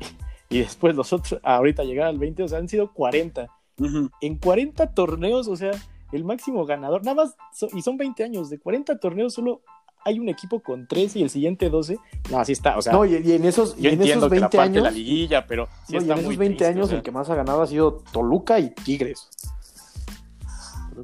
Y 0.52 0.58
después 0.58 0.96
los 0.96 1.12
otros, 1.12 1.40
ahorita 1.44 1.84
llegar 1.84 2.08
al 2.08 2.18
20, 2.18 2.42
o 2.42 2.48
sea, 2.48 2.58
han 2.58 2.68
sido 2.68 2.92
40. 2.92 3.46
Ujú. 3.78 4.10
En 4.20 4.36
40 4.36 4.94
torneos, 4.94 5.46
o 5.46 5.54
sea, 5.54 5.70
el 6.10 6.24
máximo 6.24 6.66
ganador, 6.66 7.04
nada 7.04 7.24
más, 7.24 7.36
y 7.72 7.82
son 7.82 7.96
20 7.96 8.24
años, 8.24 8.50
de 8.50 8.58
40 8.58 8.98
torneos 8.98 9.34
solo 9.34 9.62
hay 10.04 10.18
un 10.18 10.28
equipo 10.28 10.60
con 10.60 10.86
13 10.86 11.18
y 11.18 11.22
el 11.22 11.30
siguiente 11.30 11.68
12. 11.70 11.98
No, 12.30 12.38
así 12.38 12.52
está, 12.52 12.76
o 12.78 12.82
sea, 12.82 12.92
No, 12.92 13.04
y, 13.04 13.16
y 13.16 13.32
en 13.32 13.44
esos, 13.44 13.74
y 13.78 13.82
yo 13.82 13.90
en 13.90 14.00
entiendo 14.00 14.26
esos 14.26 14.32
que 14.32 14.40
la 14.40 14.48
20 14.48 14.56
parte 14.56 14.72
de 14.72 14.78
años, 14.78 14.82
la 14.84 14.90
liguilla, 14.90 15.46
pero 15.46 15.66
sí 15.86 15.92
no, 15.94 15.98
y 15.98 16.02
está 16.02 16.12
en 16.14 16.18
esos 16.20 16.26
muy 16.28 16.36
20 16.36 16.56
triste, 16.56 16.72
años 16.72 16.84
o 16.84 16.88
sea, 16.88 16.96
el 16.98 17.02
que 17.02 17.10
más 17.10 17.28
ha 17.30 17.34
ganado 17.34 17.62
ha 17.62 17.66
sido 17.66 18.02
Toluca 18.12 18.58
y 18.60 18.70
Tigres. 18.70 19.28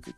que- 0.03 0.13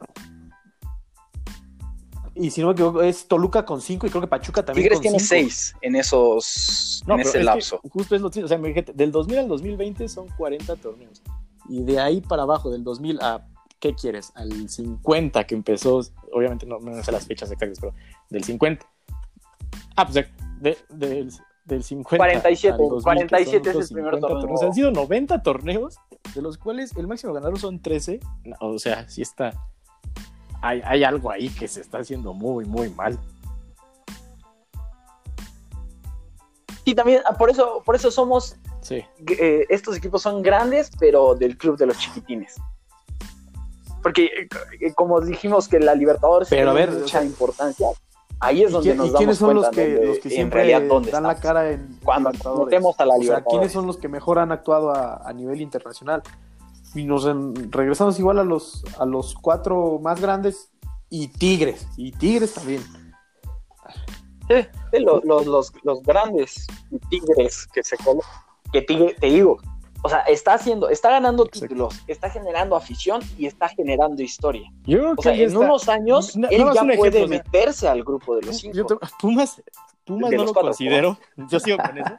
Y 2.35 2.51
si 2.51 2.61
no 2.61 2.69
me 2.69 2.73
equivoco, 2.75 3.03
es 3.03 3.27
Toluca 3.27 3.65
con 3.65 3.81
5 3.81 4.07
y 4.07 4.11
creo 4.11 4.21
que 4.21 4.29
Pachuca 4.29 4.65
también 4.65 4.85
Tigres 4.85 4.99
con 4.99 5.03
tiene 5.03 5.19
cinco. 5.19 5.29
6 5.29 5.75
en 5.83 5.97
esos 5.97 7.03
No, 7.07 7.15
en 7.15 7.19
pero 7.19 7.29
ese 7.31 7.39
es 7.39 7.41
que 7.41 7.45
lapso. 7.45 7.81
justo 7.91 8.15
es 8.15 8.23
lo 8.23 8.31
triste, 8.31 8.45
o 8.45 8.49
sea, 8.49 8.59
del 8.95 9.11
2000 9.11 9.39
al 9.39 9.49
2020 9.49 10.09
son 10.09 10.29
40 10.37 10.77
torneos. 10.77 11.21
Y 11.69 11.83
de 11.83 11.99
ahí 11.99 12.21
para 12.21 12.43
abajo, 12.45 12.71
del 12.71 12.85
2000 12.85 13.19
a 13.21 13.45
¿qué 13.81 13.95
quieres? 13.95 14.33
Al 14.35 14.69
50 14.69 15.45
que 15.47 15.55
empezó, 15.55 16.01
obviamente 16.33 16.67
no, 16.67 16.79
no 16.81 17.03
sé 17.03 17.13
las 17.13 17.27
fechas 17.27 17.51
exactas, 17.51 17.79
pero 17.81 17.95
del 18.31 18.45
50. 18.45 18.87
Ah, 19.97 20.05
pues 20.07 20.27
de, 20.61 20.77
de, 20.91 21.29
del 21.65 21.83
50 21.85 22.17
47, 22.17 22.73
al 22.73 22.79
2000, 22.79 23.03
47 23.03 23.63
que 23.63 23.73
son 23.73 23.83
es 23.83 23.91
el 23.91 23.95
primer 23.95 24.15
50 24.15 24.21
torneo. 24.29 24.41
torneos. 24.41 24.63
Han 24.63 24.75
sido 24.75 24.91
90 24.91 25.43
torneos, 25.43 25.97
de 26.35 26.43
los 26.43 26.57
cuales 26.59 26.97
el 26.97 27.07
máximo 27.07 27.33
ganador 27.33 27.59
son 27.59 27.81
13. 27.81 28.21
No, 28.45 28.57
o 28.61 28.79
sea, 28.79 29.09
sí 29.09 29.23
está. 29.23 29.53
Hay, 30.61 30.81
hay 30.85 31.05
algo 31.05 31.31
ahí 31.31 31.49
que 31.51 31.69
se 31.69 31.81
está 31.81 31.99
haciendo 31.99 32.33
muy, 32.35 32.65
muy 32.65 32.89
mal. 32.91 33.19
Sí, 36.85 36.95
también, 36.95 37.21
ah, 37.27 37.35
por 37.37 37.51
eso, 37.51 37.83
por 37.85 37.95
eso 37.95 38.11
somos, 38.11 38.57
Sí. 38.81 39.05
eh, 39.39 39.67
estos 39.69 39.97
equipos 39.97 40.23
son 40.23 40.43
grandes, 40.43 40.91
pero 40.99 41.35
del 41.35 41.59
club 41.59 41.77
de 41.77 41.87
los 41.87 41.99
chiquitines. 41.99 42.57
Porque, 44.09 44.25
eh, 44.25 44.49
eh, 44.81 44.95
como 44.95 45.21
dijimos 45.21 45.69
que 45.69 45.79
la 45.81 45.95
Libertadores 45.95 46.49
Pero 46.49 46.71
a 46.71 46.75
tiene 46.75 46.87
ver, 46.87 46.95
mucha 47.01 47.05
o 47.05 47.21
sea, 47.21 47.25
importancia, 47.25 47.89
ahí 48.41 48.63
es 48.63 48.71
¿Y, 48.71 48.73
donde 48.73 48.89
quién- 48.89 48.97
nos 48.97 49.13
damos 49.13 49.37
son 49.37 49.55
los 49.55 49.65
cuenta 49.67 49.83
que, 49.83 50.07
los 50.07 50.19
que 50.21 50.41
en 50.41 50.51
realidad 50.51 50.83
dónde 50.89 51.11
dan 51.11 51.25
la 51.25 51.35
cara 51.39 51.71
en 51.71 51.99
Cuando 52.03 52.31
Libertadores? 52.31 52.65
metemos 52.67 53.01
a 53.01 53.05
la 53.05 53.15
O 53.15 53.17
sea, 53.17 53.21
Libertadores. 53.23 53.51
¿quiénes 53.51 53.73
son 53.73 53.87
los 53.87 53.97
que 53.99 54.09
mejor 54.09 54.39
han 54.39 54.51
actuado 54.53 54.91
a, 54.93 55.29
a 55.29 55.33
nivel 55.33 55.61
internacional? 55.61 56.23
Y 56.95 57.05
nos 57.05 57.27
en- 57.27 57.71
regresamos 57.71 58.19
igual 58.19 58.39
a 58.39 58.45
los, 58.45 58.83
a 58.99 59.05
los 59.05 59.35
cuatro 59.35 59.99
más 60.03 60.21
grandes 60.23 60.71
y 61.11 61.29
Tigres. 61.29 61.87
Y 61.99 62.13
Tigres 62.13 62.55
también. 62.55 62.83
Sí, 64.49 64.67
sí, 64.93 64.99
los, 65.01 65.23
los, 65.25 65.47
los, 65.47 65.73
los 65.83 66.03
grandes 66.03 66.67
tigres 67.11 67.67
que 67.67 67.83
se 67.83 67.97
colo- 67.99 68.23
que 68.73 68.81
tigre, 68.81 69.15
te 69.21 69.27
digo, 69.27 69.59
o 70.03 70.09
sea, 70.09 70.21
está 70.21 70.55
haciendo, 70.55 70.89
está 70.89 71.11
ganando 71.11 71.45
Exacto. 71.45 71.67
títulos, 71.69 72.01
está 72.07 72.31
generando 72.31 72.77
afición 72.77 73.21
y 73.37 73.47
está 73.47 73.69
generando 73.69 74.23
historia. 74.23 74.71
Yo 74.85 74.99
creo 74.99 75.13
O 75.13 75.17
que 75.17 75.23
sea, 75.23 75.35
en 75.35 75.41
está. 75.43 75.59
unos 75.59 75.89
años 75.89 76.37
él 76.37 76.49
ya 76.73 76.83
un 76.83 76.97
puede 76.97 77.19
ejemplo, 77.19 77.29
meterse 77.29 77.89
al 77.89 78.05
grupo 78.05 78.37
de 78.37 78.43
los 78.43 78.63
Yo 78.63 78.73
cinco. 78.73 78.97
te- 78.99 79.07
Pumas, 79.21 79.63
Pumas 80.05 80.31
no 80.31 80.37
lo 80.45 80.53
cuatro, 80.53 80.63
considero. 80.71 81.19
Yo 81.51 81.59
sigo 81.61 81.79
con 81.79 81.99
eso. 81.99 82.15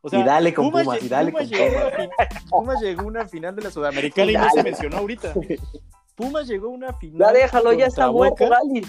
O 0.00 0.08
sea, 0.10 0.20
Y 0.20 0.22
dale 0.24 0.52
con 0.54 0.70
Pumas, 0.70 0.86
lle- 0.86 1.02
y 1.02 1.08
dale 1.08 1.32
con 1.32 1.46
llegó 1.46 1.90
Pumas. 1.90 2.28
Pumas 2.50 2.80
llegó 2.80 3.00
a 3.02 3.04
una 3.06 3.26
final 3.26 3.56
de 3.56 3.62
la 3.62 3.70
Sudamericana 3.70 4.30
y 4.32 4.34
no 4.36 4.50
se 4.50 4.62
mencionó 4.62 4.96
ahorita. 4.98 5.32
Pumas 6.14 6.46
llegó 6.46 6.66
a 6.68 6.70
una 6.70 6.92
final. 6.92 7.18
Ya 7.18 7.32
déjalo, 7.40 7.72
ya 7.72 7.86
está 7.86 8.10
muerto, 8.12 8.48
Gali. 8.48 8.86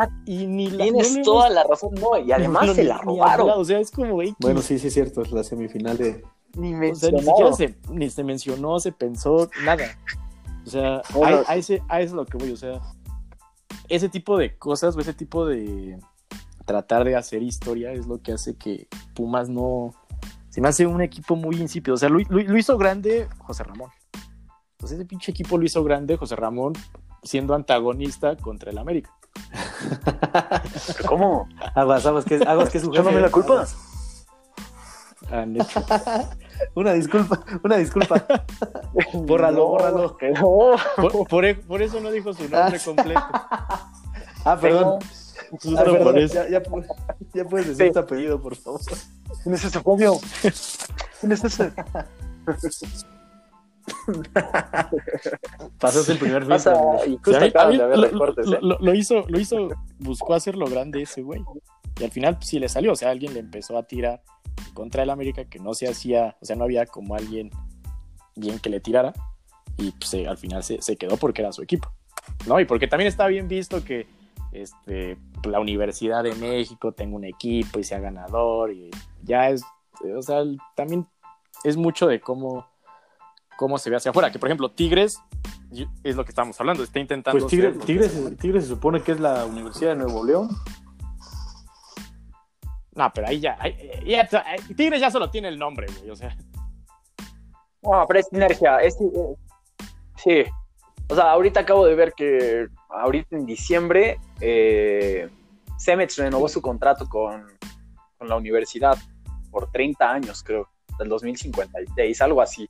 Ah, 0.00 0.08
Y 0.24 0.46
ni 0.46 0.70
la, 0.70 0.84
tienes 0.84 1.16
no 1.18 1.22
toda 1.22 1.46
hemos- 1.46 1.54
la 1.54 1.64
razón, 1.64 1.94
no, 1.94 2.16
y 2.18 2.32
además 2.32 2.66
no, 2.66 2.74
se 2.74 2.84
la 2.84 2.98
robaron. 2.98 3.40
hablado, 3.42 3.60
O 3.60 3.64
sea, 3.64 3.78
es 3.78 3.90
como, 3.90 4.20
X. 4.22 4.34
Bueno, 4.40 4.60
sí, 4.62 4.78
sí 4.78 4.88
es 4.88 4.94
cierto, 4.94 5.22
es 5.22 5.30
la 5.30 5.44
semifinal 5.44 5.96
de... 5.96 6.24
Ni 6.56 6.68
O 6.74 6.94
sea, 6.94 7.10
ni 7.10 7.16
mencionado. 7.22 7.52
siquiera 7.52 7.52
se, 7.52 7.92
ni 7.92 8.10
se 8.10 8.24
mencionó, 8.24 8.78
se 8.80 8.92
pensó, 8.92 9.48
nada. 9.64 9.84
O 10.66 10.70
sea, 10.70 11.02
Bueno. 11.14 11.42
a, 11.46 11.52
a 11.52 11.56
ese, 11.56 11.82
a 11.88 12.00
eso 12.00 12.10
es 12.10 12.16
lo 12.16 12.26
que 12.26 12.38
voy. 12.38 12.50
O 12.52 12.56
sea, 12.56 12.80
ese 13.88 14.08
tipo 14.08 14.36
de 14.38 14.56
cosas 14.56 14.96
o 14.96 15.00
ese 15.00 15.12
tipo 15.14 15.46
de 15.46 15.98
tratar 16.64 17.04
de 17.04 17.14
hacer 17.14 17.42
historia 17.42 17.92
es 17.92 18.06
lo 18.06 18.20
que 18.20 18.32
hace 18.32 18.56
que 18.56 18.88
Pumas 19.14 19.48
no. 19.48 19.94
Se 20.48 20.60
me 20.60 20.68
hace 20.68 20.86
un 20.86 21.02
equipo 21.02 21.36
muy 21.36 21.56
insípido. 21.60 21.94
O 21.94 21.98
sea, 21.98 22.08
lo, 22.08 22.18
lo- 22.18 22.42
lo 22.42 22.58
hizo 22.58 22.76
grande 22.78 23.28
José 23.38 23.62
Ramón. 23.62 23.90
Pues 24.78 24.92
ese 24.92 25.04
pinche 25.04 25.30
equipo 25.30 25.56
lo 25.58 25.64
hizo 25.64 25.84
grande 25.84 26.16
José 26.16 26.34
Ramón 26.36 26.72
siendo 27.22 27.54
antagonista 27.54 28.36
contra 28.36 28.70
el 28.70 28.78
América. 28.78 29.10
¿Cómo? 31.08 31.48
Aguas, 31.74 32.04
aguas, 32.06 32.24
que, 32.24 32.36
aguas, 32.46 32.70
que 32.70 32.78
es 32.78 32.84
su 32.84 32.90
jefe. 32.90 33.02
Échame 33.02 33.20
la 33.20 33.30
culpa. 33.30 33.52
Aguas. 33.52 33.74
Han 33.74 33.85
hecho- 35.30 35.84
Una 36.74 36.92
disculpa, 36.94 37.44
una 37.62 37.76
disculpa. 37.76 38.24
Bórralo, 39.14 39.58
No, 39.58 39.66
bórralo. 39.68 40.16
que 40.16 40.30
no. 40.30 40.76
por, 40.96 41.28
por 41.28 41.44
e- 41.44 41.54
por 41.54 41.82
eso 41.82 42.00
no 42.00 42.10
dijo 42.10 42.32
su 42.32 42.48
nombre 42.48 42.78
completo. 42.84 43.20
Ah, 44.44 44.56
perdón. 44.60 44.98
Ah, 45.02 45.82
perdón, 45.84 46.02
por 46.02 46.18
eso. 46.18 46.34
Ya, 46.34 46.48
ya, 46.48 46.62
pu- 46.62 46.86
ya 47.34 47.44
puedes 47.44 47.68
decir 47.68 47.86
Sí. 47.86 47.92
tu 47.92 47.98
apellido, 47.98 48.40
por 48.40 48.56
favor. 48.56 48.80
¿Quién 49.42 49.54
es 49.54 49.64
ese 49.64 49.80
Fabio? 49.80 50.18
¿Quién 51.20 51.32
es 51.32 51.44
ese? 51.44 51.72
Pasas 55.78 56.08
el 56.08 56.18
primer 56.18 56.44
filtro. 56.46 56.98
¿eh? 57.04 58.58
lo- 58.60 58.78
lo 58.80 58.94
hizo, 58.94 59.24
lo 59.28 59.38
hizo, 59.38 59.68
buscó 59.98 60.34
hacerlo 60.34 60.66
grande 60.66 61.02
ese 61.02 61.22
güey. 61.22 61.42
Y 62.00 62.04
al 62.04 62.10
final 62.10 62.36
pues, 62.36 62.48
sí 62.48 62.58
le 62.58 62.68
salió, 62.68 62.92
o 62.92 62.96
sea, 62.96 63.10
alguien 63.10 63.34
le 63.34 63.40
empezó 63.40 63.78
a 63.78 63.82
tirar 63.84 64.22
contra 64.76 65.02
el 65.02 65.10
América 65.10 65.46
que 65.46 65.58
no 65.58 65.72
se 65.72 65.88
hacía, 65.88 66.36
o 66.40 66.44
sea, 66.44 66.54
no 66.54 66.64
había 66.64 66.84
como 66.84 67.14
alguien 67.14 67.50
bien 68.36 68.58
que 68.58 68.68
le 68.68 68.78
tirara. 68.78 69.14
Y 69.78 69.90
pues 69.92 70.12
eh, 70.14 70.28
al 70.28 70.36
final 70.36 70.62
se, 70.62 70.80
se 70.82 70.96
quedó 70.96 71.16
porque 71.16 71.40
era 71.40 71.50
su 71.50 71.62
equipo. 71.62 71.90
¿No? 72.46 72.60
Y 72.60 72.66
porque 72.66 72.86
también 72.86 73.08
está 73.08 73.26
bien 73.26 73.48
visto 73.48 73.82
que 73.82 74.06
este, 74.52 75.16
la 75.44 75.60
Universidad 75.60 76.22
de 76.22 76.34
México 76.34 76.92
tenga 76.92 77.16
un 77.16 77.24
equipo 77.24 77.78
y 77.78 77.84
sea 77.84 77.98
ganador. 78.00 78.70
Y 78.70 78.90
ya 79.22 79.48
es, 79.48 79.62
o 80.14 80.22
sea, 80.22 80.42
también 80.74 81.06
es 81.64 81.76
mucho 81.76 82.06
de 82.06 82.20
cómo, 82.20 82.66
cómo 83.56 83.78
se 83.78 83.88
ve 83.88 83.96
hacia 83.96 84.10
afuera. 84.10 84.30
Que 84.30 84.38
por 84.38 84.48
ejemplo, 84.48 84.70
Tigres 84.70 85.18
es 86.04 86.16
lo 86.16 86.24
que 86.24 86.30
estamos 86.30 86.60
hablando, 86.60 86.82
está 86.82 87.00
intentando. 87.00 87.38
Pues 87.38 87.50
Tigres, 87.50 87.78
Tigres. 87.80 88.36
Tigres 88.38 88.64
se 88.64 88.68
supone 88.68 89.00
que 89.00 89.12
es 89.12 89.20
la 89.20 89.46
Universidad 89.46 89.90
de 89.90 89.96
Nuevo 89.96 90.24
León. 90.24 90.50
No, 92.96 93.12
pero 93.14 93.28
ahí 93.28 93.38
ya, 93.40 93.56
ahí- 93.60 93.76
ya- 94.06 94.26
ahí- 94.44 94.74
Tigres 94.74 95.00
ya 95.00 95.10
solo 95.10 95.30
tiene 95.30 95.48
el 95.48 95.58
nombre, 95.58 95.86
güey, 95.98 96.10
o 96.10 96.16
sea. 96.16 96.34
No, 97.82 98.04
pero 98.08 98.18
es 98.20 98.26
sinergia. 98.28 98.78
Es, 98.78 98.96
eh, 99.00 99.36
sí. 100.16 100.44
O 101.08 101.14
sea, 101.14 101.30
ahorita 101.30 101.60
acabo 101.60 101.86
de 101.86 101.94
ver 101.94 102.12
que 102.16 102.66
ahorita 102.90 103.36
en 103.36 103.46
diciembre 103.46 104.18
eh, 104.40 105.28
Cemex 105.78 106.16
renovó 106.16 106.48
su 106.48 106.60
contrato 106.60 107.08
con, 107.08 107.46
con 108.18 108.28
la 108.28 108.36
universidad 108.36 108.98
por 109.52 109.70
30 109.70 110.10
años, 110.10 110.42
creo, 110.42 110.68
del 110.98 111.08
2056, 111.08 112.20
algo 112.22 112.42
así. 112.42 112.66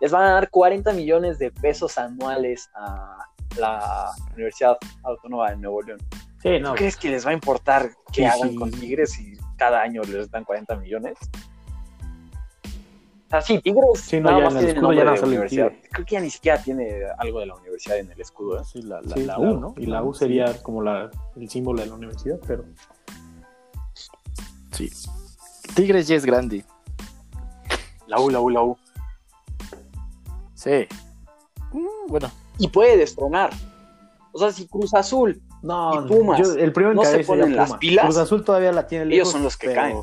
Les 0.00 0.12
van 0.12 0.24
a 0.24 0.32
dar 0.34 0.50
40 0.50 0.92
millones 0.92 1.38
de 1.38 1.50
pesos 1.50 1.96
anuales 1.98 2.68
a 2.74 3.16
la 3.58 4.10
Universidad 4.34 4.76
Autónoma 5.02 5.50
de 5.50 5.56
Nuevo 5.56 5.82
León. 5.82 5.98
Sí, 6.42 6.60
¿Tú 6.62 6.72
crees 6.74 6.96
que 6.96 7.08
les 7.10 7.24
va 7.26 7.30
a 7.30 7.34
importar 7.34 7.90
qué 8.12 8.22
Sí, 8.22 8.24
hagan 8.24 8.50
sí. 8.50 8.56
con 8.56 8.70
Tigres 8.70 9.12
si 9.12 9.32
cada 9.56 9.82
año 9.82 10.02
les 10.02 10.30
dan 10.30 10.44
40 10.44 10.76
millones? 10.76 11.16
O 12.64 13.30
sea, 13.30 13.40
sí, 13.40 13.58
Tigres 13.60 14.00
Sí, 14.00 14.20
no, 14.20 14.30
nada 14.30 14.38
ya 14.38 14.44
más 14.44 14.54
en 14.54 14.58
el 14.60 14.76
escudo 14.76 14.92
ya 14.92 15.04
no 15.04 15.12
de 15.14 15.22
universidad. 15.22 15.68
Tigre. 15.68 15.88
Creo 15.90 16.06
que 16.06 16.14
ya 16.14 16.20
ni 16.20 16.30
siquiera 16.30 16.62
tiene 16.62 17.02
algo 17.16 17.40
de 17.40 17.46
la 17.46 17.54
universidad 17.54 17.98
en 17.98 18.10
el 18.10 18.20
escudo. 18.20 18.60
¿eh? 18.60 18.64
Sí, 18.64 18.82
la, 18.82 19.00
la, 19.00 19.14
Sí, 19.14 19.24
la 19.24 19.38
U, 19.38 19.58
¿no? 19.58 19.74
Y 19.78 19.86
la 19.86 20.02
U 20.02 20.12
sería 20.12 20.52
como 20.62 20.82
la, 20.82 21.10
el 21.36 21.48
símbolo 21.48 21.80
de 21.80 21.88
la 21.88 21.94
universidad, 21.94 22.38
pero. 22.46 22.64
Sí. 24.70 24.90
Tigres 25.74 26.08
ya 26.08 26.16
es 26.16 26.26
grande. 26.26 26.64
La 28.06 28.20
U, 28.20 28.28
la 28.28 28.40
U, 28.40 28.50
la 28.50 28.62
U. 28.62 28.76
Sí. 30.54 30.86
Mm, 31.72 32.08
bueno, 32.08 32.30
Y 32.58 32.68
puede 32.68 32.98
destronar. 32.98 33.50
O 34.32 34.38
sea, 34.38 34.52
si 34.52 34.66
Cruz 34.66 34.92
Azul, 34.94 35.40
No, 35.62 36.04
¿Y 36.04 36.08
Pumas? 36.08 36.38
yo- 36.40 36.54
el 36.54 36.72
primero 36.72 36.90
en 36.92 36.96
¿No 36.96 37.04
se 37.04 37.24
ponen 37.24 37.54
las 37.56 37.68
Pumas. 37.68 37.80
pilas? 37.80 38.04
Cruz 38.04 38.16
Azul 38.18 38.44
todavía 38.44 38.72
la 38.72 38.86
tiene 38.86 39.04
Ellos 39.04 39.16
lejos, 39.28 39.32
son 39.32 39.42
los 39.44 39.56
que 39.56 39.68
pero- 39.68 39.80
caen. 39.80 39.96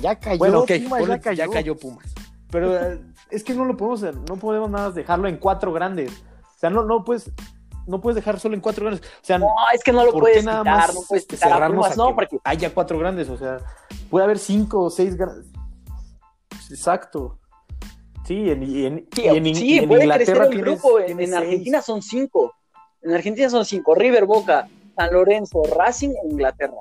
ya 0.00 0.18
cayó. 0.18 0.38
Bueno, 0.38 0.64
Pumas, 0.66 1.06
ya 1.06 1.20
cayó. 1.20 1.36
ya 1.46 1.48
cayó 1.48 1.76
Pumas. 1.76 2.12
Pero 2.50 2.76
eh, 2.76 3.00
es 3.30 3.42
que 3.44 3.54
no 3.54 3.64
lo 3.64 3.76
podemos, 3.76 4.02
no 4.28 4.36
podemos 4.36 4.70
nada 4.70 4.86
más 4.88 4.94
dejarlo 4.94 5.28
en 5.28 5.36
cuatro 5.38 5.72
grandes. 5.72 6.10
O 6.10 6.58
sea, 6.58 6.70
no, 6.70 6.84
no 6.84 7.04
puedes, 7.04 7.30
no 7.86 8.00
puedes 8.00 8.16
dejar 8.16 8.40
solo 8.40 8.54
en 8.54 8.60
cuatro 8.60 8.86
grandes. 8.86 9.06
O 9.06 9.24
sea, 9.24 9.38
no, 9.38 9.48
es 9.72 9.82
que 9.84 9.92
no 9.92 10.04
lo 10.04 10.12
¿por 10.12 10.20
puedes 10.22 10.38
quitar, 10.38 10.64
más 10.64 10.94
no 10.94 11.00
puedes 11.08 11.26
quitar 11.26 11.48
a 11.50 11.54
cerrarnos 11.54 11.76
Pumas, 11.86 11.92
a 11.92 11.96
no, 12.02 12.08
que 12.08 12.14
porque 12.14 12.38
haya 12.44 12.74
cuatro 12.74 12.98
grandes? 12.98 13.28
O 13.28 13.36
sea, 13.36 13.58
puede 14.10 14.24
haber 14.24 14.38
cinco 14.38 14.82
o 14.84 14.90
seis 14.90 15.16
grandes. 15.16 15.46
Exacto. 16.70 17.38
Sí, 18.24 18.50
en, 18.50 18.62
y 18.62 18.86
en, 18.86 19.08
sí, 19.14 19.22
y 19.22 19.28
en, 19.28 19.46
y 19.46 19.54
sí, 19.54 19.78
en 19.78 19.88
puede 19.88 20.04
Inglaterra 20.04 20.46
crecer 20.48 20.58
el 20.60 20.64
tienes- 20.64 20.80
grupo. 20.82 20.98
En, 21.00 21.06
tienes 21.06 21.24
en 21.28 21.30
seis. 21.34 21.42
Argentina 21.44 21.82
son 21.82 22.02
cinco. 22.02 22.54
En 23.02 23.14
Argentina 23.14 23.50
son 23.50 23.64
cinco. 23.66 23.94
River, 23.94 24.24
Boca, 24.24 24.66
San 24.96 25.12
Lorenzo, 25.12 25.62
Racing 25.76 26.10
e 26.10 26.28
Inglaterra. 26.30 26.76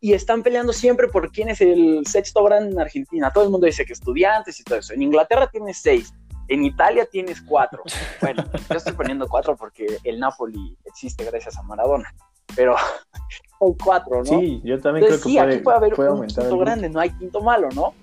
Y 0.00 0.12
están 0.12 0.42
peleando 0.42 0.72
siempre 0.72 1.08
por 1.08 1.30
quién 1.32 1.48
es 1.48 1.60
el 1.62 2.06
sexto 2.06 2.44
grande 2.44 2.72
en 2.72 2.80
Argentina. 2.80 3.30
Todo 3.32 3.44
el 3.44 3.50
mundo 3.50 3.66
dice 3.66 3.84
que 3.86 3.94
estudiantes 3.94 4.60
y 4.60 4.64
todo 4.64 4.78
eso. 4.78 4.92
En 4.92 5.02
Inglaterra 5.02 5.48
tienes 5.50 5.78
seis. 5.78 6.12
En 6.48 6.62
Italia 6.64 7.06
tienes 7.10 7.40
cuatro. 7.40 7.82
Bueno, 8.20 8.44
yo 8.68 8.76
estoy 8.76 8.92
poniendo 8.92 9.26
cuatro 9.28 9.56
porque 9.56 9.86
el 10.04 10.20
Napoli 10.20 10.76
existe 10.84 11.24
gracias 11.24 11.56
a 11.56 11.62
Maradona. 11.62 12.14
Pero 12.54 12.76
hay 13.60 13.74
cuatro, 13.82 14.18
¿no? 14.18 14.24
Sí, 14.40 14.60
yo 14.62 14.78
también 14.80 15.04
Entonces, 15.06 15.22
creo 15.22 15.22
que 15.22 15.28
sí, 15.30 15.36
puede, 15.38 15.54
aquí 15.54 15.62
puede 15.64 15.76
haber 15.78 15.94
puede 15.94 16.10
un 16.10 16.26
quinto 16.26 16.58
grande, 16.58 16.88
no 16.90 17.00
hay 17.00 17.10
quinto 17.10 17.40
malo, 17.40 17.68
¿no? 17.74 17.94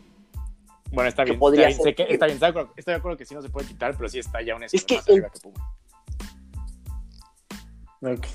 Bueno, 0.91 1.07
está 1.07 1.23
bien. 1.23 1.37
podría 1.39 1.69
está, 1.69 1.83
bien, 1.83 1.95
ser 1.95 2.05
sé 2.05 2.07
que- 2.07 2.13
está 2.13 2.25
bien, 2.25 2.35
está 2.35 2.45
de 2.47 2.49
acuerdo- 2.49 2.73
estoy 2.75 2.93
de 2.93 2.97
acuerdo 2.97 3.17
que 3.17 3.25
sí 3.25 3.35
no 3.35 3.41
se 3.43 3.49
puede 3.49 3.67
quitar, 3.67 3.95
pero 3.95 4.09
sí 4.09 4.19
está 4.19 4.41
ya 4.41 4.55
un 4.55 4.63
Es 4.63 4.83
que 4.83 4.95
más 4.97 5.07
el- 5.07 5.13
arriba 5.13 5.29
que 5.29 5.39
Pumas. 5.39 5.61
Ok. 8.01 8.27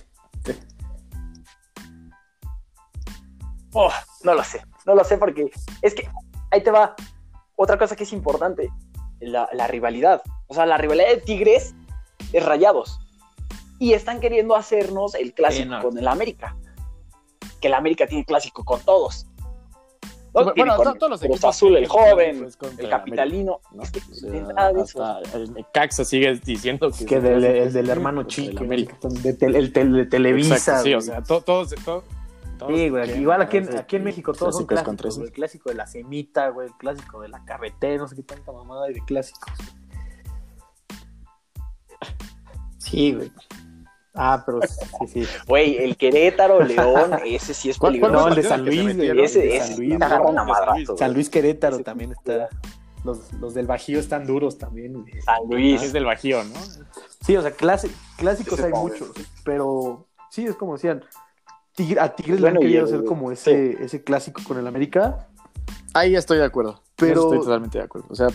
Oh, 3.79 3.91
no 4.24 4.35
lo 4.35 4.43
sé, 4.43 4.62
no 4.87 4.95
lo 4.95 5.05
sé 5.05 5.18
porque 5.18 5.51
es 5.83 5.95
que 5.95 6.09
ahí 6.51 6.62
te 6.62 6.70
va 6.70 6.95
otra 7.57 7.77
cosa 7.79 7.95
que 7.97 8.05
es 8.05 8.12
importante, 8.12 8.70
la, 9.20 9.49
la 9.53 9.66
rivalidad. 9.66 10.22
O 10.47 10.55
sea, 10.55 10.64
la 10.66 10.77
rivalidad 10.79 11.09
de 11.09 11.18
Tigres 11.18 11.74
es 12.33 12.45
Rayados. 12.45 12.99
Y 13.79 13.93
están 13.93 14.20
queriendo 14.20 14.57
hacernos 14.57 15.14
el 15.14 15.35
clásico 15.35 15.64
Sí, 15.64 15.68
no. 15.68 15.83
con 15.83 15.99
el 15.99 16.09
América. 16.09 16.57
Que 17.61 17.68
el 17.68 17.74
América 17.74 18.07
tiene 18.07 18.24
clásico 18.24 18.64
con 18.64 18.81
todos. 18.81 19.27
¿no? 20.03 20.43
Bueno, 20.45 20.53
Tiene 20.53 20.70
to- 20.70 20.83
con 20.83 20.99
todos 20.99 21.11
los 21.11 21.20
Cruz 21.20 21.31
equipos 21.37 21.55
Azul, 21.57 21.77
el 21.77 21.87
joven, 21.89 22.39
pues, 22.59 22.79
el 22.79 22.89
capitalino. 22.91 23.61
¿no? 23.72 23.83
Es 23.83 23.91
que 23.91 24.01
O 24.01 24.14
sea, 24.14 24.31
de 24.31 24.41
nada 24.43 24.72
de 24.72 24.83
eso. 24.83 25.03
hasta 25.05 25.37
el 25.39 25.53
Necaxa 25.55 26.05
sigue 26.05 26.35
diciendo 26.45 26.91
que 26.91 27.05
Que 27.07 27.16
es 27.16 27.22
del, 27.22 27.45
el 27.45 27.72
del 27.72 27.89
hermano 27.91 28.22
chico. 28.24 28.51
el 28.53 28.59
América. 28.59 28.97
De, 29.03 29.33
tel- 29.35 29.57
el 29.57 29.72
tel- 29.72 29.93
de 29.95 30.07
Televisa. 30.07 30.55
Exacto, 30.57 30.85
sí, 30.85 30.95
o 30.95 31.01
sea, 31.01 31.22
to- 31.22 31.41
todos, 31.43 31.74
to- 31.85 32.05
todos 32.59 32.72
Sí, 32.72 32.88
güey. 32.88 33.20
Igual 33.20 33.42
aquí 33.42 33.59
en, 33.59 33.76
aquí 33.78 33.96
en 33.96 34.04
México 34.04 34.32
todos 34.32 34.57
son 34.57 34.66
clásicos 34.66 35.16
güey. 35.16 35.28
El 35.28 35.32
clásico 35.32 35.68
de 35.70 35.76
la 35.76 35.86
semita, 35.86 36.48
güey. 36.50 36.68
El 36.68 36.74
clásico 36.74 37.20
de 37.20 37.28
la 37.28 37.44
carretera, 37.44 37.98
no 37.98 38.09
sé 38.09 38.16
qué 38.16 38.22
tanta 38.22 38.52
mamada 38.52 38.86
hay 38.86 38.94
de 38.94 39.04
clásicos. 39.04 39.52
Sí, 42.78 43.14
güey. 43.14 43.32
Ah, 44.14 44.42
pero 44.46 44.61
sí, 44.62 45.07
sí. 45.09 45.26
Güey, 45.46 45.76
el 45.76 45.96
Querétaro, 45.96 46.62
León, 46.62 47.18
ese 47.26 47.52
sí 47.52 47.68
es 47.68 47.76
¿Cuál- 47.78 47.98
cuál 48.00 48.12
peligroso. 48.12 48.28
No, 48.30 48.34
el 48.34 48.42
de 48.42 48.48
San 48.48 48.64
Luis, 48.64 48.96
güey. 48.96 49.20
Ese- 49.24 49.57
ese 49.57 49.66
San 49.68 49.76
Luis, 49.76 49.90
San 49.98 49.98
madrazo, 50.46 50.72
Luis. 50.74 50.86
güey. 50.88 50.98
San 50.98 51.12
Luis 51.12 51.28
Querétaro 51.30 51.74
Ese 51.76 51.84
también 51.84 52.12
está. 52.12 52.48
Los, 53.04 53.32
los 53.34 53.52
del 53.54 53.66
Bajío 53.66 54.00
están 54.00 54.26
duros 54.26 54.57
también. 54.57 54.94
güey. 54.94 55.20
San 55.20 55.36
Luis. 55.50 55.82
Es 55.82 55.92
del 55.92 56.07
Bajío, 56.07 56.42
¿no? 56.44 56.54
Sí, 57.26 57.36
o 57.36 57.42
sea, 57.42 57.50
clase- 57.54 57.90
clásicos 58.16 58.54
Ese 58.59 58.66
hay 58.66 58.72
pobre. 58.72 58.98
muchos, 58.98 59.11
pero 59.44 60.07
sí, 60.30 60.46
es 60.46 60.54
como 60.57 60.74
decían. 60.74 61.04
A 62.01 62.14
Tigres 62.14 62.41
Bueno, 62.41 62.61
le 62.61 62.66
han 62.66 62.70
querido 62.70 62.85
hacer 62.85 63.05
como 63.05 63.31
ese, 63.31 63.83
ese 63.83 64.03
clásico 64.03 64.43
con 64.45 64.59
el 64.59 64.66
América. 64.66 65.29
Ahí 65.93 66.16
estoy 66.16 66.39
de 66.39 66.45
acuerdo. 66.45 66.83
Pero- 66.97 67.24
estoy 67.24 67.41
totalmente 67.41 67.79
de 67.79 67.85
acuerdo. 67.85 68.09
O 68.11 68.14
sea, 68.14 68.29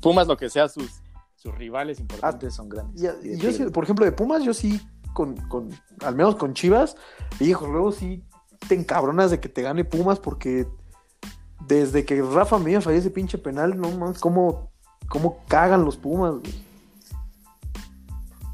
Pumas, 0.00 0.26
lo 0.26 0.36
que 0.36 0.48
sea, 0.48 0.68
sus, 0.68 1.02
sus 1.34 1.54
rivales 1.54 2.00
importantes 2.00 2.54
son 2.54 2.68
grandes. 2.68 3.02
Y, 3.22 3.28
y 3.34 3.38
yo 3.38 3.52
sí, 3.52 3.64
por 3.64 3.84
ejemplo, 3.84 4.04
de 4.04 4.12
Pumas, 4.12 4.42
yo 4.42 4.54
sí, 4.54 4.80
con, 5.12 5.36
con, 5.48 5.70
al 6.02 6.14
menos 6.14 6.36
con 6.36 6.54
Chivas, 6.54 6.96
hijo, 7.40 7.66
luego 7.66 7.92
sí 7.92 8.22
te 8.68 8.74
encabronas 8.74 9.30
de 9.30 9.40
que 9.40 9.48
te 9.48 9.62
gane 9.62 9.84
Pumas 9.84 10.18
porque 10.18 10.66
desde 11.66 12.04
que 12.04 12.22
Rafa 12.22 12.58
Medina 12.58 12.80
falló 12.80 12.98
ese 12.98 13.10
pinche 13.10 13.36
penal, 13.38 13.78
no 13.78 13.90
mames, 13.90 14.18
cómo, 14.18 14.70
cómo 15.08 15.44
cagan 15.48 15.84
los 15.84 15.96
Pumas, 15.96 16.34
güey. 16.36 16.54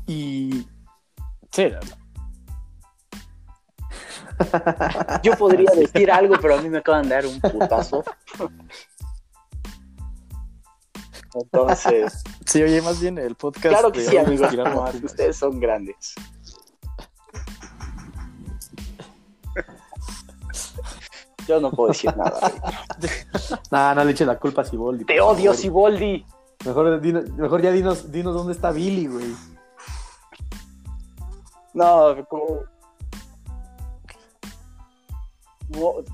Y 0.07 0.67
Sí, 1.53 1.65
Yo 5.23 5.37
podría 5.37 5.71
decir 5.75 6.11
algo, 6.11 6.37
pero 6.41 6.57
a 6.57 6.63
mí 6.63 6.69
me 6.69 6.79
acaban 6.79 7.09
de 7.09 7.15
dar 7.15 7.27
un 7.27 7.41
putazo. 7.41 8.05
Entonces, 11.35 12.23
sí, 12.47 12.63
oye, 12.63 12.83
más 12.83 13.01
bien 13.01 13.19
el 13.19 13.35
podcast. 13.35 13.69
claro 13.69 13.91
que 13.91 14.01
de 14.01 14.07
sí, 14.07 14.17
amigos. 14.19 14.53
Ustedes 15.03 15.37
son 15.37 15.61
grandes. 15.61 16.15
Yo 21.49 21.61
no 21.61 21.71
puedo 21.71 21.89
decir 21.89 22.15
nada. 22.17 22.39
nada, 23.71 23.95
no 23.95 24.05
le 24.05 24.13
eches 24.13 24.27
la 24.27 24.39
culpa 24.39 24.63
a 24.63 24.65
Siboldi. 24.65 25.05
Te 25.05 25.21
odio. 25.21 25.55
Siboldi. 25.55 26.25
Mejor, 26.65 27.01
mejor 27.01 27.63
ya 27.63 27.73
dinos, 27.73 28.13
dinos 28.13 28.35
dónde 28.35 28.53
está 28.53 28.71
Billy, 28.71 29.07
güey. 29.07 29.35
No, 31.75 32.15
como... 32.29 32.61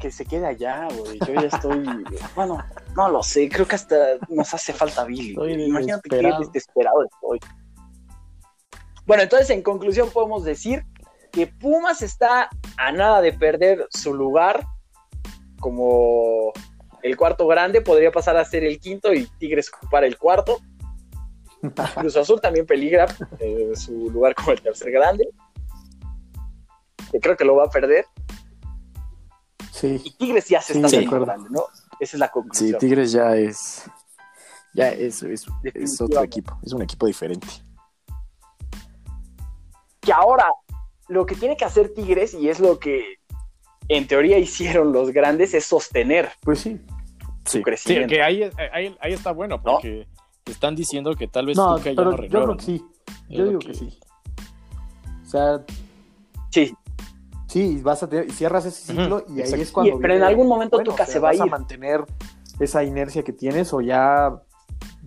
Que 0.01 0.11
se 0.11 0.25
quede 0.25 0.47
allá, 0.47 0.89
güey. 0.97 1.19
Yo 1.27 1.35
ya 1.35 1.49
estoy. 1.49 1.85
Bueno, 2.35 2.65
no 2.97 3.09
lo 3.09 3.23
sé. 3.23 3.49
Creo 3.49 3.67
que 3.67 3.75
hasta 3.75 3.97
nos 4.29 4.53
hace 4.55 4.73
falta 4.73 5.05
Billy. 5.05 5.35
Imagínate 5.67 6.09
qué 6.09 6.17
desesperado. 6.17 6.51
desesperado 6.53 7.05
estoy. 7.05 7.41
Bueno, 9.07 9.23
entonces 9.23 9.51
en 9.51 9.63
conclusión 9.63 10.11
podemos 10.11 10.45
decir 10.45 10.85
que 11.33 11.47
Pumas 11.47 12.03
está 12.03 12.51
a 12.77 12.93
nada 12.93 13.21
de 13.21 13.33
perder 13.33 13.87
su 13.91 14.15
lugar 14.15 14.65
como 15.61 16.53
el 17.03 17.17
cuarto 17.17 17.47
grande. 17.47 17.81
Podría 17.81 18.13
pasar 18.13 18.37
a 18.37 18.45
ser 18.45 18.65
el 18.65 18.79
quinto 18.79 19.13
y 19.15 19.27
Tigres 19.39 19.71
ocupar 19.75 20.05
el 20.05 20.19
cuarto. 20.19 20.59
Cruz 21.95 22.17
Azul 22.17 22.41
también 22.41 22.67
peligra 22.67 23.07
eh, 23.41 23.73
su 23.75 24.11
lugar 24.11 24.35
como 24.35 24.53
el 24.53 24.61
tercer 24.61 24.91
grande. 24.93 25.29
Que 27.11 27.21
creo 27.21 27.37
que 27.37 27.45
lo 27.45 27.57
va 27.57 27.65
a 27.65 27.71
perder. 27.71 28.05
Sí. 29.81 30.01
Y 30.05 30.11
Tigres 30.13 30.49
ya 30.49 30.61
se 30.61 30.73
Sí, 30.75 30.81
está 30.97 31.19
grande, 31.19 31.49
¿no? 31.51 31.63
Esa 32.01 32.17
es 32.17 32.21
la 32.21 32.27
Sí, 32.27 32.33
conclusión. 32.33 32.79
Tigres 32.79 33.13
ya 33.13 33.37
es. 33.37 33.85
Ya 34.75 34.89
es, 34.89 35.23
es, 35.23 35.47
es 35.63 36.01
otro 36.01 36.23
equipo. 36.23 36.59
Es 36.63 36.73
un 36.73 36.83
equipo 36.83 37.07
diferente. 37.07 37.47
Que 40.01 40.13
ahora 40.13 40.47
lo 41.09 41.27
que 41.27 41.35
tiene 41.35 41.57
que 41.57 41.65
hacer 41.65 41.93
Tigres, 41.95 42.35
y 42.35 42.49
es 42.49 42.61
lo 42.61 42.79
que 42.79 43.17
en 43.89 44.07
teoría 44.07 44.39
hicieron 44.39 44.93
los 44.93 45.11
grandes, 45.11 45.55
es 45.55 45.65
sostener. 45.65 46.31
Pues 46.43 46.61
sí. 46.61 46.81
Sí, 47.45 47.63
crecimiento. 47.63 48.09
sí, 48.11 48.15
que 48.17 48.23
ahí, 48.23 48.43
ahí, 48.73 48.97
ahí 49.01 49.13
está 49.15 49.33
bueno, 49.33 49.63
porque 49.63 50.07
están 50.45 50.77
diciendo 50.77 51.15
que 51.15 51.29
tal 51.29 51.47
vez 51.47 51.57
No, 51.57 51.77
Tuca 51.77 51.91
ya 51.91 51.97
pero 51.97 52.11
no 52.11 52.11
yo 52.11 52.17
renueva, 52.23 52.45
creo 52.47 52.57
que 52.59 52.73
¿no? 52.73 52.79
sí. 52.79 52.85
Yo 53.31 53.45
digo 53.47 53.59
que- 53.61 53.67
que 53.69 53.75
sí. 53.75 53.99
O 55.25 55.31
sea, 55.31 55.65
Sí, 56.51 56.75
sí, 57.49 57.81
vas 57.83 58.03
a 58.05 58.09
tener, 58.09 58.31
cierras 58.31 58.65
ese 58.67 58.93
ciclo 58.93 59.25
y 59.29 59.33
ahí 59.33 59.41
exacto. 59.41 59.63
es 59.63 59.73
cuando. 59.73 59.97
Y- 59.97 60.01
pero 60.01 60.15
en 60.15 60.23
algún 60.23 60.47
momento 60.47 60.77
bueno, 60.77 60.95
se 61.05 61.19
va 61.19 61.31
a 61.31 61.33
vas 61.33 61.45
ir. 61.45 61.51
mantener 61.51 62.05
esa 62.61 62.85
inercia 62.85 63.25
que 63.25 63.33
tienes 63.33 63.73
o 63.73 63.81
ya 63.81 64.41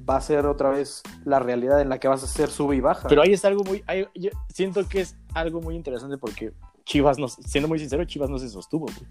va 0.09 0.15
a 0.17 0.21
ser 0.21 0.45
otra 0.47 0.69
vez 0.71 1.03
la 1.25 1.39
realidad 1.39 1.79
en 1.79 1.87
la 1.89 1.99
que 1.99 2.07
vas 2.07 2.23
a 2.23 2.25
hacer 2.25 2.49
sube 2.49 2.75
y 2.75 2.81
baja. 2.81 3.07
Pero 3.07 3.21
ahí 3.21 3.31
es 3.33 3.45
algo 3.45 3.63
muy. 3.63 3.83
ahí- 3.87 4.07
yo 4.15 4.29
siento 4.53 4.87
que 4.89 5.01
es 5.01 5.15
algo 5.33 5.61
muy 5.61 5.75
interesante 5.75 6.17
porque 6.17 6.51
Chivas, 6.83 7.17
no, 7.19 7.27
siendo 7.29 7.67
muy 7.69 7.77
sincero, 7.79 8.03
Chivas 8.05 8.29
no 8.29 8.37
se 8.39 8.49
sostuvo. 8.49 8.85
güey. 8.87 9.07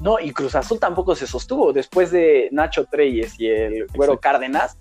no, 0.00 0.18
y 0.20 0.32
Cruz 0.32 0.54
Azul 0.54 0.78
tampoco 0.78 1.14
se 1.14 1.26
sostuvo. 1.26 1.72
Después 1.72 2.10
de 2.10 2.48
Nacho 2.52 2.84
Treyes 2.86 3.38
y 3.40 3.46
el 3.46 3.86
Güero. 3.94 4.18
Cárdenas, 4.20 4.76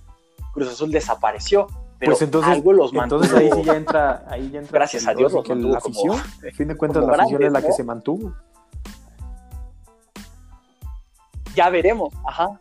Cruz 0.54 0.70
Azul 0.70 0.92
desapareció. 0.92 1.68
Pero 2.06 2.12
pues 2.14 2.22
entonces, 2.24 2.52
algo 2.52 2.74
los 2.74 2.94
mantuvo. 2.94 3.24
entonces 3.24 3.52
ahí 3.54 3.62
sí 3.62 3.66
ya 3.66 3.76
entra, 3.76 4.26
ahí 4.28 4.50
ya 4.52 4.60
entra 4.60 4.80
Gracias 4.80 5.08
a 5.08 5.14
Dios 5.14 5.32
los 5.32 5.48
la 5.48 5.78
afición, 5.78 6.18
a 6.18 6.56
fin 6.56 6.68
de 6.68 6.76
cuentas 6.76 7.06
la 7.06 7.14
afición 7.14 7.44
es 7.44 7.52
la 7.52 7.62
que 7.62 7.72
se 7.72 7.84
mantuvo. 7.84 8.34
Ya 11.56 11.70
veremos, 11.70 12.14
ajá. 12.28 12.60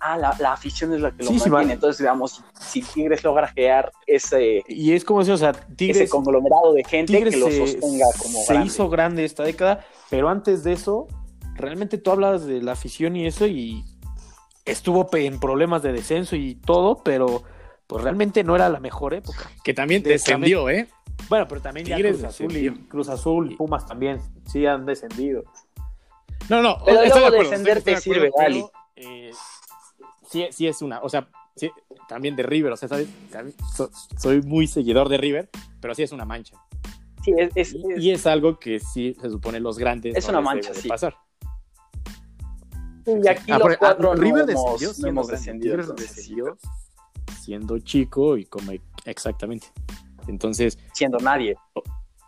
Ah, 0.00 0.16
la, 0.16 0.34
la 0.38 0.52
afición 0.52 0.94
es 0.94 1.00
la 1.00 1.10
que 1.10 1.24
lo 1.24 1.30
Sí, 1.30 1.50
mantiene. 1.50 1.74
Entonces, 1.74 2.02
veamos 2.02 2.42
si 2.60 2.82
Tigres 2.82 3.24
logra 3.24 3.50
crear 3.52 3.90
ese, 4.06 4.62
Y 4.68 4.92
es 4.92 5.04
como 5.04 5.24
si, 5.24 5.30
o 5.32 5.36
sea, 5.36 5.52
ese 5.78 6.08
conglomerado 6.08 6.72
de 6.72 6.84
gente 6.84 7.12
Tigres 7.14 7.34
que 7.34 7.40
lo 7.40 7.50
sostenga 7.50 8.06
como 8.20 8.38
se 8.38 8.52
grande. 8.52 8.66
hizo 8.66 8.88
grande 8.88 9.24
esta 9.24 9.42
década, 9.42 9.84
pero 10.08 10.28
antes 10.28 10.62
de 10.62 10.72
eso, 10.72 11.08
realmente 11.54 11.98
tú 11.98 12.10
hablas 12.12 12.46
de 12.46 12.62
la 12.62 12.72
afición 12.72 13.16
y 13.16 13.26
eso 13.26 13.46
y 13.46 13.84
estuvo 14.64 15.08
en 15.14 15.40
problemas 15.40 15.82
de 15.82 15.92
descenso 15.92 16.36
y 16.36 16.54
todo, 16.54 17.02
pero 17.02 17.42
pues 17.88 18.04
realmente 18.04 18.44
no 18.44 18.54
era 18.54 18.68
la 18.68 18.78
mejor 18.78 19.14
época. 19.14 19.50
Que 19.64 19.74
también 19.74 20.02
Descendió, 20.04 20.68
¿eh? 20.70 20.86
Bueno, 21.28 21.48
pero 21.48 21.60
también 21.60 21.84
ya 21.86 21.96
Cruz 21.98 22.22
Azul 22.22 22.56
y. 22.56 22.70
Cruz 22.86 23.08
Azul 23.08 23.50
y 23.52 23.56
Pumas 23.56 23.84
también 23.86 24.20
sí 24.46 24.64
han 24.66 24.86
descendido. 24.86 25.42
No, 26.48 26.62
no, 26.62 26.78
Pero 26.84 27.02
estoy 27.02 27.08
luego 27.08 27.20
de 27.20 27.26
acuerdo, 27.26 27.50
descender 27.50 27.78
estoy- 27.78 27.94
te 27.94 28.00
sirve, 28.00 28.30
pero, 28.36 28.70
eh, 28.96 29.30
sí, 30.30 30.46
sí 30.50 30.66
es 30.68 30.80
una, 30.80 31.00
o 31.00 31.08
sea, 31.08 31.28
sí, 31.56 31.70
también 32.08 32.36
de 32.36 32.42
River, 32.44 32.72
o 32.72 32.76
sea, 32.76 32.88
¿sabes? 32.88 33.08
So- 33.74 33.90
soy 34.16 34.40
muy 34.42 34.66
seguidor 34.66 35.08
de 35.08 35.18
River, 35.18 35.50
pero 35.80 35.94
sí 35.94 36.02
es 36.04 36.12
una 36.12 36.24
mancha. 36.24 36.56
Sí, 37.24 37.32
es, 37.36 37.50
es- 37.54 37.74
Y, 37.74 37.92
es- 37.92 38.00
y 38.02 38.10
es 38.12 38.26
algo 38.26 38.58
que 38.58 38.80
sí 38.80 39.14
se 39.20 39.28
supone 39.28 39.60
los 39.60 39.78
grandes. 39.78 40.16
Es 40.16 40.24
no 40.26 40.30
una 40.30 40.40
mancha, 40.42 40.72
sí. 40.74 40.88
pasar. 40.88 41.16
y 43.06 43.26
aquí 43.26 43.50
Ah, 43.52 43.58
los 43.58 43.72
ah, 43.72 43.76
cuatro 43.78 44.14
no 44.14 44.20
River 44.20 44.48
hemos, 44.50 44.78
descendió 44.78 45.02
no 45.02 45.08
hemos 45.08 45.28
descendido. 45.28 45.76
Descendió 45.94 46.58
siendo 47.48 47.78
chico 47.78 48.36
y 48.36 48.44
como 48.44 48.72
exactamente. 49.06 49.68
Entonces, 50.26 50.78
siendo 50.92 51.16
nadie. 51.18 51.56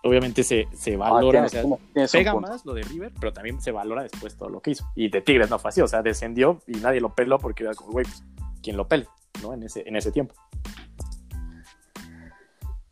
obviamente 0.03 0.43
se, 0.43 0.67
se 0.73 0.95
Ah, 0.95 0.97
valora, 0.97 1.47
tienes- 1.47 1.67
o 1.67 2.09
sea, 2.09 2.19
pega 2.21 2.35
más 2.41 2.65
lo 2.65 2.73
de 2.73 2.81
River, 2.85 3.13
pero 3.21 3.35
también 3.35 3.61
se 3.61 3.71
valora 3.71 4.03
después 4.03 4.35
todo 4.35 4.49
lo 4.49 4.61
que 4.63 4.71
hizo. 4.71 4.87
Y 4.97 5.11
de 5.11 5.21
Tigres 5.21 5.51
no 5.51 5.59
fue 5.59 5.69
así, 5.69 5.83
o 5.83 5.87
sea, 5.87 6.01
descendió 6.01 6.63
y 6.67 6.73
nadie 6.79 7.03
lo 7.03 7.15
peló 7.15 7.39
porque 7.39 7.65
era 7.65 7.75
como, 7.75 7.93
güey, 7.93 8.07
pues, 8.07 8.25
¿quién 8.63 8.79
lo 8.79 8.89
pele? 8.89 9.07
¿No? 9.43 9.53
En 9.53 9.63
ese, 9.63 9.87
en 9.87 9.97
ese 9.97 10.11
tiempo. 10.11 10.35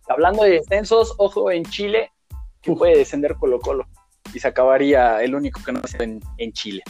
Hablando 0.07 0.43
de 0.43 0.51
descensos, 0.51 1.15
ojo 1.17 1.51
en 1.51 1.65
Chile, 1.65 2.13
que 2.61 2.75
puede 2.75 2.99
descender 2.99 3.37
Colo 3.37 3.59
Colo. 3.59 3.87
Y 4.35 4.39
se 4.41 4.49
acabaría 4.49 5.23
el 5.23 5.35
único 5.35 5.63
que 5.65 5.73
no 5.73 5.81
descendió 5.81 6.05
en, 6.05 6.21
en 6.37 6.53
Chile. 6.53 6.83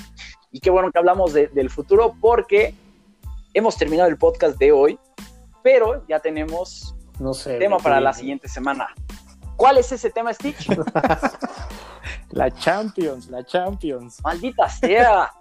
Y 0.50 0.58
qué 0.58 0.70
bueno 0.70 0.90
que 0.90 0.98
hablamos 0.98 1.32
de- 1.32 1.46
del 1.46 1.70
futuro 1.70 2.16
porque 2.20 2.74
hemos 3.54 3.76
terminado 3.76 4.08
el 4.08 4.16
podcast 4.18 4.58
de 4.58 4.72
hoy, 4.72 4.98
pero 5.62 6.04
ya 6.08 6.20
tenemos 6.20 6.94
No 7.18 7.34
sé. 7.34 7.58
tema 7.58 7.78
para 7.78 8.00
la 8.00 8.12
siguiente 8.12 8.48
semana. 8.48 8.88
¿Cuál 9.56 9.78
es 9.78 9.90
ese 9.92 10.10
tema, 10.10 10.32
Stitch? 10.32 10.68
La 12.30 12.50
Champions, 12.50 13.28
la 13.28 13.44
Champions. 13.44 14.20
Maldita 14.22 14.68
sea. 14.68 15.32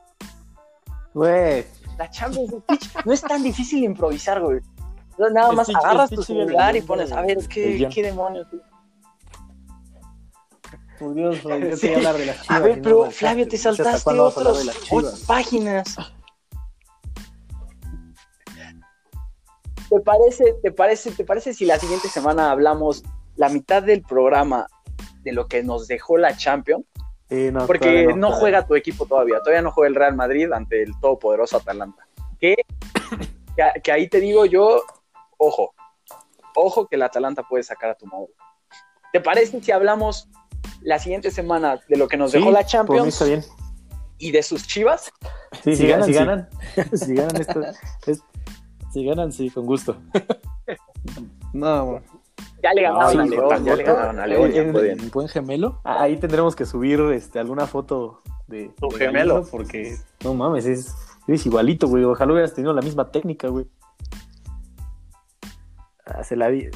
Güey, 1.13 1.65
La 1.97 2.09
Champions 2.09 2.51
de 2.51 2.59
Stitch. 2.61 3.05
No 3.05 3.13
es 3.13 3.21
tan 3.21 3.43
difícil 3.43 3.83
improvisar, 3.83 4.41
güey. 4.41 4.61
Nada 5.19 5.51
más 5.51 5.67
Stitch- 5.67 5.77
agarras 5.77 6.07
Stitch 6.07 6.19
tu 6.19 6.23
celular 6.23 6.75
y 6.75 6.81
pones, 6.81 7.11
a 7.11 7.21
ver, 7.21 7.37
¿qué, 7.47 7.87
qué 7.93 8.01
demonios? 8.03 8.47
Por 10.99 11.13
Dios, 11.13 11.43
güey, 11.43 11.69
yo 11.69 11.75
Sí. 11.75 11.81
quería 11.81 11.97
hablar 11.97 12.17
de 12.17 12.25
las 12.27 12.41
chivas. 12.41 12.49
A 12.49 12.59
ver, 12.59 12.81
pero 12.81 13.11
Flavio, 13.11 13.47
te 13.47 13.57
saltaste 13.57 14.09
otras 14.19 14.87
ocho 14.91 15.13
páginas. 15.27 15.95
¿Te 19.89 19.99
parece, 20.01 20.53
te 20.61 20.71
parece, 20.71 21.11
te 21.11 21.23
parece 21.23 21.53
si 21.53 21.65
la 21.65 21.79
siguiente 21.79 22.09
semana 22.09 22.51
hablamos 22.51 23.03
la 23.35 23.49
mitad 23.49 23.81
del 23.83 24.01
programa 24.01 24.67
de 25.23 25.31
lo 25.31 25.47
que 25.47 25.63
nos 25.63 25.87
dejó 25.87 26.17
la 26.17 26.35
Champions? 26.35 26.85
No, 27.29 27.67
Porque 27.67 28.13
no, 28.15 28.31
juega 28.31 28.65
tu 28.65 28.75
equipo 28.75 29.05
todavía, 29.05 29.39
todavía 29.39 29.61
no 29.61 29.71
juega 29.71 29.89
el 29.89 29.95
Real 29.95 30.15
Madrid 30.15 30.51
ante 30.53 30.81
el 30.83 30.91
todopoderoso 31.01 31.57
Atalanta. 31.57 32.07
Que, 32.39 32.55
que, 33.55 33.81
que 33.83 33.91
ahí 33.91 34.07
te 34.07 34.19
digo 34.21 34.45
yo, 34.45 34.81
ojo, 35.37 35.73
ojo 36.55 36.87
que 36.87 36.95
el 36.95 37.03
Atalanta 37.03 37.43
puede 37.43 37.63
sacar 37.63 37.89
a 37.91 37.95
tu 37.95 38.05
modo. 38.07 38.29
¿Te 39.11 39.19
parece 39.19 39.61
si 39.61 39.71
hablamos 39.71 40.29
la 40.81 40.99
siguiente 40.99 41.31
semana 41.31 41.79
de 41.87 41.97
lo 41.97 42.07
que 42.07 42.15
nos 42.17 42.31
Sí, 42.31 42.37
dejó 42.37 42.51
la 42.51 42.59
por 42.59 42.65
mí 42.65 42.69
Champions 42.71 43.07
está 43.09 43.25
bien. 43.25 43.43
y 44.19 44.31
de 44.31 44.43
sus 44.43 44.65
chivas? 44.67 45.11
Sí, 45.63 45.71
Si 45.71 45.75
si, 45.77 45.87
ganan, 45.87 46.05
si 46.05 46.13
sí. 46.13 46.19
ganan. 46.19 46.49
si 46.93 47.13
ganan 47.15 47.35
esto, 47.41 47.61
es- 48.07 48.21
si 48.97 49.05
ganan, 49.05 49.31
sí, 49.31 49.49
con 49.49 49.65
gusto. 49.65 49.95
No, 51.53 52.01
Ya 52.61 52.73
le 52.73 52.81
ganaron 52.81 53.03
Ah, 53.03 53.07
a 53.07 53.25
sí, 53.25 53.29
León, 53.29 53.65
ya 53.65 53.75
le 53.75 53.83
ganaron 53.83 54.19
a 54.19 54.27
León. 54.27 54.51
El 54.53 55.09
buen 55.09 55.27
gemelo. 55.29 55.79
ahí 55.83 56.17
tendremos 56.17 56.55
que 56.55 56.65
subir 56.65 56.99
este, 57.13 57.39
alguna 57.39 57.65
foto 57.67 58.19
de 58.47 58.69
Tu 58.79 58.89
gemelo. 58.91 59.43
Porque 59.49 59.95
no 60.23 60.33
mames, 60.33 60.65
es, 60.65 60.93
es 61.27 61.45
igualito, 61.45 61.87
güey. 61.87 62.03
Ojalá 62.03 62.33
hubieras 62.33 62.53
tenido 62.53 62.73
la 62.73 62.81
misma 62.81 63.09
técnica, 63.11 63.47
güey. 63.47 63.65
Ah, 66.05 66.23
se 66.23 66.35
la 66.35 66.49
di. 66.49 66.69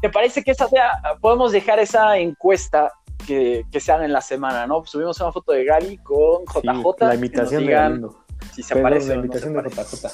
¿Te 0.00 0.08
parece 0.10 0.42
que 0.42 0.50
esa 0.52 0.66
sea, 0.68 0.90
podemos 1.20 1.52
dejar 1.52 1.78
esa 1.78 2.16
encuesta 2.18 2.90
que, 3.26 3.64
que 3.70 3.78
se 3.80 3.92
haga 3.92 4.04
en 4.04 4.12
la 4.12 4.20
semana, 4.20 4.66
¿no? 4.66 4.84
Subimos 4.84 5.20
una 5.20 5.30
foto 5.30 5.52
de 5.52 5.64
Gali 5.64 5.98
con 5.98 6.40
Sí, 6.52 6.60
JJ. 6.66 7.04
la 7.04 7.10
que 7.10 7.16
imitación 7.16 7.36
nos 7.36 7.50
de 7.50 7.58
digan 7.60 7.82
Galindo. 8.00 8.21
Si 8.54 8.62
se 8.62 8.74
Perdón, 8.74 8.90
parece 8.90 9.16
la 9.16 9.22
no 9.22 9.32
se 9.32 9.50
de. 9.50 9.70
JJ. 9.70 10.08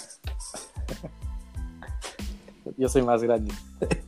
Yo 2.77 2.89
soy 2.89 3.03
más 3.03 3.23
grande. 3.23 3.53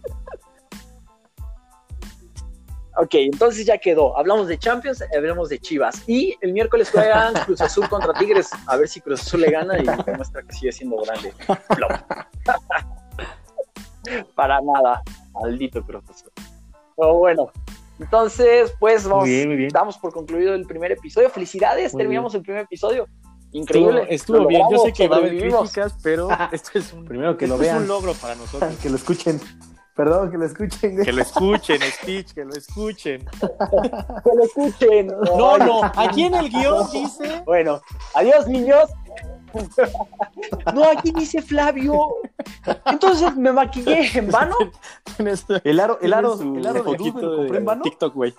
Ok, 2.97 3.15
entonces 3.15 3.65
ya 3.65 3.79
quedó. 3.79 4.15
Hablamos 4.19 4.47
de 4.47 4.59
Champions, 4.59 5.03
hablamos 5.17 5.49
de 5.49 5.59
Chivas. 5.59 6.03
Y 6.07 6.37
el 6.43 6.53
miércoles 6.53 6.91
juegan 6.91 7.33
Cruz 7.47 7.63
Azul 7.63 7.89
contra 7.89 8.13
Tigres. 8.13 8.51
A 8.67 8.77
ver 8.77 8.89
si 8.89 9.01
Cruz 9.01 9.23
Azul 9.23 9.41
le 9.41 9.51
gana 9.51 9.79
y 9.79 9.87
demuestra 10.05 10.43
que 10.43 10.53
sigue 10.53 10.71
siendo 10.71 10.97
grande. 10.99 11.33
Flop. 11.75 11.93
Para 14.35 14.61
nada. 14.61 15.03
Maldito 15.33 15.83
Cruz 15.83 16.03
Azul. 16.11 16.31
Pero 16.95 17.15
bueno, 17.15 17.51
entonces, 17.99 18.75
pues 18.79 19.05
vamos. 19.05 19.25
Muy 19.25 19.31
bien, 19.31 19.49
muy 19.49 19.57
bien. 19.57 19.71
Damos 19.71 19.97
por 19.97 20.13
concluido 20.13 20.55
el 20.55 20.67
primer 20.67 20.93
episodio. 20.93 21.31
Felicidades, 21.31 21.95
Muy 21.95 22.03
terminamos 22.03 22.35
el 22.35 22.43
primer 22.43 22.65
episodio. 22.65 23.07
Increíble. 23.53 24.03
Estuvo, 24.09 24.15
estuvo 24.15 24.37
Lo 24.39 24.47
bien. 24.47 24.63
Yo 24.71 24.79
sé 24.79 24.93
que 24.93 25.09
va 25.09 25.17
a 25.17 25.19
haber 25.19 25.39
críticas, 25.39 25.97
pero 26.03 26.29
esto 26.53 26.79
es 26.79 26.93
un, 26.93 27.05
Primero 27.05 27.37
que 27.37 27.47
lo 27.47 27.55
esto 27.55 27.65
es 27.65 27.71
vean. 27.71 27.83
un 27.83 27.89
logro 27.89 28.15
para 28.15 28.35
nosotros. 28.35 28.75
que 28.83 28.91
lo 28.91 28.97
escuchen. 28.97 29.41
Perdón, 29.97 30.31
que 30.31 30.39
lo 30.39 30.47
escuchen. 30.47 31.05
Que 31.05 31.13
lo 31.13 31.21
escuchen, 31.21 31.81
Stitch, 32.01 32.33
que 32.33 32.45
lo 32.45 32.55
escuchen. 32.55 33.27
Que 33.41 34.31
lo 34.35 34.45
escuchen. 34.45 35.09
No, 35.37 35.59
no, 35.59 35.83
aquí 35.97 36.25
en 36.25 36.35
el 36.35 36.49
guion 36.49 36.91
dice. 36.91 37.43
Bueno, 37.45 37.81
adiós, 38.15 38.47
niños. 38.47 38.89
No, 40.73 40.85
aquí 40.85 41.11
dice 41.11 41.43
Flavio. 41.43 42.07
Entonces 42.87 43.37
me 43.37 43.53
maquillé 43.53 44.17
en 44.17 44.31
vano. 44.31 44.57
El 45.65 45.81
aro, 45.81 45.99
el 46.01 46.13
aro, 46.13 46.41
el 46.41 46.67
aro 46.67 46.85
de 46.85 46.99
lo 46.99 47.37
compré 47.37 47.59
en 47.59 47.65
vano. 47.65 47.83
TikTok, 47.83 48.15
güey. 48.15 48.35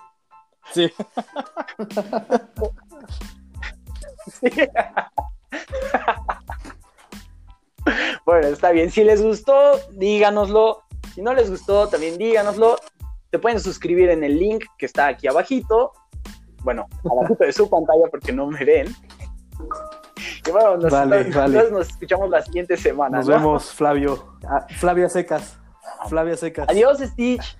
Sí. 0.72 0.90
Bueno, 8.24 8.46
está 8.48 8.70
bien. 8.70 8.90
Si 8.90 9.02
les 9.04 9.22
gustó, 9.22 9.78
díganoslo. 9.92 10.82
Si 11.14 11.22
no 11.22 11.34
les 11.34 11.50
gustó, 11.50 11.88
también 11.88 12.16
díganoslo. 12.16 12.76
Se 13.30 13.38
pueden 13.38 13.60
suscribir 13.60 14.10
en 14.10 14.22
el 14.24 14.38
link 14.38 14.64
que 14.78 14.86
está 14.86 15.08
aquí 15.08 15.26
abajito. 15.26 15.92
Bueno, 16.62 16.86
abajito 17.10 17.44
de 17.44 17.52
su 17.52 17.68
pantalla 17.68 18.04
porque 18.10 18.32
no 18.32 18.46
me 18.46 18.64
ven. 18.64 18.94
Y 20.46 20.50
bueno, 20.50 20.76
nos, 20.76 20.92
Vale, 20.92 21.24
nos- 21.24 21.34
vale. 21.34 21.46
entonces 21.58 21.72
nos 21.72 21.88
escuchamos 21.88 22.30
la 22.30 22.42
siguiente 22.42 22.76
semana. 22.76 23.18
Nos 23.18 23.28
¿no? 23.28 23.34
vemos, 23.34 23.72
Flavio. 23.72 24.36
Ah, 24.48 24.66
Flavia 24.78 25.08
Secas. 25.08 25.58
Flavia 26.08 26.36
Secas. 26.36 26.68
Adiós, 26.68 26.98
Stitch. 27.00 27.58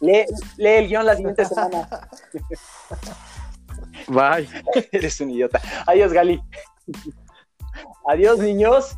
Lee, 0.00 0.24
lee 0.56 0.68
el 0.68 0.88
guion 0.88 1.06
la 1.06 1.16
siguiente 1.16 1.44
semana. 1.44 1.88
Bye. 4.08 4.48
Eres 4.92 5.20
un 5.20 5.30
idiota. 5.30 5.60
Adiós, 5.86 6.12
Gali. 6.12 6.40
Adiós, 8.06 8.38
niños. 8.38 8.96